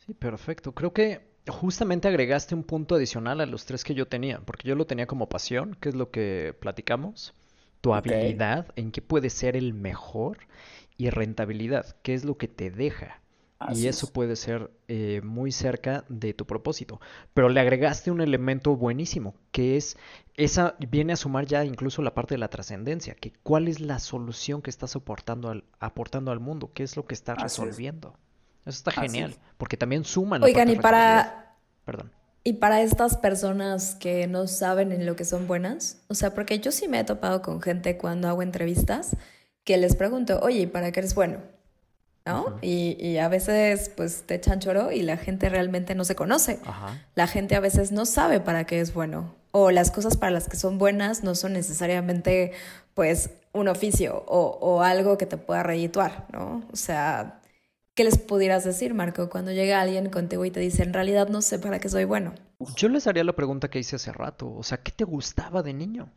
Sí, 0.06 0.14
perfecto. 0.14 0.74
Creo 0.74 0.94
que 0.94 1.28
justamente 1.48 2.08
agregaste 2.08 2.56
un 2.56 2.64
punto 2.64 2.96
adicional 2.96 3.42
a 3.42 3.46
los 3.46 3.66
tres 3.66 3.84
que 3.84 3.96
yo 3.96 4.08
tenía, 4.08 4.40
porque 4.42 4.68
yo 4.68 4.76
lo 4.76 4.88
tenía 4.88 5.08
como 5.08 5.30
pasión, 5.30 5.78
que 5.80 5.90
es 5.90 5.96
lo 5.96 6.12
que 6.12 6.56
platicamos, 6.60 7.34
tu 7.82 7.94
habilidad, 7.94 8.68
en 8.76 8.92
qué 8.92 9.02
puede 9.02 9.30
ser 9.30 9.56
el 9.56 9.74
mejor, 9.74 10.40
y 11.00 11.10
rentabilidad, 11.10 11.96
qué 12.04 12.14
es 12.14 12.26
lo 12.26 12.38
que 12.38 12.50
te 12.50 12.70
deja 12.72 13.22
y 13.74 13.88
eso 13.88 14.12
puede 14.12 14.36
ser 14.36 14.72
eh, 14.88 15.22
muy 15.24 15.52
cerca 15.52 16.06
de 16.08 16.34
tu 16.34 16.46
propósito. 16.46 17.02
Pero 17.34 17.50
le 17.50 17.60
agregaste 17.60 18.10
un 18.10 18.22
elemento 18.22 18.76
buenísimo, 18.76 19.36
que 19.52 19.76
es, 19.76 19.98
esa 20.36 20.76
viene 20.80 21.14
a 21.14 21.18
sumar 21.18 21.46
ya 21.46 21.66
incluso 21.66 22.02
la 22.02 22.14
parte 22.14 22.36
de 22.36 22.40
la 22.40 22.48
trascendencia, 22.48 23.16
que 23.16 23.34
cuál 23.44 23.68
es 23.68 23.82
la 23.82 24.00
solución 24.00 24.62
que 24.62 24.70
estás 24.70 24.96
aportando 24.96 25.50
al, 25.50 25.66
aportando 25.80 26.32
al 26.32 26.40
mundo, 26.40 26.72
qué 26.74 26.84
es 26.84 26.96
lo 26.96 27.06
que 27.06 27.14
estás 27.14 27.42
resolviendo. 27.42 28.16
Eso 28.66 28.78
está 28.78 28.92
genial, 28.92 29.36
porque 29.58 29.78
también 29.78 30.06
suman. 30.06 30.44
Oigan, 30.44 30.70
y 30.70 30.76
para... 30.76 31.58
Perdón. 31.86 32.12
Y 32.46 32.54
para 32.54 32.82
estas 32.82 33.18
personas 33.18 33.96
que 33.96 34.26
no 34.28 34.48
saben 34.48 34.94
en 34.94 35.06
lo 35.06 35.18
que 35.18 35.26
son 35.26 35.46
buenas, 35.46 36.02
o 36.08 36.16
sea, 36.16 36.34
porque 36.34 36.60
yo 36.60 36.72
sí 36.72 36.88
me 36.88 37.00
he 37.00 37.04
topado 37.04 37.42
con 37.42 37.62
gente 37.62 37.98
cuando 37.98 38.30
hago 38.30 38.42
entrevistas 38.42 39.18
que 39.66 39.78
les 39.78 39.96
pregunto, 39.96 40.40
oye, 40.42 40.68
¿para 40.68 40.92
qué 40.92 41.02
eres 41.02 41.14
bueno? 41.14 41.40
¿No? 42.26 42.60
y, 42.62 43.18
a 43.18 43.28
veces 43.28 43.90
pues 43.96 44.24
te 44.26 44.36
echan 44.36 44.60
choro 44.60 44.92
y 44.92 45.02
la 45.02 45.18
gente 45.18 45.50
realmente 45.50 45.96
no 45.96 46.06
se 46.06 46.16
conoce. 46.16 46.60
La 47.16 47.28
gente 47.28 47.56
a 47.56 47.60
veces 47.60 47.92
no 47.92 48.06
sabe 48.06 48.40
para 48.40 48.66
qué 48.66 48.80
es 48.80 48.94
bueno. 48.94 49.36
O 49.52 49.72
las 49.72 49.90
cosas 49.90 50.16
para 50.16 50.32
las 50.32 50.48
que 50.48 50.58
son 50.58 50.78
buenas 50.78 51.24
no 51.24 51.34
son 51.34 51.54
necesariamente 51.54 52.52
pues 52.94 53.32
un 53.52 53.68
oficio 53.68 54.24
o, 54.28 54.82
algo 54.82 55.18
que 55.18 55.26
te 55.26 55.38
pueda 55.38 55.64
redituar, 55.64 56.28
¿no? 56.32 56.64
O 56.72 56.76
sea, 56.76 57.42
¿qué 57.96 58.04
les 58.04 58.18
pudieras 58.18 58.64
decir, 58.64 58.94
Marco, 58.94 59.30
cuando 59.30 59.52
llega 59.52 59.82
alguien 59.82 60.10
contigo 60.10 60.46
y 60.46 60.52
te 60.52 60.60
dice, 60.60 60.84
en 60.84 60.94
realidad 60.94 61.30
no 61.30 61.42
sé 61.42 61.58
para 61.60 61.80
qué 61.80 61.90
soy 61.90 62.06
bueno? 62.06 62.36
Yo 62.76 62.90
les 62.90 63.08
haría 63.08 63.24
la 63.24 63.34
pregunta 63.34 63.70
que 63.70 63.80
hice 63.80 63.96
hace 63.96 64.12
rato, 64.12 64.54
o 64.54 64.64
sea, 64.64 64.78
¿qué 64.78 64.92
te 64.92 65.04
gustaba 65.04 65.64
de 65.64 65.74
niño? 65.74 66.12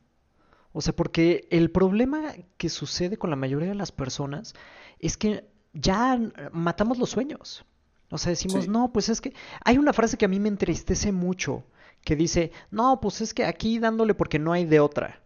O 0.73 0.81
sea, 0.81 0.95
porque 0.95 1.47
el 1.51 1.71
problema 1.71 2.35
que 2.57 2.69
sucede 2.69 3.17
con 3.17 3.31
la 3.31 3.37
mayoría 3.37 3.69
de 3.69 3.75
las 3.75 3.93
personas 3.93 4.55
es 4.99 5.17
que 5.17 5.45
ya 5.73 6.19
matamos 6.53 6.99
los 6.99 7.11
sueños. 7.11 7.65
O 8.11 8.19
sea, 8.19 8.31
decimos, 8.31 8.69
no, 8.69 8.93
pues 8.93 9.09
es 9.09 9.21
que 9.21 9.33
hay 9.65 9.79
una 9.79 9.95
frase 9.95 10.19
que 10.19 10.27
a 10.27 10.29
mí 10.29 10.39
me 10.39 10.49
entristece 10.49 11.13
mucho, 11.13 11.65
que 12.05 12.15
dice, 12.15 12.53
no, 12.71 13.01
pues 13.01 13.23
es 13.23 13.33
que 13.33 13.47
aquí 13.47 13.79
dándole 13.79 14.15
porque 14.15 14.39
no 14.39 14.53
hay 14.53 14.67
de 14.67 14.81
otra. 14.81 15.23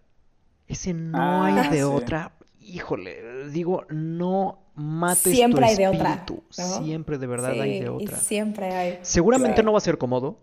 Ese 0.69 0.95
no 0.95 1.19
ah, 1.19 1.47
hay 1.47 1.69
de 1.71 1.85
otra, 1.85 2.37
híjole, 2.61 3.49
digo, 3.51 3.85
no 3.89 4.67
mates 4.75 5.35
siempre 5.35 5.63
tu 5.63 5.67
hay 5.67 5.77
de 5.77 5.89
otra, 5.89 6.27
Siempre 6.51 7.19
de 7.19 7.27
verdad 7.27 7.53
hay 7.61 7.81
de 7.81 7.89
otra. 7.89 8.19
siempre 8.19 8.75
hay. 8.75 8.99
Seguramente 9.03 9.63
no 9.63 9.73
va 9.73 9.79
a 9.79 9.83
ser 9.83 9.99
cómodo, 9.99 10.39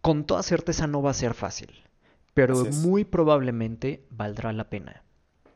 con 0.00 0.24
toda 0.24 0.42
certeza 0.42 0.86
no 0.86 1.02
va 1.02 1.10
a 1.10 1.14
ser 1.14 1.34
fácil, 1.34 1.70
pero 2.34 2.64
muy 2.64 3.04
probablemente 3.04 4.06
valdrá 4.10 4.52
la 4.52 4.68
pena. 4.68 5.02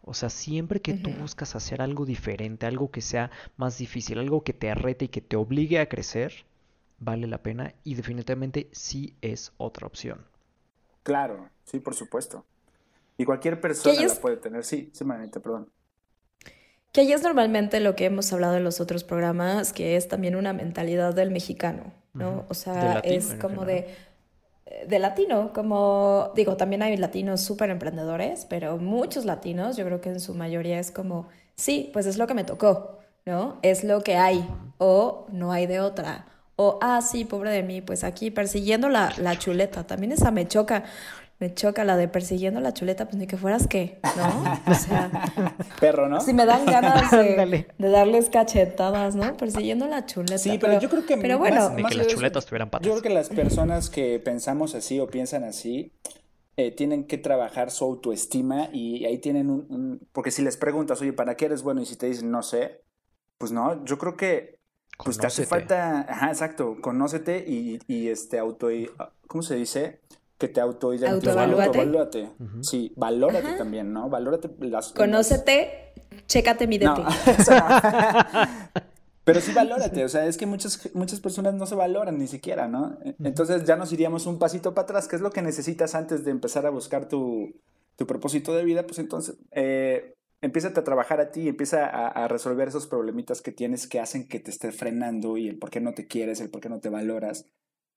O 0.08 0.14
sea, 0.14 0.30
siempre 0.30 0.80
que 0.80 0.94
tú 0.94 1.10
buscas 1.10 1.54
hacer 1.54 1.82
algo 1.82 2.06
diferente, 2.06 2.64
algo 2.64 2.90
que 2.90 3.02
sea 3.02 3.30
más 3.56 3.76
difícil, 3.76 4.18
algo 4.18 4.42
que 4.42 4.54
te 4.54 4.70
arrete 4.70 5.04
y 5.04 5.08
que 5.08 5.20
te 5.20 5.36
obligue 5.36 5.78
a 5.80 5.88
crecer, 5.88 6.32
vale 6.98 7.26
la 7.26 7.42
pena 7.42 7.74
y 7.84 7.94
definitivamente 7.94 8.68
sí 8.72 9.14
es 9.20 9.52
otra 9.58 9.86
opción. 9.86 10.24
Claro, 11.02 11.50
sí, 11.64 11.78
por 11.78 11.94
supuesto. 11.94 12.44
Y 13.18 13.24
cualquier 13.24 13.60
persona 13.60 14.00
la 14.00 14.14
puede 14.14 14.38
tener. 14.38 14.64
Sí, 14.64 14.90
sí, 14.92 15.04
manita, 15.04 15.40
perdón. 15.40 15.68
Que 16.92 17.02
ahí 17.02 17.12
es 17.12 17.22
normalmente 17.22 17.80
lo 17.80 17.94
que 17.94 18.06
hemos 18.06 18.32
hablado 18.32 18.56
en 18.56 18.64
los 18.64 18.80
otros 18.80 19.04
programas, 19.04 19.72
que 19.72 19.96
es 19.96 20.08
también 20.08 20.36
una 20.36 20.54
mentalidad 20.54 21.14
del 21.14 21.30
mexicano, 21.30 21.92
¿no? 22.14 22.46
O 22.48 22.54
sea, 22.54 23.00
es 23.00 23.34
como 23.34 23.66
de 23.66 23.94
de 24.86 24.98
latino, 24.98 25.52
como 25.52 26.32
digo, 26.34 26.56
también 26.56 26.82
hay 26.82 26.96
latinos 26.96 27.40
súper 27.42 27.70
emprendedores, 27.70 28.46
pero 28.46 28.78
muchos 28.78 29.24
latinos, 29.24 29.76
yo 29.76 29.84
creo 29.84 30.00
que 30.00 30.10
en 30.10 30.20
su 30.20 30.34
mayoría 30.34 30.78
es 30.78 30.90
como, 30.90 31.28
sí, 31.56 31.90
pues 31.92 32.06
es 32.06 32.18
lo 32.18 32.26
que 32.26 32.34
me 32.34 32.44
tocó, 32.44 32.98
¿no? 33.26 33.58
Es 33.62 33.84
lo 33.84 34.02
que 34.02 34.16
hay, 34.16 34.46
o 34.78 35.26
no 35.30 35.52
hay 35.52 35.66
de 35.66 35.80
otra, 35.80 36.26
o, 36.56 36.78
ah, 36.82 37.00
sí, 37.02 37.24
pobre 37.24 37.50
de 37.50 37.62
mí, 37.62 37.80
pues 37.80 38.02
aquí 38.04 38.30
persiguiendo 38.30 38.88
la, 38.88 39.12
la 39.18 39.38
chuleta, 39.38 39.86
también 39.86 40.12
esa 40.12 40.30
me 40.32 40.48
choca, 40.48 40.84
me 41.40 41.54
choca 41.54 41.84
la 41.84 41.96
de 41.96 42.08
persiguiendo 42.08 42.60
la 42.60 42.74
chuleta, 42.74 43.04
pues 43.04 43.16
ni 43.16 43.26
que 43.26 43.36
fueras 43.36 43.68
qué, 43.68 44.00
¿no? 44.16 44.72
O 44.72 44.74
sea, 44.74 45.10
perro, 45.80 46.08
¿no? 46.08 46.20
Si 46.20 46.32
me 46.34 46.44
dan 46.44 46.66
ganas 46.66 47.10
de, 47.12 47.66
darles 47.78 48.28
cachetadas, 48.28 49.14
¿no? 49.14 49.36
Persiguiendo 49.36 49.86
la 49.86 50.04
chuleta. 50.04 50.38
Sí, 50.38 50.58
pero, 50.60 50.80
yo 50.80 50.88
creo 50.88 51.06
que 51.06 51.16
pero 51.16 51.38
bueno, 51.38 51.74
que 51.88 51.94
las 51.94 52.08
chuletas 52.08 52.44
tuvieran 52.46 52.70
patas. 52.70 52.86
Yo 52.86 52.92
creo 52.92 53.02
que 53.02 53.10
las 53.10 53.28
personas 53.28 53.88
que 53.88 54.18
pensamos 54.18 54.74
así 54.74 54.98
o 54.98 55.06
piensan 55.06 55.44
así 55.44 55.92
eh, 56.56 56.72
tienen 56.72 57.04
que 57.04 57.18
trabajar 57.18 57.70
su 57.70 57.84
autoestima 57.84 58.68
y 58.72 59.04
ahí 59.04 59.18
tienen 59.18 59.48
un, 59.48 60.08
porque 60.12 60.32
si 60.32 60.42
les 60.42 60.56
preguntas, 60.56 61.00
"Oye, 61.00 61.12
¿para 61.12 61.36
qué 61.36 61.44
eres 61.44 61.62
bueno?" 61.62 61.80
y 61.80 61.86
si 61.86 61.94
te 61.94 62.06
dicen, 62.06 62.32
"No 62.32 62.42
sé", 62.42 62.82
pues 63.38 63.52
no, 63.52 63.84
yo 63.84 63.96
creo 63.96 64.16
que 64.16 64.58
pues 65.04 65.16
te 65.18 65.28
hace 65.28 65.46
falta, 65.46 66.00
ajá, 66.08 66.30
exacto, 66.30 66.78
conócete 66.80 67.44
y, 67.46 67.78
y 67.86 68.08
este 68.08 68.40
auto 68.40 68.68
¿cómo 69.28 69.42
se 69.42 69.54
dice? 69.54 70.00
Que 70.38 70.48
te 70.48 70.60
autoidentifiques. 70.60 71.36
Autovalúate. 71.36 72.30
Sí, 72.62 72.92
valórate 72.96 73.54
también, 73.54 73.92
¿no? 73.92 74.08
Valórate 74.08 74.48
las... 74.60 74.92
Conócete, 74.92 75.92
chécate 76.26 76.66
mi 76.66 76.78
DP. 76.78 76.88
Pero 79.24 79.42
sí 79.42 79.52
valórate, 79.52 80.04
o 80.04 80.08
sea, 80.08 80.24
es 80.24 80.38
que 80.38 80.46
muchas, 80.46 80.88
muchas 80.94 81.20
personas 81.20 81.52
no 81.52 81.66
se 81.66 81.74
valoran 81.74 82.18
ni 82.18 82.26
siquiera, 82.26 82.66
¿no? 82.66 82.98
Entonces 83.22 83.64
ya 83.64 83.76
nos 83.76 83.92
iríamos 83.92 84.24
un 84.24 84.38
pasito 84.38 84.72
para 84.72 84.84
atrás, 84.84 85.06
¿qué 85.06 85.16
es 85.16 85.22
lo 85.22 85.30
que 85.30 85.42
necesitas 85.42 85.94
antes 85.94 86.24
de 86.24 86.30
empezar 86.30 86.64
a 86.64 86.70
buscar 86.70 87.08
tu, 87.08 87.54
tu 87.96 88.06
propósito 88.06 88.54
de 88.54 88.64
vida? 88.64 88.86
Pues 88.86 88.98
entonces, 88.98 89.36
eh, 89.50 90.14
empieza 90.40 90.68
a 90.68 90.72
trabajar 90.72 91.20
a 91.20 91.30
ti, 91.30 91.46
empieza 91.46 91.84
a, 91.84 92.08
a, 92.08 92.28
resolver 92.28 92.68
esos 92.68 92.86
problemitas 92.86 93.42
que 93.42 93.52
tienes 93.52 93.86
que 93.86 94.00
hacen 94.00 94.26
que 94.26 94.40
te 94.40 94.50
esté 94.50 94.72
frenando 94.72 95.36
y 95.36 95.48
el 95.48 95.58
por 95.58 95.68
qué 95.68 95.80
no 95.80 95.92
te 95.92 96.06
quieres, 96.06 96.40
el 96.40 96.48
por 96.48 96.62
qué 96.62 96.70
no 96.70 96.80
te 96.80 96.88
valoras. 96.88 97.44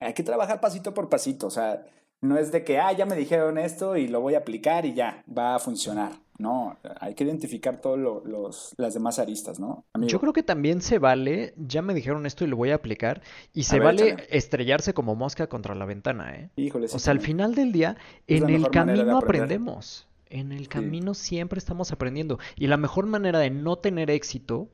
Hay 0.00 0.12
que 0.12 0.24
trabajar 0.24 0.60
pasito 0.60 0.92
por 0.92 1.08
pasito, 1.08 1.46
o 1.46 1.50
sea, 1.50 1.86
no 2.22 2.38
es 2.38 2.52
de 2.52 2.64
que, 2.64 2.78
ah, 2.78 2.92
ya 2.92 3.04
me 3.04 3.16
dijeron 3.16 3.58
esto 3.58 3.96
y 3.96 4.06
lo 4.06 4.20
voy 4.20 4.34
a 4.34 4.38
aplicar 4.38 4.86
y 4.86 4.94
ya, 4.94 5.22
va 5.36 5.56
a 5.56 5.58
funcionar. 5.58 6.12
No, 6.38 6.76
hay 6.98 7.14
que 7.14 7.24
identificar 7.24 7.80
todas 7.80 8.00
los, 8.00 8.74
las 8.76 8.94
demás 8.94 9.18
aristas, 9.18 9.60
¿no? 9.60 9.84
Yo 10.00 10.18
creo 10.18 10.32
que 10.32 10.42
también 10.42 10.80
se 10.80 10.98
vale, 10.98 11.52
ya 11.56 11.82
me 11.82 11.94
dijeron 11.94 12.24
esto 12.24 12.44
y 12.44 12.48
lo 12.48 12.56
voy 12.56 12.70
a 12.70 12.76
aplicar, 12.76 13.22
y 13.52 13.64
se 13.64 13.78
vale 13.78 14.16
estrellarse 14.30 14.94
como 14.94 15.14
mosca 15.14 15.48
contra 15.48 15.74
la 15.74 15.84
ventana, 15.84 16.34
¿eh? 16.34 16.50
Híjole, 16.56 16.86
o 16.86 16.98
sea, 16.98 17.12
al 17.12 17.20
final 17.20 17.54
del 17.54 17.70
día, 17.70 17.96
en 18.26 18.48
el 18.48 18.70
camino 18.70 19.18
aprendemos. 19.18 20.08
En 20.30 20.50
el 20.50 20.68
camino 20.68 21.12
siempre 21.12 21.58
estamos 21.58 21.92
aprendiendo. 21.92 22.38
Y 22.56 22.66
la 22.66 22.78
mejor 22.78 23.06
manera 23.06 23.38
de 23.38 23.50
no 23.50 23.76
tener 23.76 24.10
éxito 24.10 24.70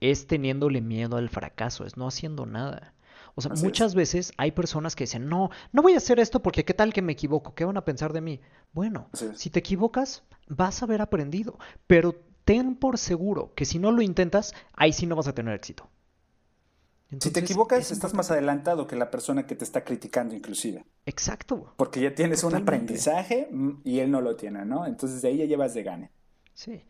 es 0.00 0.26
teniéndole 0.26 0.82
miedo 0.82 1.16
al 1.16 1.30
fracaso, 1.30 1.86
es 1.86 1.96
no 1.96 2.06
haciendo 2.06 2.44
nada. 2.44 2.91
O 3.34 3.40
sea, 3.40 3.52
muchas 3.62 3.94
veces 3.94 4.32
hay 4.36 4.52
personas 4.52 4.94
que 4.94 5.04
dicen, 5.04 5.28
no, 5.28 5.50
no 5.72 5.82
voy 5.82 5.94
a 5.94 5.98
hacer 5.98 6.20
esto 6.20 6.42
porque 6.42 6.64
qué 6.64 6.74
tal 6.74 6.92
que 6.92 7.02
me 7.02 7.12
equivoco, 7.12 7.54
¿qué 7.54 7.64
van 7.64 7.76
a 7.76 7.84
pensar 7.84 8.12
de 8.12 8.20
mí? 8.20 8.40
Bueno, 8.72 9.08
si 9.34 9.50
te 9.50 9.60
equivocas, 9.60 10.22
vas 10.48 10.82
a 10.82 10.84
haber 10.84 11.00
aprendido, 11.00 11.58
pero 11.86 12.14
ten 12.44 12.76
por 12.76 12.98
seguro 12.98 13.54
que 13.54 13.64
si 13.64 13.78
no 13.78 13.90
lo 13.90 14.02
intentas, 14.02 14.54
ahí 14.74 14.92
sí 14.92 15.06
no 15.06 15.16
vas 15.16 15.28
a 15.28 15.34
tener 15.34 15.54
éxito. 15.54 15.88
si 17.20 17.30
te 17.30 17.40
equivocas, 17.40 17.90
estás 17.90 18.12
más 18.14 18.30
adelantado 18.30 18.86
que 18.86 18.96
la 18.96 19.10
persona 19.10 19.46
que 19.46 19.54
te 19.54 19.64
está 19.64 19.84
criticando 19.84 20.34
inclusive. 20.34 20.84
Exacto. 21.06 21.74
Porque 21.76 22.00
ya 22.00 22.14
tienes 22.14 22.44
un 22.44 22.54
aprendizaje 22.54 23.48
mm, 23.50 23.80
y 23.84 24.00
él 24.00 24.10
no 24.10 24.20
lo 24.20 24.36
tiene, 24.36 24.64
¿no? 24.66 24.86
Entonces 24.86 25.22
de 25.22 25.28
ahí 25.28 25.38
ya 25.38 25.44
llevas 25.46 25.72
de 25.74 25.82
gane. 25.82 26.10
Sí. 26.54 26.84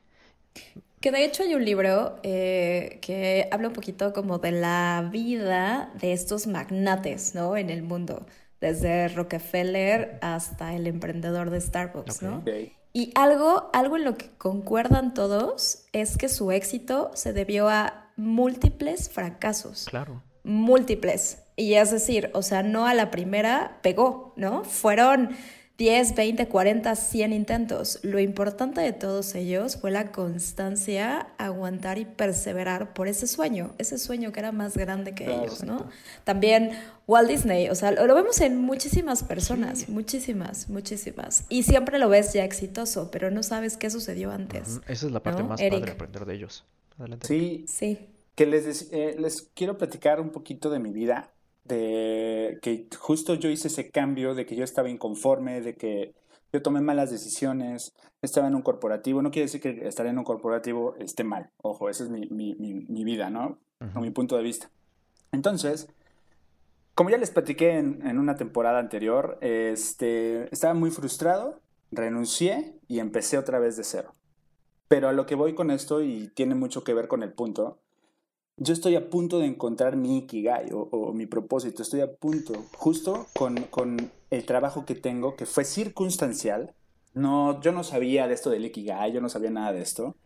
Que 1.01 1.11
de 1.11 1.25
hecho 1.25 1.43
hay 1.43 1.55
un 1.55 1.65
libro 1.65 2.21
eh, 2.23 2.99
que 3.03 3.49
habla 3.51 3.69
un 3.69 3.75
poquito 3.75 4.13
como 4.13 4.39
de 4.39 4.53
la 4.53 5.09
vida 5.11 5.91
de 6.01 6.13
estos 6.13 6.47
magnates, 6.47 7.35
¿no? 7.35 7.57
En 7.57 7.71
el 7.71 7.83
mundo, 7.83 8.25
desde 8.61 9.09
Rockefeller 9.09 10.19
hasta 10.23 10.75
el 10.77 10.87
emprendedor 10.87 11.51
de 11.51 11.61
Starbucks, 11.61 12.23
¿no? 12.23 12.45
Y 12.93 13.11
algo, 13.15 13.71
algo 13.73 13.97
en 13.97 14.05
lo 14.05 14.17
que 14.17 14.31
concuerdan 14.39 15.15
todos 15.15 15.87
es 15.93 16.19
que 16.19 16.29
su 16.29 16.53
éxito 16.53 17.11
se 17.15 17.33
debió 17.33 17.69
a 17.69 18.11
múltiples 18.17 19.09
fracasos. 19.09 19.87
Claro. 19.89 20.23
Múltiples. 20.45 21.39
Y 21.57 21.75
es 21.75 21.91
decir, 21.91 22.31
o 22.35 22.43
sea, 22.43 22.63
no 22.63 22.87
a 22.87 22.95
la 22.95 23.11
primera 23.11 23.79
pegó, 23.83 24.35
¿no? 24.37 24.65
Fueron 24.65 25.31
10, 25.79 26.15
20, 26.15 26.49
40, 26.49 26.95
100 26.95 27.33
intentos. 27.33 27.99
Lo 28.03 28.21
importante 28.21 28.81
de 28.81 28.93
todos 28.93 29.35
ellos 29.35 29.77
fue 29.77 29.91
la 29.91 30.13
constancia, 30.13 31.29
aguantar 31.39 31.99
y 31.99 32.05
perseverar 32.05 32.93
por 32.93 33.09
ese 33.09 33.27
sueño, 33.27 33.75
ese 33.79 33.99
sueño 33.99 34.33
que 34.33 34.41
era 34.41 34.53
más 34.53 34.77
grande 34.77 35.15
que 35.15 35.25
ellos, 35.25 35.65
¿no? 35.65 35.89
También 36.25 36.73
Walt 37.07 37.29
Disney, 37.29 37.69
o 37.71 37.75
sea, 37.75 37.91
lo, 37.91 38.15
vemos 38.15 38.41
en 38.41 38.59
muchísimas 38.59 39.25
personas, 39.25 39.89
muchísimas, 39.89 40.69
muchísimas. 40.69 41.47
Y 41.49 41.63
siempre 41.63 41.99
lo 41.99 42.09
ves 42.09 42.33
ya 42.33 42.45
exitoso, 42.45 43.11
pero 43.11 43.31
no 43.31 43.43
sabes 43.43 43.77
qué 43.77 43.91
sucedió 43.91 44.31
antes. 44.31 44.81
Esa 44.87 45.07
es 45.07 45.13
la 45.13 45.23
parte 45.23 45.43
más 45.43 45.61
padre 45.61 45.81
de 45.81 45.91
aprender 45.91 46.27
de 46.27 46.35
ellos. 46.35 46.65
Adelante. 46.99 47.27
Sí. 47.27 47.65
Sí. 47.67 48.09
Que 48.35 48.47
les, 48.47 48.89
eh, 48.93 49.17
les 49.19 49.43
quiero 49.55 49.79
platicar 49.79 50.21
un 50.21 50.31
poquito 50.31 50.71
de 50.71 50.79
mi 50.79 50.91
vida 50.91 51.32
de 51.65 52.59
que 52.63 52.89
justo 52.99 53.35
yo 53.35 53.49
hice 53.49 53.69
ese 53.69 53.91
cambio, 53.91 54.35
de 54.35 54.47
que 54.47 54.57
yo 54.57 54.65
estaba 54.65 54.89
inconforme, 54.89 55.61
de 55.61 55.77
que 55.77 56.15
yo 56.53 56.63
tomé 56.63 56.81
malas 56.81 57.11
decisiones, 57.11 57.95
estaba 58.21 58.49
en 58.49 58.55
un 58.55 58.63
corporativo, 58.63 59.23
no 59.23 59.31
quiere 59.31 59.47
decir 59.47 59.61
que 59.61 59.87
estar 59.89 60.07
en 60.07 60.19
un 60.19 60.25
corporativo 60.25 60.95
esté 60.97 61.25
mal, 61.25 61.51
ojo, 61.63 61.89
esa 61.89 62.05
es 62.05 62.11
mi, 62.11 62.27
mi, 62.29 62.55
mi, 62.55 63.05
vida, 63.05 63.31
¿no? 63.31 63.59
O 63.95 64.01
mi 64.01 64.11
punto 64.11 64.37
de 64.37 64.43
vista. 64.43 64.71
Entonces, 65.33 65.89
como 66.95 67.11
ya 67.11 67.17
les 67.17 67.31
platiqué 67.31 67.79
en, 67.79 68.07
en, 68.07 68.19
una 68.19 68.37
temporada 68.37 68.79
anterior, 68.79 69.39
este, 69.41 70.53
estaba 70.53 70.75
muy 70.75 70.91
frustrado, 70.91 71.61
renuncié 71.91 72.79
y 72.87 73.01
empecé 73.01 73.39
otra 73.39 73.59
vez 73.59 73.77
de 73.77 73.85
cero. 73.85 74.15
Pero 74.89 75.09
a 75.09 75.13
lo 75.13 75.27
que 75.27 75.35
voy 75.35 75.55
con 75.55 75.71
esto, 75.71 76.03
y 76.03 76.29
tiene 76.35 76.55
mucho 76.55 76.85
que 76.85 76.95
ver 76.95 77.09
con 77.09 77.23
el 77.23 77.33
punto, 77.33 77.82
yo 78.57 78.73
estoy 78.73 78.97
a 78.97 79.09
punto 79.11 79.39
de 79.39 79.47
encontrar 79.47 79.97
mi 79.97 80.19
ikigai 80.19 80.71
o, 80.73 81.13
mi 81.13 81.27
propósito, 81.27 81.83
estoy 81.83 82.01
a 82.01 82.13
punto, 82.13 82.55
justo 82.75 83.27
con, 83.35 83.57
con, 83.65 84.11
el 84.31 84.47
trabajo 84.47 84.87
que 84.87 84.95
tengo, 84.95 85.37
que 85.37 85.45
fue 85.45 85.65
circunstancial. 85.65 86.75
No, 87.13 87.61
yo 87.61 87.71
no 87.71 87.85
sabía 87.85 88.27
de 88.27 88.33
esto 88.33 88.49
del 88.49 88.65
ikigai, 88.65 89.13
yo 89.13 89.21
no 89.21 89.29
sabía 89.29 89.51
nada 89.51 89.73
de 89.73 89.83
esto. 89.83 90.17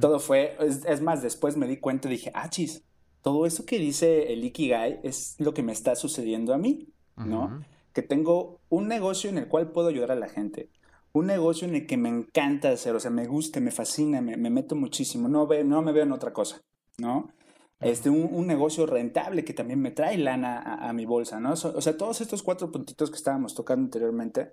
Todo 0.00 0.20
fue, 0.20 0.56
es, 0.60 1.00
más, 1.02 1.20
después 1.20 1.56
me 1.56 1.66
di 1.66 1.78
cuenta 1.78 2.08
y 2.08 2.12
dije, 2.12 2.30
ah, 2.32 2.48
chis, 2.48 2.84
todo 3.22 3.44
eso 3.44 3.66
que 3.66 3.78
dice 3.78 4.32
el 4.32 4.44
ikigai 4.44 5.00
es 5.02 5.34
lo 5.38 5.52
que 5.52 5.62
me 5.64 5.72
está 5.72 5.96
sucediendo 5.96 6.54
a 6.54 6.58
mí, 6.58 6.88
¿no? 7.16 7.60
Que 7.92 8.02
tengo 8.02 8.60
un 8.68 8.86
negocio 8.86 9.28
en 9.28 9.38
el 9.38 9.48
cual 9.48 9.72
puedo 9.72 9.88
ayudar 9.88 10.12
a 10.12 10.16
la 10.16 10.28
gente, 10.28 10.70
un 11.12 11.26
negocio 11.26 11.66
en 11.66 11.74
el 11.74 11.86
que 11.86 11.96
me 11.96 12.08
encanta 12.08 12.70
hacer, 12.70 12.94
o 12.94 13.00
sea, 13.00 13.10
me 13.10 13.26
gusta, 13.26 13.58
me 13.58 13.72
fascina, 13.72 14.20
me, 14.20 14.36
me 14.36 14.48
meto 14.48 14.76
muchísimo, 14.76 15.28
no, 15.28 15.46
ve, 15.46 15.64
no 15.64 15.82
me 15.82 15.92
veo 15.92 16.04
en 16.04 16.12
otra 16.12 16.32
cosa, 16.32 16.62
¿no? 16.98 17.32
Este, 17.80 18.10
un, 18.10 18.46
negocio 18.46 18.86
rentable 18.86 19.44
que 19.44 19.52
también 19.52 19.80
me 19.80 19.90
trae 19.90 20.16
lana 20.16 20.60
a, 20.60 20.92
mi 20.92 21.04
bolsa, 21.04 21.40
¿no? 21.40 21.52
o 21.52 21.56
sea, 21.56 21.96
todos 21.96 22.20
estos 22.20 22.42
cuatro 22.42 22.72
puntitos 22.72 23.10
que 23.10 23.16
estábamos 23.16 23.54
tocando 23.54 23.84
anteriormente, 23.84 24.52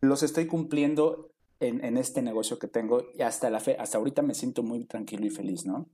los 0.00 0.22
estoy 0.22 0.46
cumpliendo 0.46 1.30
en, 1.60 1.96
este 1.96 2.22
negocio 2.22 2.58
que 2.58 2.68
tengo 2.68 3.04
y 3.14 3.22
hasta, 3.22 3.50
la 3.50 3.60
fe, 3.60 3.76
hasta 3.78 3.98
ahorita 3.98 4.22
me 4.22 4.34
siento 4.34 4.62
muy 4.62 4.84
tranquilo 4.84 5.26
y 5.26 5.30
feliz, 5.30 5.66
¿no? 5.66 5.88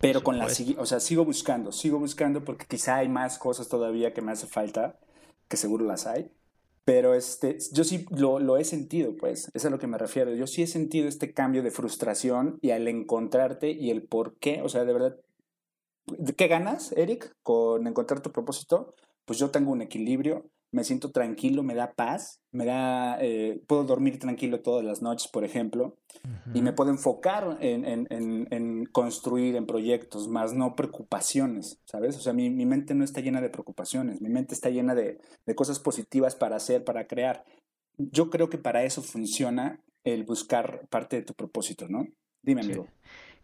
Pero 0.00 0.24
con 0.24 0.38
la, 0.38 0.46
o 0.46 0.86
sea, 0.86 0.98
sigo 0.98 1.24
buscando, 1.24 1.70
sigo 1.70 1.98
buscando 2.00 2.44
porque 2.44 2.66
quizá 2.66 2.96
hay 2.96 3.08
más 3.08 3.38
cosas 3.38 3.68
todavía 3.68 4.12
que 4.12 4.22
me 4.22 4.32
hace 4.32 4.46
falta, 4.46 4.98
que 5.46 5.56
seguro 5.56 5.84
las 5.84 6.06
hay, 6.06 6.32
pero 6.84 7.14
este, 7.14 7.58
yo 7.72 7.84
sí 7.84 8.06
lo, 8.10 8.40
lo, 8.40 8.56
he 8.56 8.64
sentido, 8.64 9.16
pues, 9.16 9.50
es 9.54 9.64
a 9.64 9.70
lo 9.70 9.78
que 9.78 9.86
me 9.86 9.96
refiero. 9.96 10.34
Yo 10.34 10.46
sí 10.46 10.62
he 10.62 10.66
sentido 10.66 11.08
este 11.08 11.32
cambio 11.32 11.62
de 11.62 11.70
frustración 11.70 12.58
y 12.60 12.70
al 12.70 12.88
encontrarte 12.88 13.70
y 13.70 13.90
el 13.90 14.02
por 14.02 14.34
qué, 14.36 14.60
o 14.62 14.68
sea, 14.68 14.84
de 14.84 14.92
verdad, 14.92 15.16
¿qué 16.36 16.48
ganas, 16.48 16.92
Eric, 16.92 17.34
con 17.42 17.86
encontrar 17.86 18.20
tu 18.20 18.32
propósito? 18.32 18.94
Pues 19.24 19.38
yo 19.38 19.50
tengo 19.50 19.72
un 19.72 19.82
equilibrio, 19.82 20.50
me 20.74 20.82
siento 20.82 21.12
tranquilo, 21.12 21.62
me 21.62 21.76
da 21.76 21.92
paz, 21.92 22.40
me 22.50 22.64
da, 22.64 23.16
eh, 23.20 23.62
puedo 23.68 23.84
dormir 23.84 24.18
tranquilo 24.18 24.60
todas 24.60 24.84
las 24.84 25.02
noches, 25.02 25.30
por 25.30 25.44
ejemplo, 25.44 25.96
y 26.52 26.62
me 26.62 26.72
puedo 26.72 26.90
enfocar 26.90 27.58
en, 27.60 28.84
construir 28.86 29.54
en 29.54 29.66
proyectos, 29.66 30.26
más 30.26 30.52
no 30.52 30.74
preocupaciones, 30.74 31.78
¿sabes? 31.84 32.16
O 32.16 32.20
sea, 32.20 32.32
mi, 32.32 32.50
mente 32.50 32.94
no 32.94 33.04
está 33.04 33.20
llena 33.20 33.40
de 33.40 33.50
preocupaciones, 33.50 34.20
mi 34.20 34.28
mente 34.28 34.52
está 34.52 34.68
llena 34.68 34.96
de, 34.96 35.20
cosas 35.54 35.78
positivas 35.78 36.34
para 36.34 36.56
hacer, 36.56 36.82
para 36.82 37.06
crear. 37.06 37.44
Yo 37.96 38.28
creo 38.28 38.50
que 38.50 38.58
para 38.58 38.82
eso 38.82 39.00
funciona 39.00 39.80
el 40.02 40.24
buscar 40.24 40.88
parte 40.88 41.16
de 41.16 41.22
tu 41.22 41.34
propósito, 41.34 41.86
¿no? 41.88 42.08
Dime, 42.42 42.62
amigo. 42.62 42.88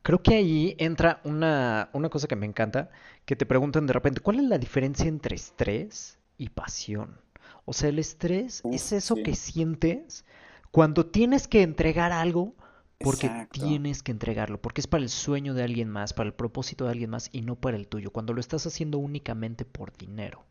Creo 0.02 0.22
que 0.22 0.34
ahí 0.34 0.74
entra 0.78 1.20
una, 1.24 1.90
una 1.92 2.08
cosa 2.08 2.26
que 2.26 2.36
me 2.36 2.46
encanta, 2.46 2.90
que 3.24 3.36
te 3.36 3.46
preguntan 3.46 3.86
de 3.86 3.92
repente, 3.92 4.20
¿cuál 4.20 4.38
es 4.38 4.44
la 4.44 4.58
diferencia 4.58 5.06
entre 5.06 5.36
estrés 5.36 6.20
y 6.40 6.48
pasión. 6.48 7.20
O 7.66 7.74
sea, 7.74 7.90
el 7.90 7.98
estrés 7.98 8.62
es 8.72 8.92
eso 8.92 9.14
que 9.14 9.34
sientes 9.36 10.24
cuando 10.70 11.04
tienes 11.04 11.46
que 11.46 11.60
entregar 11.60 12.12
algo 12.12 12.54
porque 12.98 13.30
tienes 13.50 14.02
que 14.02 14.10
entregarlo, 14.10 14.60
porque 14.60 14.80
es 14.80 14.86
para 14.86 15.02
el 15.02 15.10
sueño 15.10 15.52
de 15.52 15.62
alguien 15.62 15.90
más, 15.90 16.14
para 16.14 16.28
el 16.28 16.34
propósito 16.34 16.84
de 16.84 16.92
alguien 16.92 17.10
más 17.10 17.28
y 17.32 17.42
no 17.42 17.56
para 17.56 17.76
el 17.76 17.88
tuyo, 17.88 18.10
cuando 18.10 18.32
lo 18.32 18.40
estás 18.40 18.66
haciendo 18.66 18.98
únicamente 18.98 19.66
por 19.66 19.96
dinero. 19.96 20.44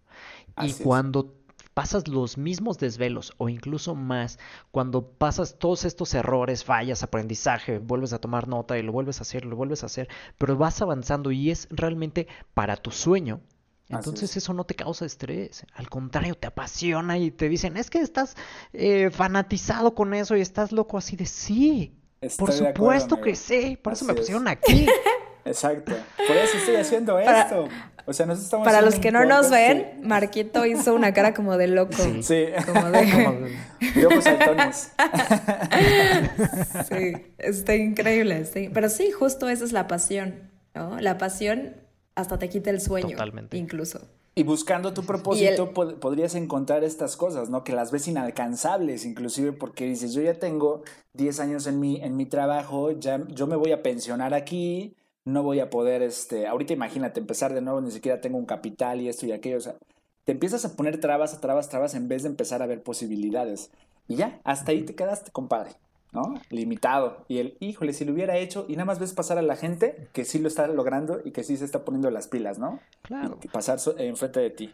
y 0.62 0.74
cuando 0.74 1.36
pasas 1.80 2.10
los 2.10 2.38
mismos 2.38 2.78
desvelos 2.78 3.34
o 3.38 3.48
incluso 3.48 3.96
más, 3.96 4.38
cuando 4.70 5.14
pasas 5.14 5.58
todos 5.60 5.86
estos 5.86 6.14
errores, 6.14 6.66
fallas, 6.66 7.04
aprendizaje, 7.04 7.78
vuelves 7.78 8.12
a 8.12 8.20
tomar 8.20 8.50
nota 8.50 8.78
y 8.78 8.82
lo 8.82 8.92
vuelves 8.92 9.20
a 9.20 9.22
hacer, 9.22 9.46
lo 9.46 9.56
vuelves 9.56 9.84
a 9.84 9.86
hacer, 9.86 10.10
pero 10.38 10.58
vas 10.58 10.82
avanzando 10.82 11.32
y 11.32 11.52
es 11.52 11.70
realmente 11.72 12.28
para 12.54 12.76
tu 12.76 12.92
sueño, 12.92 13.40
entonces 13.88 14.36
eso 14.36 14.54
no 14.54 14.66
te 14.66 14.76
causa 14.76 15.06
estrés, 15.06 15.66
al 15.74 15.90
contrario, 15.90 16.36
te 16.36 16.48
apasiona 16.48 17.18
y 17.18 17.32
te 17.32 17.48
dicen, 17.48 17.78
es 17.78 17.90
que 17.90 18.02
estás 18.02 18.36
eh, 18.74 19.10
fanatizado 19.10 19.96
con 19.96 20.14
eso 20.14 20.36
y 20.36 20.42
estás 20.42 20.74
loco 20.74 20.98
así 20.98 21.16
de 21.16 21.28
sí. 21.28 21.96
por 22.38 22.52
supuesto 22.52 23.22
que 23.22 23.38
sí, 23.38 23.80
por 23.82 23.94
eso 23.94 24.04
me 24.04 24.16
pusieron 24.16 24.50
aquí. 24.50 24.86
Exacto, 25.46 25.94
por 26.28 26.36
eso 26.36 26.58
estoy 26.58 26.76
haciendo 26.76 27.18
esto. 27.18 27.70
O 28.10 28.14
sea, 28.14 28.26
nos 28.26 28.40
estamos 28.40 28.66
Para 28.66 28.82
los 28.82 28.96
que 28.96 29.12
no 29.12 29.24
nos 29.24 29.52
ven, 29.52 30.00
Marquito 30.02 30.66
hizo 30.66 30.96
una 30.96 31.14
cara 31.14 31.36
como 31.36 31.58
de 31.58 31.68
loco. 31.68 31.94
Sí. 32.22 32.46
Como 32.66 32.90
de... 32.90 34.06
ojos 34.08 34.24
saltones. 34.24 34.92
sí, 36.90 37.14
está 37.38 37.76
increíble. 37.76 38.46
Sí. 38.46 38.72
Pero 38.74 38.90
sí, 38.90 39.12
justo 39.12 39.48
esa 39.48 39.64
es 39.64 39.74
la 39.74 39.88
pasión, 39.88 40.50
¿no? 40.74 41.00
La 41.00 41.20
pasión 41.20 41.76
hasta 42.16 42.40
te 42.40 42.50
quita 42.50 42.72
el 42.72 42.82
sueño. 42.82 43.12
Totalmente. 43.12 43.58
Incluso. 43.58 44.02
Y 44.34 44.42
buscando 44.42 44.92
tu 44.92 45.04
propósito 45.04 45.72
podrías 45.72 46.34
encontrar 46.34 46.84
estas 46.84 47.16
cosas, 47.16 47.52
¿no? 47.52 47.64
Que 47.64 47.74
las 47.74 47.92
ves 47.92 48.08
inalcanzables, 48.08 49.06
inclusive 49.06 49.52
porque 49.52 49.86
dices, 49.86 50.14
yo 50.14 50.24
ya 50.24 50.34
tengo 50.34 50.82
10 51.14 51.42
años 51.42 51.68
en 51.68 51.80
mi, 51.80 52.02
en 52.02 52.18
mi 52.18 52.26
trabajo, 52.26 52.92
ya 52.92 53.24
yo 53.28 53.46
me 53.46 53.56
voy 53.56 53.72
a 53.72 53.84
pensionar 53.84 54.34
aquí, 54.34 54.96
no 55.30 55.44
voy 55.44 55.60
a 55.60 55.70
poder, 55.70 56.02
este, 56.02 56.48
ahorita 56.48 56.74
imagínate, 56.74 57.20
empezar 57.20 57.54
de 57.54 57.62
nuevo, 57.62 57.82
ni 57.82 57.92
siquiera 57.92 58.22
tengo 58.22 58.38
un 58.38 58.46
capital 58.46 59.02
y 59.02 59.10
esto 59.10 59.26
y 59.26 59.32
aquello, 59.32 59.58
o 59.58 59.62
sea, 59.62 59.78
te 60.26 60.32
empiezas 60.32 60.66
a 60.66 60.76
poner 60.76 61.00
trabas, 61.00 61.40
trabas, 61.42 61.70
trabas 61.70 61.96
en 61.96 62.08
vez 62.08 62.24
de 62.24 62.30
empezar 62.30 62.62
a 62.62 62.68
ver 62.68 62.84
posibilidades. 62.84 63.72
Y 64.08 64.16
ya, 64.16 64.40
hasta 64.44 64.72
ahí 64.72 64.84
te 64.84 64.96
quedaste, 64.96 65.32
compadre. 65.32 65.72
¿no? 66.12 66.36
Limitado. 66.50 67.26
Y 67.28 67.38
el, 67.38 67.58
híjole, 67.60 67.94
si 67.94 68.06
lo 68.06 68.14
hubiera 68.14 68.38
hecho 68.38 68.66
y 68.68 68.74
nada 68.74 68.86
más 68.86 69.00
ves 69.00 69.14
pasar 69.14 69.38
a 69.38 69.42
la 69.42 69.56
gente 69.56 70.08
que 70.14 70.26
sí 70.26 70.40
lo 70.40 70.48
está 70.48 70.68
logrando 70.68 71.22
y 71.24 71.32
que 71.32 71.44
sí 71.44 71.58
se 71.58 71.66
está 71.66 71.86
poniendo 71.86 72.10
las 72.10 72.28
pilas, 72.28 72.58
¿no? 72.58 72.80
Claro. 73.04 73.38
Y 73.44 73.48
pasar 73.48 73.80
enfrente 73.98 74.40
de 74.40 74.50
ti. 74.50 74.74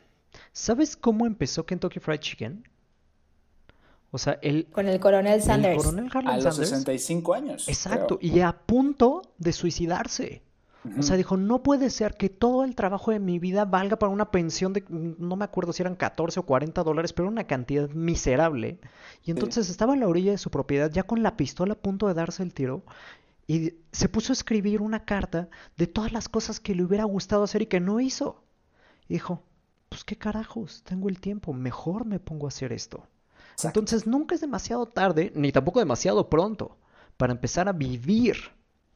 ¿Sabes 0.51 0.95
cómo 0.95 1.25
empezó 1.25 1.65
Kentucky 1.65 1.99
Fried 1.99 2.19
Chicken? 2.19 2.67
O 4.11 4.17
sea, 4.17 4.39
el... 4.41 4.67
Con 4.67 4.87
el 4.87 4.99
coronel 4.99 5.41
Sanders. 5.41 5.85
El 5.85 6.09
coronel 6.09 6.27
a 6.27 6.37
los 6.37 6.55
65 6.55 7.33
años. 7.33 7.67
Exacto. 7.67 8.17
Y 8.21 8.39
a 8.39 8.53
punto 8.53 9.21
de 9.37 9.51
suicidarse. 9.51 10.41
O 10.97 11.03
sea, 11.03 11.17
dijo, 11.17 11.35
no 11.35 11.63
puede 11.63 11.89
ser 11.89 12.15
que 12.15 12.29
todo 12.29 12.63
el 12.63 12.75
trabajo 12.75 13.11
de 13.11 13.19
mi 13.19 13.39
vida 13.39 13.65
valga 13.65 13.97
para 13.97 14.11
una 14.11 14.31
pensión 14.31 14.73
de, 14.73 14.83
no 14.89 15.35
me 15.35 15.45
acuerdo 15.45 15.73
si 15.73 15.81
eran 15.81 15.95
14 15.95 16.39
o 16.39 16.43
40 16.43 16.83
dólares, 16.83 17.13
pero 17.13 17.27
una 17.27 17.45
cantidad 17.45 17.89
miserable. 17.89 18.79
Y 19.23 19.31
entonces 19.31 19.69
estaba 19.69 19.93
en 19.93 20.01
la 20.01 20.07
orilla 20.07 20.31
de 20.31 20.37
su 20.37 20.51
propiedad, 20.51 20.91
ya 20.91 21.03
con 21.03 21.23
la 21.23 21.37
pistola 21.37 21.73
a 21.73 21.77
punto 21.77 22.07
de 22.07 22.13
darse 22.13 22.43
el 22.43 22.53
tiro, 22.53 22.83
y 23.47 23.73
se 23.91 24.09
puso 24.09 24.31
a 24.31 24.35
escribir 24.35 24.81
una 24.81 25.05
carta 25.05 25.49
de 25.77 25.87
todas 25.87 26.11
las 26.11 26.29
cosas 26.29 26.59
que 26.59 26.75
le 26.75 26.83
hubiera 26.83 27.03
gustado 27.03 27.43
hacer 27.43 27.61
y 27.61 27.67
que 27.67 27.79
no 27.79 27.99
hizo. 27.99 28.43
Y 29.07 29.13
dijo, 29.13 29.43
pues 29.89 30.03
qué 30.03 30.17
carajos, 30.17 30.83
tengo 30.83 31.09
el 31.09 31.19
tiempo, 31.19 31.53
mejor 31.53 32.05
me 32.05 32.19
pongo 32.19 32.47
a 32.47 32.49
hacer 32.49 32.73
esto. 32.73 33.07
Entonces 33.63 34.05
nunca 34.05 34.35
es 34.35 34.41
demasiado 34.41 34.85
tarde, 34.85 35.31
ni 35.35 35.51
tampoco 35.51 35.79
demasiado 35.79 36.29
pronto, 36.29 36.77
para 37.17 37.33
empezar 37.33 37.69
a 37.69 37.73
vivir 37.73 38.35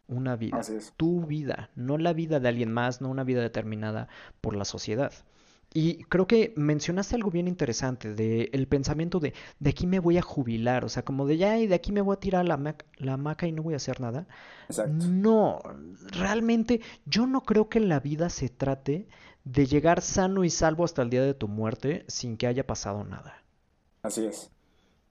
una 0.09 0.35
vida, 0.35 0.61
tu 0.97 1.25
vida, 1.25 1.69
no 1.75 1.97
la 1.97 2.13
vida 2.13 2.39
de 2.39 2.49
alguien 2.49 2.71
más, 2.71 3.01
no 3.01 3.09
una 3.09 3.23
vida 3.23 3.41
determinada 3.41 4.09
por 4.41 4.55
la 4.55 4.65
sociedad. 4.65 5.13
Y 5.71 6.03
creo 6.05 6.25
que 6.25 6.53
mencionaste 6.57 7.15
algo 7.15 7.29
bien 7.29 7.47
interesante 7.47 8.15
de 8.15 8.49
el 8.53 8.67
pensamiento 8.67 9.19
de 9.19 9.33
de 9.59 9.69
aquí 9.69 9.85
me 9.85 9.99
voy 9.99 10.17
a 10.17 10.21
jubilar, 10.23 10.83
o 10.83 10.89
sea, 10.89 11.03
como 11.03 11.27
de 11.27 11.37
ya 11.37 11.59
y 11.59 11.67
de 11.67 11.75
aquí 11.75 11.91
me 11.91 12.01
voy 12.01 12.15
a 12.15 12.19
tirar 12.19 12.45
la, 12.45 12.75
la 12.97 13.13
hamaca 13.13 13.45
y 13.47 13.51
no 13.51 13.61
voy 13.61 13.75
a 13.75 13.77
hacer 13.77 14.01
nada. 14.01 14.27
No, 14.83 15.59
realmente 16.11 16.81
yo 17.05 17.27
no 17.27 17.41
creo 17.41 17.69
que 17.69 17.79
la 17.79 17.99
vida 17.99 18.29
se 18.29 18.49
trate 18.49 19.07
de 19.43 19.65
llegar 19.67 20.01
sano 20.01 20.43
y 20.43 20.49
salvo 20.49 20.85
hasta 20.85 21.03
el 21.03 21.09
día 21.11 21.23
de 21.23 21.35
tu 21.35 21.47
muerte 21.47 22.03
sin 22.07 22.37
que 22.37 22.47
haya 22.47 22.65
pasado 22.65 23.03
nada. 23.03 23.43
Así 24.01 24.25
es. 24.25 24.51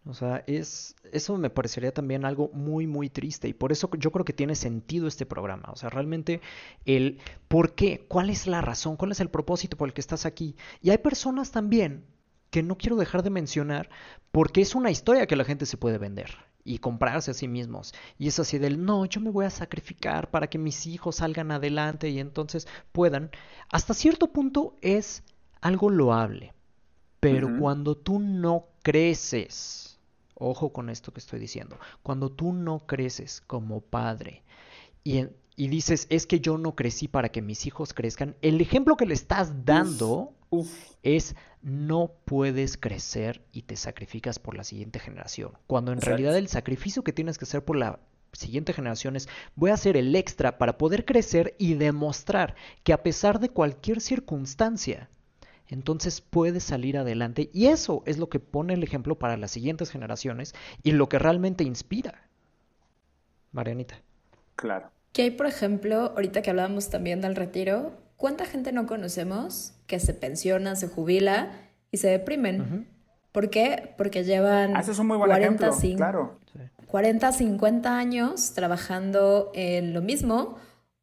O 0.05 0.15
sea, 0.15 0.43
es, 0.47 0.97
eso 1.13 1.37
me 1.37 1.51
parecería 1.51 1.93
también 1.93 2.25
algo 2.25 2.51
muy, 2.55 2.87
muy 2.87 3.11
triste. 3.11 3.49
Y 3.49 3.53
por 3.53 3.73
eso 3.73 3.91
yo 3.99 4.11
creo 4.11 4.25
que 4.25 4.33
tiene 4.33 4.55
sentido 4.55 5.07
este 5.07 5.27
programa. 5.27 5.69
O 5.71 5.77
sea, 5.77 5.91
realmente 5.91 6.41
el 6.87 7.19
por 7.49 7.75
qué, 7.75 8.07
cuál 8.09 8.31
es 8.31 8.47
la 8.47 8.61
razón, 8.61 8.97
cuál 8.97 9.13
es 9.13 9.21
el 9.21 9.29
propósito 9.29 9.77
por 9.77 9.89
el 9.89 9.95
que 9.95 10.01
estás 10.01 10.25
aquí. 10.25 10.57
Y 10.81 10.91
hay 10.91 10.99
personas 10.99 11.51
también 11.51 12.05
que 12.51 12.63
no 12.63 12.79
quiero 12.79 12.97
dejar 12.97 13.23
de 13.23 13.31
mencionar 13.31 13.91
porque 14.33 14.61
es 14.61 14.75
una 14.75 14.91
historia 14.91 15.27
que 15.27 15.37
la 15.37 15.45
gente 15.45 15.67
se 15.67 15.77
puede 15.77 15.99
vender 15.99 16.31
y 16.65 16.79
comprarse 16.79 17.31
a 17.31 17.35
sí 17.35 17.49
mismos. 17.49 17.95
Y 18.19 18.29
es 18.29 18.39
así 18.39 18.59
del, 18.59 18.85
no, 18.85 19.05
yo 19.07 19.21
me 19.21 19.31
voy 19.31 19.47
a 19.47 19.51
sacrificar 19.51 20.31
para 20.31 20.49
que 20.49 20.59
mis 20.59 20.87
hijos 20.87 21.17
salgan 21.17 21.51
adelante 21.51 22.09
y 22.11 22.21
entonces 22.21 22.69
puedan. 22.93 23.31
Hasta 23.71 23.95
cierto 23.95 24.29
punto 24.29 24.77
es 24.81 25.23
algo 25.61 25.91
loable. 25.91 26.55
Pero 27.21 27.59
cuando 27.59 27.97
tú 27.97 28.21
no 28.21 28.67
creces 28.83 29.88
Ojo 30.41 30.73
con 30.73 30.89
esto 30.89 31.13
que 31.13 31.21
estoy 31.21 31.41
diciendo. 31.41 31.79
Cuando 32.03 32.31
tú 32.31 32.53
no 32.53 32.87
creces 32.87 33.43
como 33.47 33.81
padre 33.81 34.45
y, 35.03 35.27
dices, 35.57 36.07
es 36.11 36.27
que 36.27 36.39
yo 36.39 36.59
no 36.59 36.77
crecí 36.77 37.09
para 37.09 37.31
que 37.31 37.43
mis 37.43 37.67
hijos 37.67 37.93
crezcan, 37.93 38.37
el 38.43 38.61
ejemplo 38.61 38.97
que 38.97 39.07
le 39.07 39.15
estás 39.15 39.65
dando 39.65 40.35
es 41.03 41.35
no 41.61 42.13
puedes 42.25 42.77
crecer 42.77 43.43
y 43.53 43.63
te 43.63 43.77
sacrificas 43.77 44.39
por 44.39 44.57
la 44.57 44.65
siguiente 44.65 45.01
generación. 45.01 45.53
Cuando 45.67 45.93
en 45.93 46.01
realidad 46.01 46.37
el 46.37 46.49
sacrificio 46.49 47.03
que 47.03 47.13
tienes 47.13 47.37
que 47.37 47.45
hacer 47.45 47.65
por 47.65 47.77
la 47.77 47.99
siguiente 48.33 48.73
generación 48.73 49.17
es 49.17 49.29
voy 49.57 49.71
a 49.71 49.75
hacer 49.75 49.97
el 49.97 50.15
extra 50.15 50.59
para 50.59 50.79
poder 50.79 51.05
crecer 51.05 51.55
y 51.59 51.75
demostrar 51.75 52.55
que 52.85 52.93
a 52.93 53.03
pesar 53.03 53.41
de 53.41 53.49
cualquier 53.49 54.01
circunstancia, 54.01 55.11
entonces 55.69 56.21
puedes 56.21 56.65
salir 56.65 56.99
adelante 56.99 57.51
y 57.53 57.67
eso 57.67 58.03
es 58.07 58.19
lo 58.19 58.29
que 58.29 58.41
pone 58.41 58.75
el 58.75 58.83
ejemplo 58.83 59.19
para 59.19 59.37
las 59.37 59.51
siguientes 59.51 59.91
generaciones 59.91 60.55
y 60.83 60.93
lo 60.93 61.09
que 61.09 61.19
realmente 61.19 61.65
inspira. 61.65 62.29
Marianita. 63.53 64.01
Claro. 64.57 64.91
Que 65.13 65.23
hay, 65.23 65.31
por 65.31 65.47
ejemplo, 65.47 66.13
ahorita 66.15 66.43
que 66.43 66.51
hablábamos 66.51 66.91
también 66.91 67.21
del 67.21 67.37
retiro, 67.37 67.93
¿cuánta 68.17 68.45
gente 68.45 68.73
no 68.73 68.87
conocemos 68.87 69.75
que 69.87 70.01
se 70.01 70.15
pensiona, 70.15 70.77
se 70.77 70.89
jubila 70.89 71.53
y 71.91 71.99
se 71.99 72.09
deprimen? 72.09 72.87
¿Por 73.33 73.51
qué? 73.51 73.95
Porque 73.97 74.25
llevan 74.25 74.77
ah, 74.77 74.81
es 74.81 74.99
un 74.99 75.07
muy 75.07 75.17
buen 75.17 75.29
40, 75.31 75.69
ejemplo, 75.69 75.97
claro. 75.97 76.39
40, 76.87 77.33
50 77.33 77.99
años 77.99 78.53
trabajando 78.55 79.51
en 79.55 79.93
lo 79.93 80.01
mismo 80.01 80.57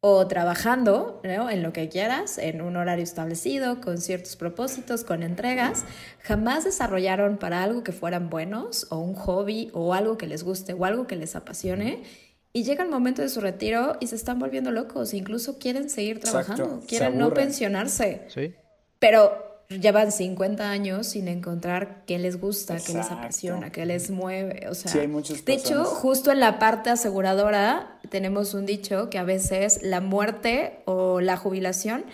o 0.08 0.24
trabajando 0.28 1.20
en 1.24 1.64
lo 1.64 1.72
que 1.72 1.88
quieras, 1.88 2.38
en 2.38 2.62
un 2.62 2.76
horario 2.76 3.02
establecido, 3.02 3.80
con 3.80 3.98
ciertos 3.98 4.36
propósitos, 4.36 5.02
con 5.02 5.24
entregas, 5.24 5.84
jamás 6.22 6.62
desarrollaron 6.62 7.38
para 7.38 7.64
algo 7.64 7.82
que 7.82 7.90
fueran 7.90 8.30
buenos 8.30 8.86
o 8.90 8.98
un 8.98 9.14
hobby 9.14 9.68
o 9.72 9.94
algo 9.94 10.16
que 10.16 10.28
les 10.28 10.44
guste 10.44 10.74
o 10.74 10.84
algo 10.84 11.08
que 11.08 11.16
les 11.16 11.34
apasione. 11.34 12.04
Y 12.52 12.62
llega 12.62 12.84
el 12.84 12.88
momento 12.88 13.20
de 13.20 13.28
su 13.28 13.40
retiro 13.40 13.96
y 13.98 14.06
se 14.06 14.14
están 14.14 14.38
volviendo 14.38 14.70
locos, 14.70 15.12
incluso 15.12 15.58
quieren 15.58 15.90
seguir 15.90 16.20
trabajando, 16.20 16.82
quieren 16.86 17.18
no 17.18 17.34
pensionarse. 17.34 18.26
Sí. 18.28 18.54
Pero 19.00 19.55
llevan 19.68 20.12
50 20.12 20.70
años 20.70 21.08
sin 21.08 21.28
encontrar 21.28 22.04
qué 22.06 22.18
les 22.18 22.40
gusta, 22.40 22.76
qué 22.76 22.94
les 22.94 23.10
apasiona, 23.10 23.70
qué 23.70 23.86
les 23.86 24.10
mueve. 24.10 24.68
O 24.68 24.74
sea, 24.74 24.92
de 24.92 25.54
hecho, 25.54 25.84
justo 25.84 26.30
en 26.30 26.40
la 26.40 26.58
parte 26.58 26.90
aseguradora 26.90 27.98
tenemos 28.08 28.54
un 28.54 28.66
dicho 28.66 29.10
que 29.10 29.18
a 29.18 29.24
veces 29.24 29.80
la 29.82 30.00
muerte 30.00 30.82
o 30.84 31.20
la 31.20 31.36
jubilación 31.36 32.04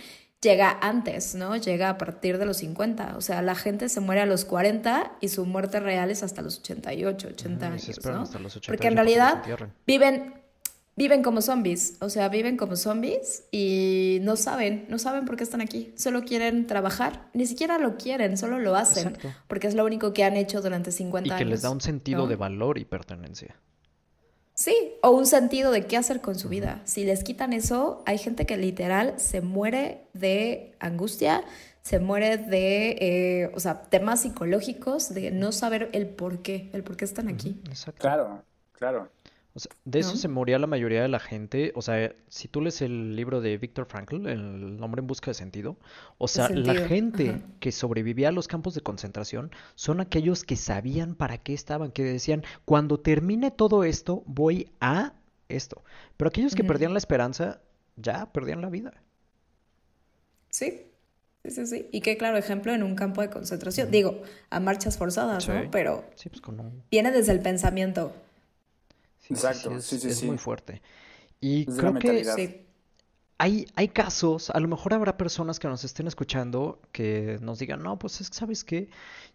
llega 0.41 0.77
antes, 0.81 1.35
¿no? 1.35 1.57
Llega 1.57 1.88
a 1.88 1.99
partir 1.99 2.38
de 2.38 2.45
los 2.45 2.59
50. 2.59 3.15
O 3.17 3.21
sea, 3.21 3.43
la 3.43 3.55
gente 3.55 3.88
se 3.88 4.01
muere 4.01 4.21
a 4.21 4.27
los 4.27 4.45
40 4.45 5.12
y 5.21 5.29
su 5.29 5.47
muerte 5.47 5.81
real 5.81 6.11
es 6.11 6.23
hasta 6.23 6.43
los 6.43 6.59
88, 6.59 7.29
80 7.29 7.67
años, 7.67 8.05
¿no? 8.05 8.25
Porque 8.67 8.88
en 8.88 8.97
realidad 8.97 9.43
viven 9.87 10.41
viven 10.96 11.22
como 11.22 11.40
zombies, 11.40 11.96
o 12.00 12.09
sea, 12.09 12.28
viven 12.28 12.57
como 12.57 12.76
zombies 12.76 13.44
y 13.50 14.18
no 14.22 14.37
saben, 14.37 14.87
no 14.88 14.98
saben 14.98 15.24
por 15.24 15.37
qué 15.37 15.44
están 15.44 15.61
aquí, 15.61 15.92
solo 15.96 16.22
quieren 16.22 16.66
trabajar, 16.66 17.28
ni 17.33 17.46
siquiera 17.46 17.78
lo 17.78 17.96
quieren, 17.96 18.37
solo 18.37 18.59
lo 18.59 18.76
hacen, 18.76 19.16
porque 19.48 19.68
es 19.68 19.74
lo 19.74 19.85
único 19.85 20.12
que 20.12 20.24
han 20.24 20.37
hecho 20.37 20.61
durante 20.61 20.92
50 20.92 21.35
años. 21.35 21.40
Y 21.40 21.44
que 21.44 21.50
les 21.50 21.62
da 21.62 21.70
un 21.70 21.81
sentido 21.81 22.26
de 22.26 22.37
valor 22.37 22.78
y 22.78 22.85
pertenencia. 22.85 23.57
Sí, 24.55 24.76
o 25.02 25.11
un 25.11 25.24
sentido 25.24 25.70
de 25.72 25.87
qué 25.87 25.96
hacer 25.96 26.20
con 26.20 26.38
su 26.38 26.50
vida. 26.50 26.83
Si 26.85 27.05
les 27.05 27.24
quitan 27.24 27.55
eso, 27.55 28.02
hay 28.05 28.18
gente 28.18 28.44
que 28.44 28.59
literal 28.59 29.14
se 29.16 29.40
muere 29.40 30.07
de 30.12 30.76
angustia, 30.78 31.42
se 31.81 31.98
muere 31.98 32.37
de, 32.37 32.90
eh, 33.00 33.50
o 33.55 33.61
sea, 33.61 33.81
temas 33.83 34.20
psicológicos, 34.20 35.14
de 35.14 35.31
no 35.31 35.52
saber 35.52 35.88
el 35.94 36.07
por 36.07 36.42
qué, 36.42 36.70
el 36.74 36.85
por 36.85 36.98
qué 36.98 37.07
están 37.07 37.28
aquí. 37.28 37.61
Exacto. 37.70 38.02
Claro, 38.02 38.44
claro 38.72 39.11
de 39.85 39.99
eso 39.99 40.17
se 40.17 40.29
moría 40.29 40.59
la 40.59 40.67
mayoría 40.67 41.03
de 41.03 41.09
la 41.09 41.21
gente. 41.21 41.73
O 41.75 41.83
sea, 41.83 42.15
si 42.29 42.49
tú 42.49 42.61
lees 42.61 42.81
el 42.81 43.17
libro 43.17 43.41
de 43.41 43.59
Viktor 43.59 43.87
Frankl, 43.87 44.27
El 44.27 44.79
nombre 44.79 45.01
en 45.01 45.07
busca 45.07 45.31
de 45.31 45.35
sentido, 45.35 45.77
o 46.19 46.29
sea, 46.29 46.49
la 46.49 46.75
gente 46.87 47.43
que 47.61 47.73
sobrevivía 47.73 48.29
a 48.29 48.33
los 48.33 48.49
campos 48.49 48.75
de 48.75 48.81
concentración 48.81 49.51
son 49.75 50.01
aquellos 50.01 50.45
que 50.45 50.57
sabían 50.57 51.15
para 51.15 51.38
qué 51.38 51.53
estaban, 51.53 51.93
que 51.93 52.03
decían, 52.03 52.45
cuando 52.65 52.99
termine 52.99 53.51
todo 53.51 53.85
esto, 53.85 54.23
voy 54.27 54.71
a 54.81 55.15
esto. 55.49 55.83
Pero 56.17 56.29
aquellos 56.29 56.55
que 56.55 56.65
perdían 56.65 56.93
la 56.93 56.99
esperanza, 56.99 57.61
ya 57.97 58.33
perdían 58.33 58.62
la 58.62 58.71
vida. 58.71 58.95
Sí, 60.49 60.93
Sí, 61.45 61.51
sí, 61.51 61.67
sí. 61.67 61.88
Y 61.91 62.03
qué 62.03 62.17
claro 62.17 62.37
ejemplo 62.37 62.73
en 62.73 62.83
un 62.85 62.95
campo 62.95 63.21
de 63.21 63.29
concentración. 63.29 63.91
Digo, 63.91 64.23
a 64.51 64.61
marchas 64.61 64.97
forzadas, 64.97 65.49
¿no? 65.49 65.71
Pero 65.73 66.05
pues 66.31 66.41
viene 66.91 67.11
desde 67.11 67.33
el 67.33 67.41
pensamiento. 67.41 68.12
Exacto, 69.29 69.81
sí, 69.81 69.99
sí, 69.99 70.09
es, 70.09 70.23
muy 70.25 70.39
fuerte. 70.39 70.83
Y 71.41 71.67
creo 71.67 71.95
que 71.95 72.67
hay, 73.39 73.67
hay 73.75 73.89
casos, 73.89 74.51
a 74.51 74.61
lo 74.61 74.69
mejor 74.69 74.95
habrá 74.95 75.17
personas 75.17 75.59
que 75.59 75.67
nos 75.67 75.83
estén 75.83 76.07
escuchando 76.07 76.81
que 76.93 77.39
nos 77.41 77.59
digan, 77.59 77.83
no, 77.83 77.99
pues 77.99 78.21
es 78.21 78.31
que, 78.31 78.37
¿sabes 78.37 78.63
qué? 78.63 78.89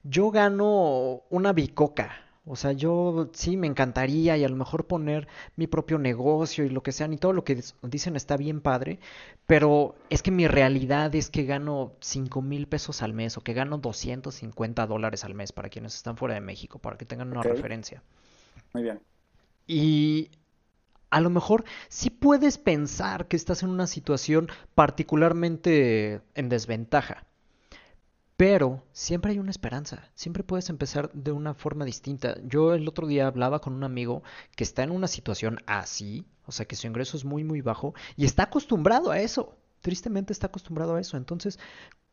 Yo 0.03 0.31
gano 0.31 1.23
una 1.29 1.51
bicoca. 1.51 2.23
O 2.49 2.55
sea, 2.55 2.71
yo 2.71 3.29
sí 3.33 3.57
me 3.57 3.67
encantaría 3.67 4.37
y 4.37 4.45
a 4.45 4.47
lo 4.47 4.55
mejor 4.55 4.87
poner 4.87 5.27
mi 5.57 5.67
propio 5.67 5.99
negocio 5.99 6.63
y 6.63 6.69
lo 6.69 6.81
que 6.81 6.93
sean 6.93 7.11
y 7.11 7.17
todo 7.17 7.33
lo 7.33 7.43
que 7.43 7.61
dicen 7.83 8.15
está 8.15 8.37
bien 8.37 8.61
padre, 8.61 8.99
pero 9.45 9.95
es 10.09 10.23
que 10.23 10.31
mi 10.31 10.47
realidad 10.47 11.13
es 11.13 11.29
que 11.29 11.43
gano 11.43 11.91
5 11.99 12.41
mil 12.41 12.67
pesos 12.67 13.01
al 13.01 13.11
mes 13.11 13.35
o 13.35 13.41
que 13.41 13.51
gano 13.51 13.77
250 13.77 14.87
dólares 14.87 15.25
al 15.25 15.33
mes 15.33 15.51
para 15.51 15.67
quienes 15.67 15.95
están 15.95 16.15
fuera 16.15 16.35
de 16.35 16.41
México, 16.41 16.79
para 16.79 16.97
que 16.97 17.05
tengan 17.05 17.33
una 17.33 17.43
referencia. 17.43 18.01
Muy 18.73 18.83
bien. 18.83 19.01
Y 19.67 20.31
a 21.09 21.21
lo 21.21 21.29
mejor 21.29 21.63
sí 21.89 22.09
puedes 22.09 22.57
pensar 22.57 23.27
que 23.27 23.35
estás 23.35 23.63
en 23.63 23.69
una 23.69 23.87
situación 23.87 24.49
particularmente 24.75 26.21
en 26.35 26.49
desventaja. 26.49 27.25
Pero 28.37 28.83
siempre 28.91 29.31
hay 29.31 29.39
una 29.39 29.49
esperanza, 29.49 30.11
siempre 30.13 30.43
puedes 30.43 30.69
empezar 30.69 31.11
de 31.13 31.31
una 31.31 31.55
forma 31.55 31.85
distinta. 31.85 32.37
Yo 32.43 32.75
el 32.75 32.87
otro 32.87 33.07
día 33.07 33.25
hablaba 33.25 33.59
con 33.61 33.73
un 33.73 33.83
amigo 33.83 34.21
que 34.55 34.63
está 34.63 34.83
en 34.83 34.91
una 34.91 35.07
situación 35.07 35.57
así, 35.65 36.27
o 36.45 36.51
sea 36.51 36.67
que 36.67 36.75
su 36.75 36.85
ingreso 36.85 37.17
es 37.17 37.25
muy 37.25 37.43
muy 37.43 37.61
bajo 37.61 37.95
y 38.15 38.25
está 38.25 38.43
acostumbrado 38.43 39.09
a 39.09 39.19
eso, 39.19 39.57
tristemente 39.81 40.33
está 40.33 40.47
acostumbrado 40.47 40.95
a 40.95 41.01
eso. 41.01 41.17
Entonces, 41.17 41.57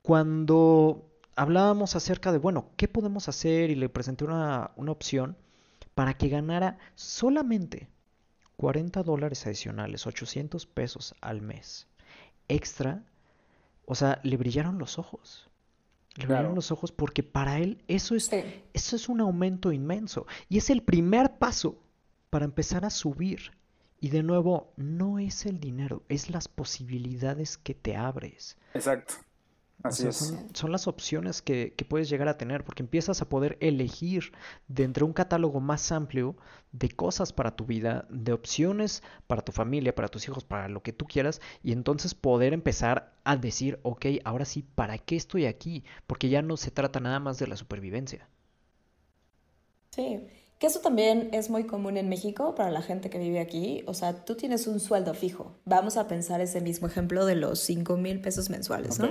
cuando 0.00 1.10
hablábamos 1.36 1.94
acerca 1.94 2.32
de, 2.32 2.38
bueno, 2.38 2.70
¿qué 2.78 2.88
podemos 2.88 3.28
hacer? 3.28 3.70
Y 3.70 3.74
le 3.74 3.90
presenté 3.90 4.24
una, 4.24 4.70
una 4.76 4.92
opción, 4.92 5.36
para 5.94 6.14
que 6.14 6.28
ganara 6.28 6.78
solamente 6.94 7.88
40 8.56 9.02
dólares 9.02 9.46
adicionales, 9.46 10.06
800 10.06 10.66
pesos 10.66 11.14
al 11.20 11.42
mes 11.42 11.86
extra, 12.48 13.02
o 13.86 13.94
sea, 13.94 14.20
le 14.22 14.36
brillaron 14.36 14.78
los 14.78 14.98
ojos. 14.98 15.48
Le 16.16 16.26
brillaron 16.26 16.54
los 16.54 16.70
ojos 16.70 16.92
porque 16.92 17.22
para 17.22 17.58
él 17.58 17.82
eso 17.88 18.14
es, 18.14 18.30
eso 18.72 18.96
es 18.96 19.08
un 19.08 19.20
aumento 19.20 19.72
inmenso. 19.72 20.26
Y 20.48 20.58
es 20.58 20.70
el 20.70 20.82
primer 20.82 21.38
paso 21.38 21.82
para 22.30 22.44
empezar 22.44 22.84
a 22.84 22.90
subir. 22.90 23.52
Y 24.00 24.10
de 24.10 24.22
nuevo, 24.22 24.72
no 24.76 25.18
es 25.18 25.46
el 25.46 25.58
dinero, 25.58 26.02
es 26.08 26.30
las 26.30 26.46
posibilidades 26.46 27.56
que 27.56 27.74
te 27.74 27.96
abres. 27.96 28.56
Exacto. 28.74 29.14
Son, 29.90 30.72
las 30.72 30.86
opciones 30.86 31.42
que, 31.42 31.74
puedes 31.88 32.08
llegar 32.08 32.28
a 32.28 32.38
tener, 32.38 32.64
porque 32.64 32.82
empiezas 32.82 33.20
a 33.20 33.28
poder 33.28 33.58
elegir 33.60 34.32
dentro 34.66 35.04
de 35.04 35.08
un 35.10 35.12
catálogo 35.12 35.60
más 35.60 35.92
amplio 35.92 36.36
de 36.72 36.88
cosas 36.88 37.34
para 37.34 37.54
tu 37.54 37.66
vida, 37.66 38.06
de 38.08 38.32
opciones 38.32 39.02
para 39.26 39.42
tu 39.42 39.52
familia, 39.52 39.94
para 39.94 40.08
tus 40.08 40.26
hijos, 40.26 40.42
para 40.44 40.68
lo 40.68 40.82
que 40.82 40.94
tú 40.94 41.04
quieras, 41.04 41.42
y 41.62 41.72
entonces 41.72 42.14
poder 42.14 42.54
empezar 42.54 43.12
a 43.24 43.36
decir, 43.36 43.78
ok, 43.82 44.06
ahora 44.24 44.46
sí, 44.46 44.62
¿para 44.62 44.96
qué 44.96 45.16
estoy 45.16 45.44
aquí? 45.44 45.84
Porque 46.06 46.30
ya 46.30 46.40
no 46.40 46.56
se 46.56 46.70
trata 46.70 46.98
nada 46.98 47.20
más 47.20 47.38
de 47.38 47.46
la 47.46 47.56
supervivencia. 47.56 48.26
Sí, 49.90 50.26
que 50.58 50.66
eso 50.66 50.80
también 50.80 51.28
es 51.32 51.50
muy 51.50 51.64
común 51.64 51.98
en 51.98 52.08
México 52.08 52.54
para 52.54 52.70
la 52.70 52.80
gente 52.80 53.10
que 53.10 53.18
vive 53.18 53.38
aquí. 53.38 53.84
O 53.86 53.92
sea, 53.92 54.24
tú 54.24 54.34
tienes 54.34 54.66
un 54.66 54.80
sueldo 54.80 55.12
fijo. 55.12 55.56
Vamos 55.66 55.98
a 55.98 56.08
pensar 56.08 56.40
ese 56.40 56.60
mismo 56.60 56.86
ejemplo 56.86 57.26
de 57.26 57.34
los 57.34 57.60
5 57.60 57.96
mil 57.96 58.20
pesos 58.20 58.50
mensuales, 58.50 58.98
¿no? 58.98 59.08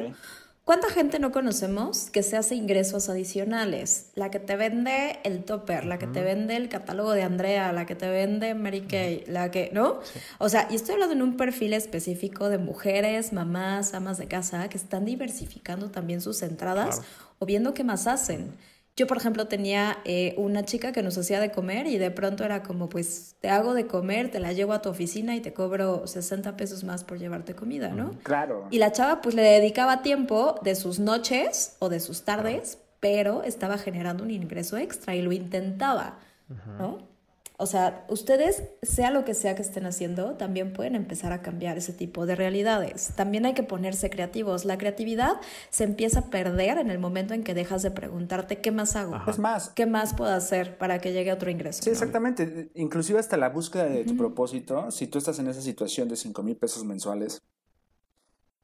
¿Cuánta 0.65 0.89
gente 0.89 1.19
no 1.19 1.33
conocemos 1.33 2.09
que 2.09 2.23
se 2.23 2.37
hace 2.37 2.55
ingresos 2.55 3.09
adicionales? 3.09 4.11
La 4.15 4.31
que 4.31 4.39
te 4.39 4.55
vende 4.55 5.19
el 5.25 5.43
topper, 5.43 5.83
la 5.83 5.99
que 5.99 6.07
te 6.07 6.23
vende 6.23 6.55
el 6.55 6.69
catálogo 6.69 7.11
de 7.11 7.23
Andrea, 7.23 7.73
la 7.73 7.85
que 7.85 7.95
te 7.95 8.07
vende 8.07 8.55
Mary 8.55 8.87
Kay, 8.87 9.25
la 9.27 9.51
que, 9.51 9.71
¿no? 9.73 9.99
O 10.37 10.47
sea, 10.47 10.69
y 10.71 10.75
estoy 10.75 10.93
hablando 10.93 11.15
en 11.15 11.21
un 11.21 11.35
perfil 11.35 11.73
específico 11.73 12.47
de 12.47 12.59
mujeres, 12.59 13.33
mamás, 13.33 13.93
amas 13.93 14.17
de 14.17 14.27
casa, 14.27 14.69
que 14.69 14.77
están 14.77 15.03
diversificando 15.03 15.91
también 15.91 16.21
sus 16.21 16.41
entradas 16.41 17.01
o 17.39 17.45
viendo 17.45 17.73
qué 17.73 17.83
más 17.83 18.07
hacen. 18.07 18.53
Yo, 18.95 19.07
por 19.07 19.17
ejemplo, 19.17 19.47
tenía 19.47 19.97
eh, 20.05 20.35
una 20.37 20.65
chica 20.65 20.91
que 20.91 21.01
nos 21.01 21.17
hacía 21.17 21.39
de 21.39 21.51
comer 21.51 21.87
y 21.87 21.97
de 21.97 22.11
pronto 22.11 22.43
era 22.43 22.61
como, 22.61 22.89
pues, 22.89 23.35
te 23.41 23.49
hago 23.49 23.73
de 23.73 23.87
comer, 23.87 24.29
te 24.29 24.39
la 24.39 24.53
llevo 24.53 24.73
a 24.73 24.83
tu 24.83 24.89
oficina 24.89 25.35
y 25.35 25.41
te 25.41 25.51
cobro 25.51 26.05
60 26.05 26.55
pesos 26.57 26.83
más 26.83 27.03
por 27.03 27.17
llevarte 27.17 27.55
comida, 27.55 27.89
¿no? 27.89 28.11
Claro. 28.21 28.67
Y 28.69 28.77
la 28.77 28.91
chava, 28.91 29.21
pues, 29.21 29.33
le 29.33 29.41
dedicaba 29.41 30.03
tiempo 30.03 30.59
de 30.63 30.75
sus 30.75 30.99
noches 30.99 31.75
o 31.79 31.89
de 31.89 31.99
sus 31.99 32.21
tardes, 32.21 32.77
pero 32.99 33.41
estaba 33.43 33.79
generando 33.79 34.23
un 34.23 34.29
ingreso 34.29 34.77
extra 34.77 35.15
y 35.15 35.23
lo 35.23 35.31
intentaba, 35.31 36.19
¿no? 36.77 37.12
O 37.57 37.65
sea, 37.65 38.05
ustedes, 38.09 38.63
sea 38.81 39.11
lo 39.11 39.25
que 39.25 39.33
sea 39.33 39.55
que 39.55 39.61
estén 39.61 39.85
haciendo, 39.85 40.35
también 40.35 40.73
pueden 40.73 40.95
empezar 40.95 41.31
a 41.31 41.41
cambiar 41.41 41.77
ese 41.77 41.93
tipo 41.93 42.25
de 42.25 42.35
realidades. 42.35 43.11
También 43.15 43.45
hay 43.45 43.53
que 43.53 43.63
ponerse 43.63 44.09
creativos. 44.09 44.65
La 44.65 44.77
creatividad 44.77 45.39
se 45.69 45.83
empieza 45.83 46.19
a 46.19 46.29
perder 46.29 46.77
en 46.77 46.89
el 46.89 46.99
momento 46.99 47.33
en 47.33 47.43
que 47.43 47.53
dejas 47.53 47.83
de 47.83 47.91
preguntarte 47.91 48.59
qué 48.59 48.71
más 48.71 48.95
hago. 48.95 49.19
Es 49.27 49.39
más. 49.39 49.69
¿Qué 49.69 49.85
más 49.85 50.13
puedo 50.13 50.31
hacer 50.31 50.77
para 50.77 50.99
que 50.99 51.13
llegue 51.13 51.31
otro 51.31 51.51
ingreso? 51.51 51.83
Sí, 51.83 51.89
exactamente. 51.89 52.69
Inclusive 52.75 53.19
hasta 53.19 53.37
la 53.37 53.49
búsqueda 53.49 53.85
de 53.85 54.03
tu 54.03 54.17
propósito, 54.17 54.91
si 54.91 55.07
tú 55.07 55.19
estás 55.19 55.39
en 55.39 55.47
esa 55.47 55.61
situación 55.61 56.09
de 56.09 56.15
5 56.15 56.43
mil 56.43 56.55
pesos 56.57 56.83
mensuales, 56.83 57.41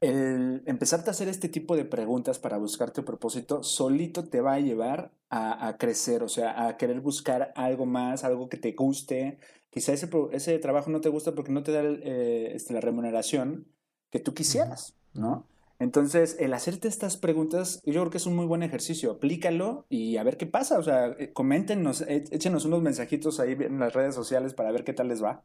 el 0.00 0.62
empezarte 0.66 1.10
a 1.10 1.12
hacer 1.12 1.28
este 1.28 1.48
tipo 1.48 1.76
de 1.76 1.84
preguntas 1.84 2.38
para 2.38 2.56
buscar 2.56 2.90
tu 2.90 3.04
propósito 3.04 3.62
solito 3.62 4.24
te 4.24 4.40
va 4.40 4.54
a 4.54 4.60
llevar 4.60 5.12
a, 5.28 5.76
crecer, 5.78 6.22
o 6.22 6.28
sea, 6.28 6.66
a 6.66 6.76
querer 6.76 7.00
buscar 7.00 7.52
algo 7.54 7.86
más, 7.86 8.24
algo 8.24 8.48
que 8.48 8.56
te 8.56 8.72
guste. 8.72 9.38
Quizá 9.70 9.92
ese, 9.92 10.10
ese 10.32 10.58
trabajo 10.58 10.90
no 10.90 11.00
te 11.00 11.08
gusta 11.08 11.34
porque 11.34 11.52
no 11.52 11.62
te 11.62 11.72
da 11.72 11.82
eh, 11.82 12.52
este, 12.54 12.74
la 12.74 12.80
remuneración 12.80 13.66
que 14.10 14.18
tú 14.18 14.34
quisieras, 14.34 14.96
¿no? 15.14 15.46
Entonces, 15.78 16.36
el 16.38 16.52
hacerte 16.52 16.88
estas 16.88 17.16
preguntas, 17.16 17.80
yo 17.86 17.92
creo 17.92 18.10
que 18.10 18.18
es 18.18 18.26
un 18.26 18.36
muy 18.36 18.44
buen 18.44 18.62
ejercicio. 18.62 19.12
Aplícalo 19.12 19.86
y 19.88 20.18
a 20.18 20.22
ver 20.22 20.36
qué 20.36 20.46
pasa. 20.46 20.78
O 20.78 20.82
sea, 20.82 21.06
eh, 21.18 21.32
coméntenos, 21.32 22.02
échenos 22.02 22.66
unos 22.66 22.82
mensajitos 22.82 23.40
ahí 23.40 23.52
en 23.52 23.78
las 23.78 23.94
redes 23.94 24.14
sociales 24.14 24.52
para 24.52 24.72
ver 24.72 24.84
qué 24.84 24.92
tal 24.92 25.08
les 25.08 25.24
va. 25.24 25.42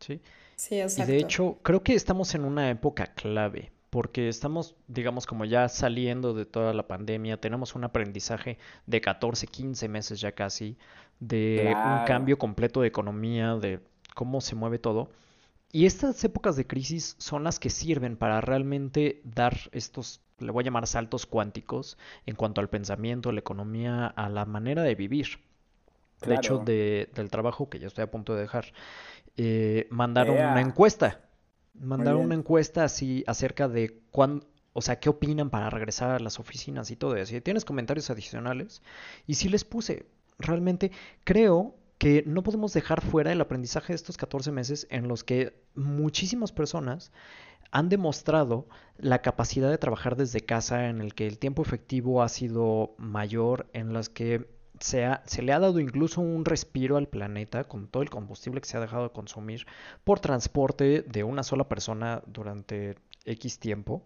Sí. 0.00 0.20
Sí, 0.58 0.74
Y 0.74 1.02
de 1.04 1.18
hecho, 1.18 1.58
creo 1.62 1.84
que 1.84 1.94
estamos 1.94 2.34
en 2.34 2.44
una 2.44 2.68
época 2.68 3.06
clave, 3.14 3.70
porque 3.90 4.28
estamos, 4.28 4.74
digamos, 4.88 5.24
como 5.24 5.44
ya 5.44 5.68
saliendo 5.68 6.34
de 6.34 6.46
toda 6.46 6.74
la 6.74 6.88
pandemia, 6.88 7.40
tenemos 7.40 7.76
un 7.76 7.84
aprendizaje 7.84 8.58
de 8.84 9.00
14, 9.00 9.46
15 9.46 9.88
meses 9.88 10.20
ya 10.20 10.32
casi, 10.32 10.76
de 11.20 11.72
un 11.76 12.04
cambio 12.06 12.38
completo 12.38 12.80
de 12.80 12.88
economía, 12.88 13.54
de 13.54 13.78
cómo 14.16 14.40
se 14.40 14.56
mueve 14.56 14.80
todo. 14.80 15.10
Y 15.70 15.86
estas 15.86 16.24
épocas 16.24 16.56
de 16.56 16.66
crisis 16.66 17.14
son 17.18 17.44
las 17.44 17.60
que 17.60 17.70
sirven 17.70 18.16
para 18.16 18.40
realmente 18.40 19.20
dar 19.22 19.56
estos, 19.70 20.22
le 20.40 20.50
voy 20.50 20.62
a 20.62 20.64
llamar 20.64 20.88
saltos 20.88 21.24
cuánticos 21.24 21.96
en 22.26 22.34
cuanto 22.34 22.60
al 22.60 22.68
pensamiento, 22.68 23.30
la 23.30 23.38
economía, 23.38 24.08
a 24.08 24.28
la 24.28 24.44
manera 24.44 24.82
de 24.82 24.96
vivir. 24.96 25.38
De 26.26 26.34
hecho, 26.34 26.58
de, 26.58 27.10
del 27.14 27.30
trabajo 27.30 27.70
que 27.70 27.78
ya 27.78 27.86
estoy 27.86 28.02
a 28.02 28.10
punto 28.10 28.34
de 28.34 28.40
dejar, 28.40 28.72
eh, 29.38 29.86
mandaron 29.90 30.36
una 30.36 30.60
encuesta. 30.60 31.20
Mandaron 31.74 32.22
una 32.22 32.34
encuesta 32.34 32.82
así 32.82 33.22
acerca 33.28 33.68
de 33.68 34.00
cuándo, 34.10 34.44
o 34.72 34.82
sea, 34.82 34.98
qué 34.98 35.08
opinan 35.08 35.48
para 35.48 35.70
regresar 35.70 36.10
a 36.10 36.18
las 36.18 36.40
oficinas 36.40 36.90
y 36.90 36.96
todo 36.96 37.14
eso. 37.14 37.30
Si 37.30 37.40
tienes 37.40 37.64
comentarios 37.64 38.10
adicionales, 38.10 38.82
y 39.28 39.34
si 39.34 39.48
les 39.48 39.64
puse, 39.64 40.06
realmente 40.40 40.90
creo 41.22 41.76
que 41.98 42.24
no 42.26 42.42
podemos 42.42 42.72
dejar 42.72 43.00
fuera 43.00 43.30
el 43.30 43.40
aprendizaje 43.40 43.92
de 43.92 43.96
estos 43.96 44.16
14 44.16 44.50
meses 44.50 44.88
en 44.90 45.06
los 45.06 45.22
que 45.22 45.62
muchísimas 45.76 46.50
personas 46.50 47.12
han 47.70 47.88
demostrado 47.88 48.68
la 48.96 49.22
capacidad 49.22 49.70
de 49.70 49.78
trabajar 49.78 50.16
desde 50.16 50.40
casa, 50.40 50.88
en 50.88 51.00
el 51.00 51.14
que 51.14 51.28
el 51.28 51.38
tiempo 51.38 51.62
efectivo 51.62 52.22
ha 52.22 52.28
sido 52.28 52.96
mayor, 52.98 53.68
en 53.72 53.92
las 53.92 54.08
que 54.08 54.48
se, 54.80 55.08
se, 55.24 55.42
le 55.42 55.52
ha 55.52 55.58
dado 55.58 55.80
incluso 55.80 56.20
un 56.20 56.44
respiro 56.44 56.96
al 56.96 57.08
planeta 57.08 57.64
con 57.64 57.88
todo 57.88 58.02
el 58.02 58.10
combustible 58.10 58.60
que 58.60 58.68
se 58.68 58.76
ha 58.76 58.80
dejado 58.80 59.04
de 59.04 59.10
consumir 59.10 59.66
por 60.04 60.20
transporte 60.20 61.02
de 61.02 61.24
una 61.24 61.42
sola 61.42 61.68
persona 61.68 62.22
durante 62.26 62.96
X 63.24 63.58
tiempo. 63.58 64.02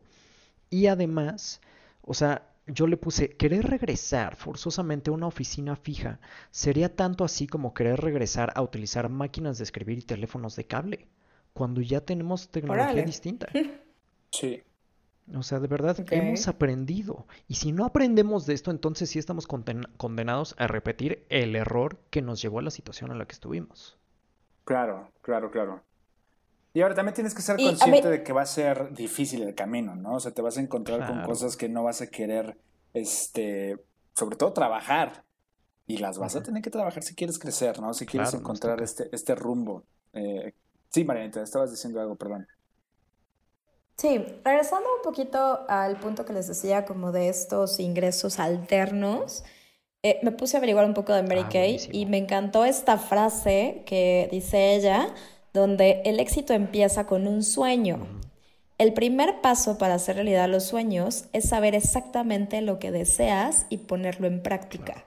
Y 0.71 0.87
además, 0.87 1.61
o 2.03 2.15
sea, 2.15 2.53
yo 2.67 2.87
le 2.87 2.97
puse, 2.97 3.37
querer 3.37 3.65
regresar 3.67 4.37
forzosamente 4.37 5.11
a 5.11 5.13
una 5.13 5.27
oficina 5.27 5.77
fija 5.77 6.21
sería 6.51 6.95
tanto 6.95 7.25
así 7.25 7.47
como 7.47 7.75
querer 7.75 8.01
regresar 8.01 8.53
a 8.55 8.63
utilizar 8.63 9.09
máquinas 9.09 9.59
de 9.59 9.65
escribir 9.65 9.99
y 9.99 10.03
teléfonos 10.03 10.57
de 10.57 10.67
cable, 10.67 11.09
cuando 11.53 11.81
ya 11.81 12.01
tenemos 12.01 12.49
tecnología 12.49 13.03
distinta. 13.03 13.49
Sí. 14.35 14.63
O 15.35 15.43
sea, 15.43 15.61
de 15.61 15.69
verdad, 15.69 15.97
hemos 16.11 16.49
aprendido. 16.49 17.27
Y 17.49 17.55
si 17.55 17.73
no 17.73 17.85
aprendemos 17.85 18.45
de 18.47 18.55
esto, 18.55 18.71
entonces 18.71 19.09
sí 19.09 19.19
estamos 19.19 19.47
condenados 19.47 20.55
a 20.59 20.67
repetir 20.67 21.25
el 21.29 21.55
error 21.57 21.99
que 22.11 22.23
nos 22.23 22.43
llevó 22.43 22.59
a 22.59 22.63
la 22.63 22.71
situación 22.71 23.13
en 23.13 23.19
la 23.19 23.27
que 23.27 23.33
estuvimos. 23.33 23.97
Claro, 24.65 25.11
claro, 25.23 25.51
claro. 25.51 25.83
Y 26.75 26.81
ahora 26.81 26.95
también 26.95 27.15
tienes 27.15 27.35
que 27.35 27.43
ser 27.43 27.57
consciente 27.57 28.09
de 28.09 28.23
que 28.23 28.33
va 28.33 28.43
a 28.43 28.47
ser 28.47 28.93
difícil 28.95 29.43
el 29.43 29.55
camino, 29.55 29.95
¿no? 29.95 30.15
O 30.15 30.21
sea, 30.21 30.33
te 30.33 30.41
vas 30.41 30.57
a 30.57 30.61
encontrar 30.61 31.07
con 31.07 31.23
cosas 31.23 31.57
que 31.57 31.69
no 31.69 31.85
vas 31.85 32.01
a 32.01 32.09
querer, 32.09 32.57
este, 32.95 33.79
sobre 34.15 34.37
todo 34.37 34.53
trabajar. 34.53 35.25
Y 35.87 35.99
las 35.99 36.17
vas 36.19 36.37
a 36.37 36.43
tener 36.43 36.63
que 36.63 36.71
trabajar 36.71 37.03
si 37.03 37.15
quieres 37.15 37.39
crecer, 37.39 37.81
¿no? 37.81 37.93
Si 37.93 38.07
quieres 38.07 38.33
encontrar 38.33 38.81
este, 38.81 39.09
este 39.13 39.35
rumbo. 39.35 39.85
Eh, 40.15 40.55
sí, 40.89 41.05
Marianita, 41.05 41.43
estabas 41.43 41.71
diciendo 41.71 42.01
algo, 42.01 42.17
perdón. 42.17 42.47
Sí, 43.97 44.19
regresando 44.45 44.89
un 44.97 45.03
poquito 45.03 45.65
al 45.69 45.99
punto 46.01 46.25
que 46.25 46.33
les 46.33 46.49
decía, 46.49 46.85
como 46.85 47.13
de 47.13 47.29
estos 47.29 47.79
ingresos 47.79 48.39
alternos, 48.39 49.45
eh, 50.03 50.19
me 50.23 50.33
puse 50.33 50.57
a 50.57 50.59
averiguar 50.59 50.85
un 50.85 50.95
poco 50.95 51.13
de 51.13 51.23
Mary 51.23 51.43
ah, 51.45 51.49
Kay 51.49 51.89
y 51.93 52.07
me 52.07 52.19
encantó 52.19 52.65
esta 52.65 52.99
frase 52.99 53.85
que 53.87 54.29
dice 54.33 54.75
ella, 54.75 55.15
donde 55.53 56.03
el 56.05 56.19
éxito 56.19 56.55
empieza 56.55 57.07
con 57.07 57.29
un 57.29 57.43
sueño. 57.43 58.07
El 58.79 58.95
primer 58.95 59.41
paso 59.41 59.79
para 59.79 59.95
hacer 59.95 60.17
realidad 60.17 60.49
los 60.49 60.65
sueños 60.65 61.27
es 61.33 61.49
saber 61.49 61.77
exactamente 61.77 62.63
lo 62.63 62.81
que 62.81 62.91
deseas 62.91 63.67
y 63.69 63.79
ponerlo 63.79 64.27
en 64.27 64.43
práctica, 64.43 65.05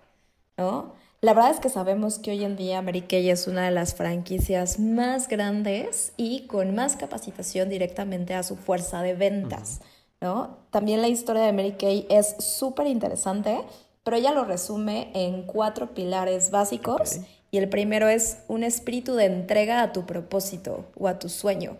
¿no? 0.57 0.93
La 1.25 1.33
verdad 1.33 1.49
es 1.49 1.59
que 1.59 1.69
sabemos 1.69 2.19
que 2.19 2.29
hoy 2.29 2.43
en 2.43 2.55
día 2.55 2.83
Mary 2.83 3.01
Kay 3.01 3.31
es 3.31 3.47
una 3.47 3.65
de 3.65 3.71
las 3.71 3.95
franquicias 3.95 4.77
más 4.77 5.27
grandes 5.27 6.13
y 6.17 6.45
con 6.45 6.75
más 6.75 6.97
capacitación 6.97 7.67
directamente 7.67 8.35
a 8.35 8.43
su 8.43 8.55
fuerza 8.55 9.01
de 9.01 9.15
ventas, 9.15 9.81
¿no? 10.21 10.59
También 10.69 11.01
la 11.01 11.07
historia 11.07 11.41
de 11.41 11.51
Mary 11.51 11.77
Kay 11.79 12.05
es 12.11 12.35
súper 12.37 12.85
interesante, 12.85 13.57
pero 14.03 14.17
ella 14.17 14.33
lo 14.33 14.45
resume 14.45 15.09
en 15.15 15.47
cuatro 15.47 15.95
pilares 15.95 16.51
básicos 16.51 17.21
y 17.49 17.57
el 17.57 17.69
primero 17.69 18.07
es 18.07 18.43
un 18.47 18.61
espíritu 18.61 19.15
de 19.15 19.25
entrega 19.25 19.81
a 19.81 19.93
tu 19.93 20.05
propósito 20.05 20.85
o 20.95 21.07
a 21.07 21.17
tu 21.17 21.27
sueño, 21.27 21.77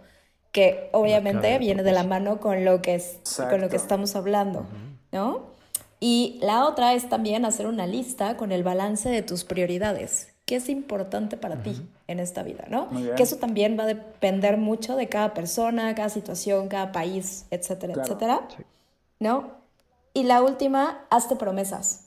que 0.53 0.89
obviamente 0.91 1.55
viene 1.59 1.83
de 1.83 1.91
la 1.91 2.03
mano 2.03 2.39
con 2.39 2.65
lo 2.65 2.81
que, 2.81 2.95
es, 2.95 3.19
con 3.47 3.61
lo 3.61 3.69
que 3.69 3.75
estamos 3.75 4.15
hablando, 4.15 4.65
¿no? 5.11 5.53
Y 5.99 6.39
la 6.41 6.65
otra 6.65 6.93
es 6.93 7.09
también 7.09 7.45
hacer 7.45 7.67
una 7.67 7.87
lista 7.87 8.37
con 8.37 8.51
el 8.51 8.63
balance 8.63 9.09
de 9.09 9.21
tus 9.21 9.43
prioridades. 9.43 10.33
¿Qué 10.45 10.57
es 10.57 10.69
importante 10.69 11.37
para 11.37 11.63
ti 11.63 11.81
en 12.07 12.19
esta 12.19 12.43
vida, 12.43 12.65
no? 12.69 12.89
Que 13.15 13.23
eso 13.23 13.37
también 13.37 13.79
va 13.79 13.83
a 13.83 13.87
depender 13.87 14.57
mucho 14.57 14.95
de 14.95 15.09
cada 15.09 15.33
persona, 15.33 15.95
cada 15.95 16.09
situación, 16.09 16.67
cada 16.67 16.91
país, 16.91 17.47
etcétera, 17.49 17.93
etcétera. 17.93 18.47
¿No? 19.19 19.51
Y 20.13 20.23
la 20.23 20.43
última, 20.43 21.05
hazte 21.09 21.35
promesas. 21.35 22.04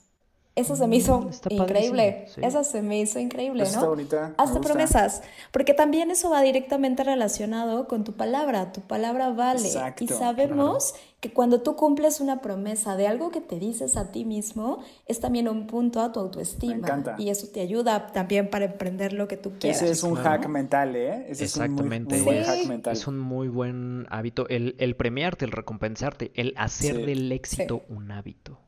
Eso 0.55 0.75
se 0.75 0.87
me 0.87 0.97
hizo 0.97 1.29
increíble. 1.49 2.27
Eso 2.41 2.63
se 2.65 2.81
me 2.81 2.99
hizo 2.99 3.17
increíble, 3.19 3.63
¿no? 3.63 3.69
Está 3.69 3.87
bonita. 3.87 4.33
Hazte 4.37 4.59
promesas. 4.59 5.21
Porque 5.51 5.73
también 5.73 6.11
eso 6.11 6.29
va 6.29 6.41
directamente 6.41 7.03
relacionado 7.03 7.87
con 7.87 8.03
tu 8.03 8.13
palabra. 8.13 8.73
Tu 8.73 8.81
palabra 8.81 9.29
vale. 9.29 9.69
y 9.99 10.07
sabemos 10.07 10.95
que 11.21 11.31
cuando 11.31 11.61
tú 11.61 11.75
cumples 11.75 12.19
una 12.19 12.41
promesa 12.41 12.97
de 12.97 13.07
algo 13.07 13.29
que 13.29 13.41
te 13.41 13.57
dices 13.57 13.95
a 13.95 14.11
ti 14.11 14.25
mismo, 14.25 14.79
es 15.05 15.19
también 15.19 15.47
un 15.47 15.67
punto 15.67 16.01
a 16.01 16.11
tu 16.11 16.19
autoestima. 16.19 16.73
Me 16.73 16.79
encanta. 16.79 17.15
Y 17.17 17.29
eso 17.29 17.47
te 17.47 17.61
ayuda 17.61 18.07
también 18.07 18.49
para 18.49 18.65
emprender 18.65 19.13
lo 19.13 19.27
que 19.27 19.37
tú 19.37 19.53
quieras. 19.59 19.81
Ese 19.81 19.91
es 19.91 20.03
un 20.03 20.15
hack 20.15 20.47
mental, 20.47 20.95
¿eh? 20.95 21.25
Exactamente. 21.29 22.15
Es 22.15 22.21
un 22.21 22.25
muy, 22.25 22.43
hack 22.43 22.65
mental. 22.67 22.93
Es 22.93 23.07
un 23.07 23.19
muy 23.19 23.47
buen 23.47 24.07
hábito. 24.09 24.47
El, 24.49 24.75
el 24.79 24.95
premiarte, 24.95 25.45
el 25.45 25.51
recompensarte, 25.51 26.31
el 26.35 26.53
hacer 26.57 27.05
del 27.05 27.31
éxito 27.31 27.83
un 27.87 28.11
hábito. 28.11 28.59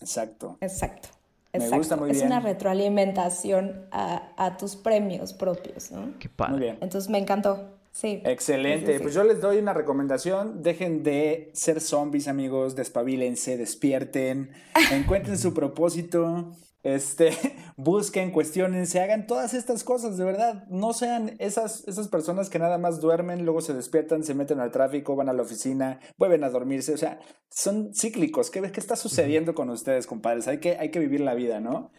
Exacto. 0.00 0.58
Exacto. 0.60 1.19
Exacto. 1.52 2.06
es 2.06 2.22
una 2.22 2.40
retroalimentación 2.40 3.86
a, 3.90 4.56
tus 4.58 4.76
premios 4.76 5.32
propios, 5.32 5.90
¿no? 5.90 6.14
Qué 6.18 6.28
padre. 6.28 6.52
Muy 6.52 6.60
bien. 6.60 6.78
Entonces 6.80 7.10
me 7.10 7.18
encantó. 7.18 7.76
Sí. 7.92 8.22
Excelente. 8.24 9.00
Pues 9.00 9.14
yo 9.14 9.24
les 9.24 9.40
doy 9.40 9.58
una 9.58 9.74
recomendación. 9.74 10.62
Dejen 10.62 11.02
de 11.02 11.50
ser 11.54 11.80
zombies, 11.80 12.28
amigos. 12.28 12.76
Despabilense, 12.76 13.56
despierten, 13.56 14.50
encuentren 14.92 15.36
su 15.36 15.52
propósito 15.54 16.52
este, 16.82 17.30
busquen, 17.76 18.30
cuestionen, 18.30 18.86
se 18.86 19.00
hagan 19.00 19.26
todas 19.26 19.54
estas 19.54 19.84
cosas, 19.84 20.16
de 20.16 20.24
verdad. 20.24 20.64
No 20.68 20.92
sean 20.92 21.36
esas, 21.38 21.86
esas 21.86 22.08
personas 22.08 22.50
que 22.50 22.58
nada 22.58 22.78
más 22.78 23.00
duermen, 23.00 23.44
luego 23.44 23.60
se 23.60 23.74
despiertan, 23.74 24.24
se 24.24 24.34
meten 24.34 24.60
al 24.60 24.70
tráfico, 24.70 25.16
van 25.16 25.28
a 25.28 25.32
la 25.32 25.42
oficina, 25.42 26.00
vuelven 26.16 26.44
a 26.44 26.50
dormirse. 26.50 26.94
O 26.94 26.98
sea, 26.98 27.18
son 27.48 27.94
cíclicos. 27.94 28.50
¿Qué, 28.50 28.62
qué 28.62 28.80
está 28.80 28.96
sucediendo 28.96 29.54
con 29.54 29.70
ustedes, 29.70 30.06
compadres? 30.06 30.48
Hay 30.48 30.58
que, 30.58 30.76
hay 30.78 30.90
que 30.90 30.98
vivir 30.98 31.20
la 31.20 31.34
vida, 31.34 31.60
¿no? 31.60 31.90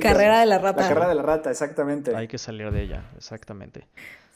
carrera 0.00 0.40
de 0.40 0.46
la 0.46 0.58
rata. 0.58 0.82
La 0.82 0.88
carrera 0.88 1.08
de 1.08 1.14
la 1.14 1.22
rata, 1.22 1.50
exactamente. 1.50 2.14
Hay 2.14 2.28
que 2.28 2.38
salir 2.38 2.70
de 2.70 2.82
ella, 2.82 3.10
exactamente. 3.16 3.86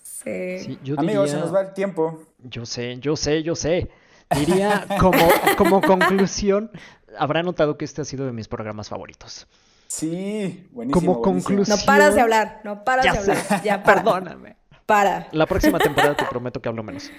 Sí. 0.03 0.79
Amigos, 0.97 1.31
se 1.31 1.37
nos 1.39 1.55
va 1.55 1.61
el 1.61 1.73
tiempo. 1.75 2.23
Yo 2.43 2.67
sé, 2.67 2.99
yo 2.99 3.17
sé, 3.17 3.43
yo 3.43 3.55
sé. 3.55 3.91
Diría 4.37 4.87
como, 5.01 5.27
como 5.57 5.81
conclusión, 5.81 6.71
habrá 7.17 7.43
notado 7.43 7.79
que 7.79 7.85
este 7.85 8.03
ha 8.03 8.05
sido 8.05 8.27
de 8.27 8.33
mis 8.33 8.49
programas 8.49 8.89
favoritos. 8.89 9.47
Sí, 9.89 10.69
buenísimo. 10.71 11.01
Como 11.01 11.23
conclusión. 11.23 11.79
No 11.79 11.85
paras 11.85 12.15
de 12.15 12.21
hablar, 12.21 12.61
no 12.63 12.85
paras 12.85 13.05
de 13.05 13.33
hablar. 13.33 13.63
Ya, 13.65 13.83
perdóname. 13.85 14.57
Para. 14.87 15.29
La 15.33 15.47
próxima 15.47 15.79
temporada 15.79 16.15
te 16.15 16.25
prometo 16.27 16.63
que 16.63 16.69
hablo 16.69 16.83
menos. 16.83 17.11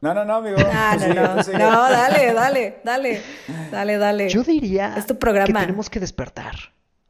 No, 0.00 0.14
no, 0.14 0.24
no, 0.24 0.36
amigo. 0.36 0.56
No, 0.58 0.96
no, 0.96 1.14
no. 1.14 1.58
No, 1.58 1.90
dale, 1.90 2.32
dale, 2.32 2.80
dale. 2.84 3.22
Dale, 3.70 3.98
dale. 3.98 4.28
Yo 4.28 4.42
diría 4.42 4.94
que 5.06 5.52
tenemos 5.52 5.90
que 5.90 6.00
despertar. 6.00 6.54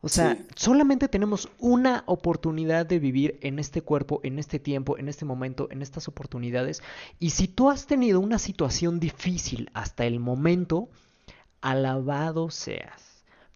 O 0.00 0.08
sea, 0.08 0.38
solamente 0.54 1.08
tenemos 1.08 1.48
una 1.58 2.04
oportunidad 2.06 2.86
de 2.86 3.00
vivir 3.00 3.38
en 3.42 3.58
este 3.58 3.82
cuerpo, 3.82 4.20
en 4.22 4.38
este 4.38 4.58
tiempo, 4.58 4.96
en 4.96 5.08
este 5.08 5.24
momento, 5.24 5.68
en 5.70 5.82
estas 5.82 6.06
oportunidades. 6.06 6.82
Y 7.18 7.30
si 7.30 7.48
tú 7.48 7.68
has 7.68 7.86
tenido 7.86 8.20
una 8.20 8.38
situación 8.38 9.00
difícil 9.00 9.70
hasta 9.74 10.04
el 10.06 10.20
momento, 10.20 10.88
alabado 11.60 12.50
seas. 12.50 13.07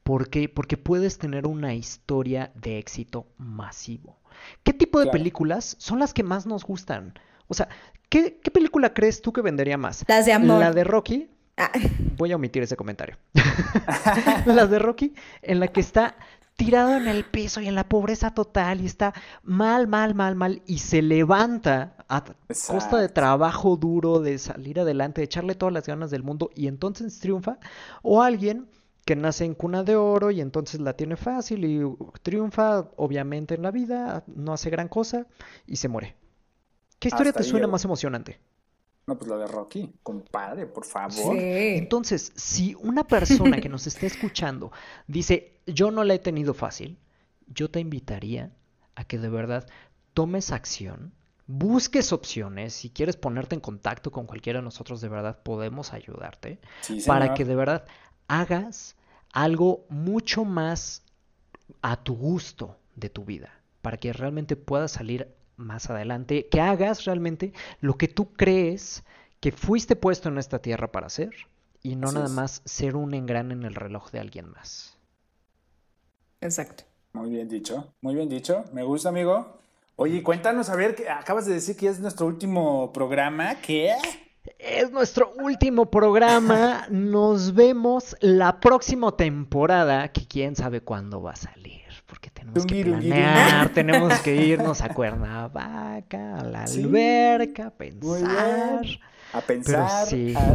¿Por 0.03 0.31
qué? 0.31 0.49
Porque 0.49 0.77
puedes 0.77 1.19
tener 1.19 1.47
una 1.47 1.75
historia 1.75 2.53
de 2.55 2.79
éxito 2.79 3.27
masivo. 3.39 4.19
¿Qué 4.65 4.73
tipo 4.73 5.01
de 5.01 5.11
películas 5.11 5.77
son 5.79 5.99
las 5.99 6.13
que 6.13 6.23
más 6.23 6.47
nos 6.47 6.65
gustan? 6.65 7.15
O 7.49 7.55
sea, 7.55 7.69
¿qué, 8.09 8.41
película 8.53 8.95
crees 8.95 9.23
tú 9.23 9.33
que 9.33 9.43
vendería 9.43 9.77
más? 9.77 10.05
Las 10.09 10.27
de 10.27 10.33
amor. 10.33 10.61
La 10.61 10.73
de 10.73 10.85
Rocky. 10.85 11.31
Ah. 11.57 11.71
Voy 12.17 12.33
a 12.33 12.37
omitir 12.37 12.63
ese 12.63 12.77
comentario. 12.77 13.17
las 14.47 14.71
de 14.71 14.79
Rocky, 14.79 15.15
en 15.43 15.61
la 15.61 15.69
que 15.69 15.81
está 15.81 16.17
tirado 16.57 16.97
en 16.97 17.09
el 17.09 17.25
piso 17.25 17.61
y 17.61 17.69
en 17.69 17.75
la 17.75 17.89
pobreza 17.89 18.35
total 18.35 18.81
y 18.81 18.87
está 18.87 19.15
mal, 19.43 19.89
mal, 19.89 20.15
mal, 20.15 20.35
mal 20.35 20.63
y 20.67 20.79
se 20.79 21.03
levanta 21.03 21.97
a 22.09 22.25
costa 22.67 22.99
de 22.99 23.09
trabajo 23.09 23.77
duro, 23.77 24.21
de 24.21 24.39
salir 24.39 24.79
adelante, 24.79 25.21
de 25.21 25.25
echarle 25.25 25.55
todas 25.55 25.73
las 25.73 25.87
ganas 25.87 26.11
del 26.11 26.23
mundo 26.23 26.51
y 26.55 26.67
entonces 26.67 27.19
triunfa, 27.21 27.59
o 28.03 28.23
alguien 28.23 28.69
que 29.05 29.17
nace 29.17 29.45
en 29.45 29.55
cuna 29.55 29.83
de 29.83 29.97
oro 29.97 30.31
y 30.31 30.41
entonces 30.41 30.81
la 30.81 30.95
tiene 30.95 31.17
fácil 31.17 31.65
y 31.65 31.81
triunfa 32.23 32.91
obviamente 32.97 33.55
en 33.55 33.63
la 33.63 33.71
vida, 33.71 34.25
no 34.27 34.53
hace 34.53 34.71
gran 34.71 34.89
cosa 34.89 35.27
y 35.67 35.77
se 35.77 35.89
muere. 35.89 36.17
¿Qué 36.99 37.09
historia 37.09 37.33
te 37.33 37.43
suena 37.43 37.67
más 37.67 37.85
emocionante? 37.85 38.39
No, 39.07 39.19
pues 39.19 39.29
la 39.29 39.37
de 39.37 39.49
Rocky, 39.49 39.93
compadre, 40.05 40.67
por 40.67 40.85
favor. 40.85 41.37
Entonces, 41.37 42.33
si 42.37 42.77
una 42.77 43.05
persona 43.05 43.61
que 43.61 43.69
nos 43.69 43.89
esté 43.89 44.07
escuchando 44.07 44.71
dice, 45.09 45.59
yo 45.67 45.91
no 45.91 46.05
la 46.05 46.15
he 46.15 46.21
tenido 46.21 46.55
fácil, 46.55 46.99
yo 47.49 47.69
te 47.69 47.81
invitaría 47.81 48.53
a 48.95 49.05
que 49.05 49.19
de 49.19 49.29
verdad 49.29 49.67
tomes 50.15 50.53
acción, 50.53 51.13
busques 51.49 52.13
opciones, 52.13 52.75
si 52.75 52.91
quieres 52.91 53.17
ponerte 53.17 53.57
en 53.57 53.61
contacto 53.61 54.13
con 54.13 54.27
cualquiera 54.27 54.61
de 54.61 54.65
nosotros, 54.65 55.01
de 55.01 55.09
verdad 55.09 55.43
podemos 55.43 55.93
ayudarte, 55.93 56.61
para 57.05 57.35
que 57.35 57.45
de 57.45 57.57
verdad 57.57 57.85
hagas 58.33 58.97
algo 59.31 59.85
mucho 59.91 60.47
más 60.47 61.03
a 61.83 62.03
tu 62.03 62.17
gusto 62.17 62.79
de 62.97 63.11
tu 63.11 63.25
vida, 63.27 63.53
para 63.83 63.99
que 63.99 64.13
realmente 64.13 64.57
puedas 64.57 64.93
salir 64.93 65.29
más 65.57 65.91
adelante, 65.91 66.49
que 66.49 66.61
hagas 66.61 67.05
realmente 67.05 67.53
lo 67.81 67.99
que 67.99 68.09
tú 68.09 68.33
crees 68.33 69.05
que 69.41 69.53
fuiste 69.53 69.97
puesto 69.97 70.31
en 70.31 70.39
esta 70.39 70.61
tierra 70.61 70.91
para 70.91 71.09
hacer 71.09 71.31
y 71.83 71.95
no 71.97 72.11
nada 72.11 72.29
más 72.29 72.63
ser 72.65 72.97
un 72.97 73.13
engrane 73.13 73.53
en 73.53 73.65
el 73.65 73.75
reloj 73.75 74.11
de 74.11 74.21
alguien 74.21 74.49
más. 74.51 74.97
Exacto. 76.41 76.85
Muy 77.13 77.31
bien 77.31 77.49
dicho, 77.49 77.93
muy 78.01 78.15
bien 78.15 78.31
dicho. 78.31 78.65
Me 78.73 78.83
gusta, 78.83 79.11
amigo. 79.11 79.59
Oye, 79.97 80.23
cuéntanos, 80.23 80.71
a 80.71 80.77
ver, 80.77 80.97
acabas 81.11 81.45
de 81.45 81.53
decir 81.53 81.77
que 81.77 81.89
es 81.89 82.01
nuestro 82.01 82.27
último 82.27 82.93
programa. 82.95 83.61
¿Qué? 83.61 83.95
Es 84.59 84.91
nuestro 84.91 85.33
último 85.39 85.91
programa. 85.91 86.87
Nos 86.91 87.55
vemos 87.55 88.17
la 88.21 88.61
próxima 88.61 89.17
temporada, 89.17 90.09
que 90.09 90.27
quién 90.27 90.57
sabe 90.57 90.81
cuándo 90.81 91.23
va 91.23 91.33
a 91.33 91.37
salir 91.37 91.83
porque 92.13 92.29
tenemos 92.29 92.67
que 92.67 92.85
planear, 92.85 93.69
tenemos 93.75 94.13
que 94.21 94.37
irnos 94.37 94.83
a 94.83 94.91
Cuernavaca, 94.91 96.41
a 96.41 96.45
la 96.45 96.65
alberca, 96.65 97.69
a 97.69 97.71
pensar. 97.71 98.85
A 99.33 99.41
pensar, 99.41 100.09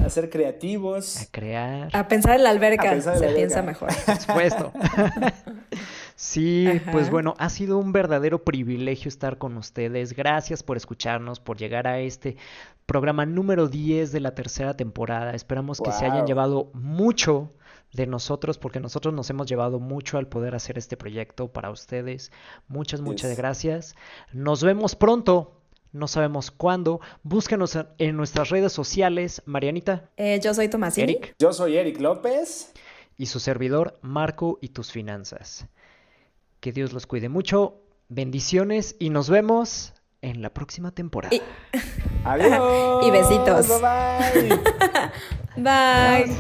a, 0.06 0.10
ser 0.12 0.30
creativos. 0.30 1.20
A 1.24 1.26
crear. 1.32 1.90
A 1.94 2.08
pensar 2.08 2.36
en 2.36 2.44
la 2.44 2.52
alberca, 2.52 3.02
se 3.02 3.28
piensa 3.30 3.64
mejor. 3.64 3.90
Por 4.06 4.18
supuesto. 4.18 4.72
sí, 6.18 6.68
pues 6.91 7.09
bueno, 7.09 7.34
ha 7.38 7.49
sido 7.49 7.78
un 7.78 7.93
verdadero 7.93 8.43
privilegio 8.43 9.07
estar 9.07 9.38
con 9.38 9.55
ustedes. 9.55 10.13
Gracias 10.13 10.63
por 10.63 10.76
escucharnos, 10.76 11.39
por 11.39 11.57
llegar 11.57 11.88
a 11.88 11.99
este 11.99 12.36
programa 12.86 13.26
número 13.26 13.68
10 13.68 14.11
de 14.11 14.20
la 14.20 14.36
tercera 14.36 14.76
temporada. 14.76 15.32
Esperamos 15.32 15.80
que 15.80 15.93
se 15.93 16.05
hayan 16.05 16.28
llevado 16.28 16.72
mucho 16.74 17.53
de 17.93 18.07
nosotros, 18.07 18.57
porque 18.57 18.80
nosotros 18.80 19.13
nos 19.13 19.30
hemos 19.30 19.47
llevado 19.47 19.80
mucho 19.80 20.18
al 20.18 20.28
poder 20.28 20.55
hacer 20.55 20.78
este 20.78 20.97
proyecto 20.97 21.47
para 21.51 21.70
ustedes. 21.70 22.32
Muchas, 22.68 23.01
muchas 23.01 23.38
gracias. 23.38 23.95
Nos 24.34 24.63
vemos 24.63 24.95
pronto. 24.95 25.53
No 25.93 26.07
sabemos 26.07 26.51
cuándo. 26.51 26.99
Búsquenos 27.24 27.78
en 27.97 28.18
nuestras 28.18 28.49
redes 28.49 28.74
sociales. 28.74 29.41
Marianita. 29.45 30.09
Eh, 30.18 30.39
yo 30.43 30.53
soy 30.53 30.68
Tomás 30.68 30.97
Eric. 30.97 31.36
Yo 31.39 31.53
soy 31.53 31.78
Eric 31.78 31.99
López. 31.99 32.74
Y 33.18 33.28
su 33.28 33.39
servidor, 33.39 33.97
Marco 34.01 34.59
y 34.61 34.70
tus 34.70 34.91
finanzas. 34.91 35.68
Que 36.68 36.74
Dios 36.74 36.91
los 36.91 37.07
cuide 37.07 37.30
mucho. 37.30 37.82
Bendiciones 38.09 38.97
y 38.99 39.09
nos 39.09 39.30
vemos 39.30 39.93
en 40.22 40.41
la 40.41 40.53
próxima 40.53 40.91
temporada. 40.91 41.34
Adiós. 42.26 43.05
y 43.07 43.09
besitos. 43.09 43.70
bye. 43.80 44.49
bye. 45.63 46.36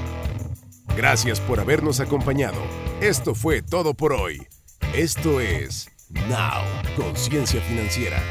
Gracias 0.97 1.39
por 1.39 1.61
habernos 1.61 2.01
acompañado. 2.01 2.59
Esto 2.99 3.35
fue 3.35 3.61
todo 3.61 3.93
por 3.93 4.11
hoy. 4.11 4.45
Esto 4.93 5.39
es 5.39 5.89
Now, 6.09 6.61
Conciencia 6.97 7.61
Financiera. 7.61 8.21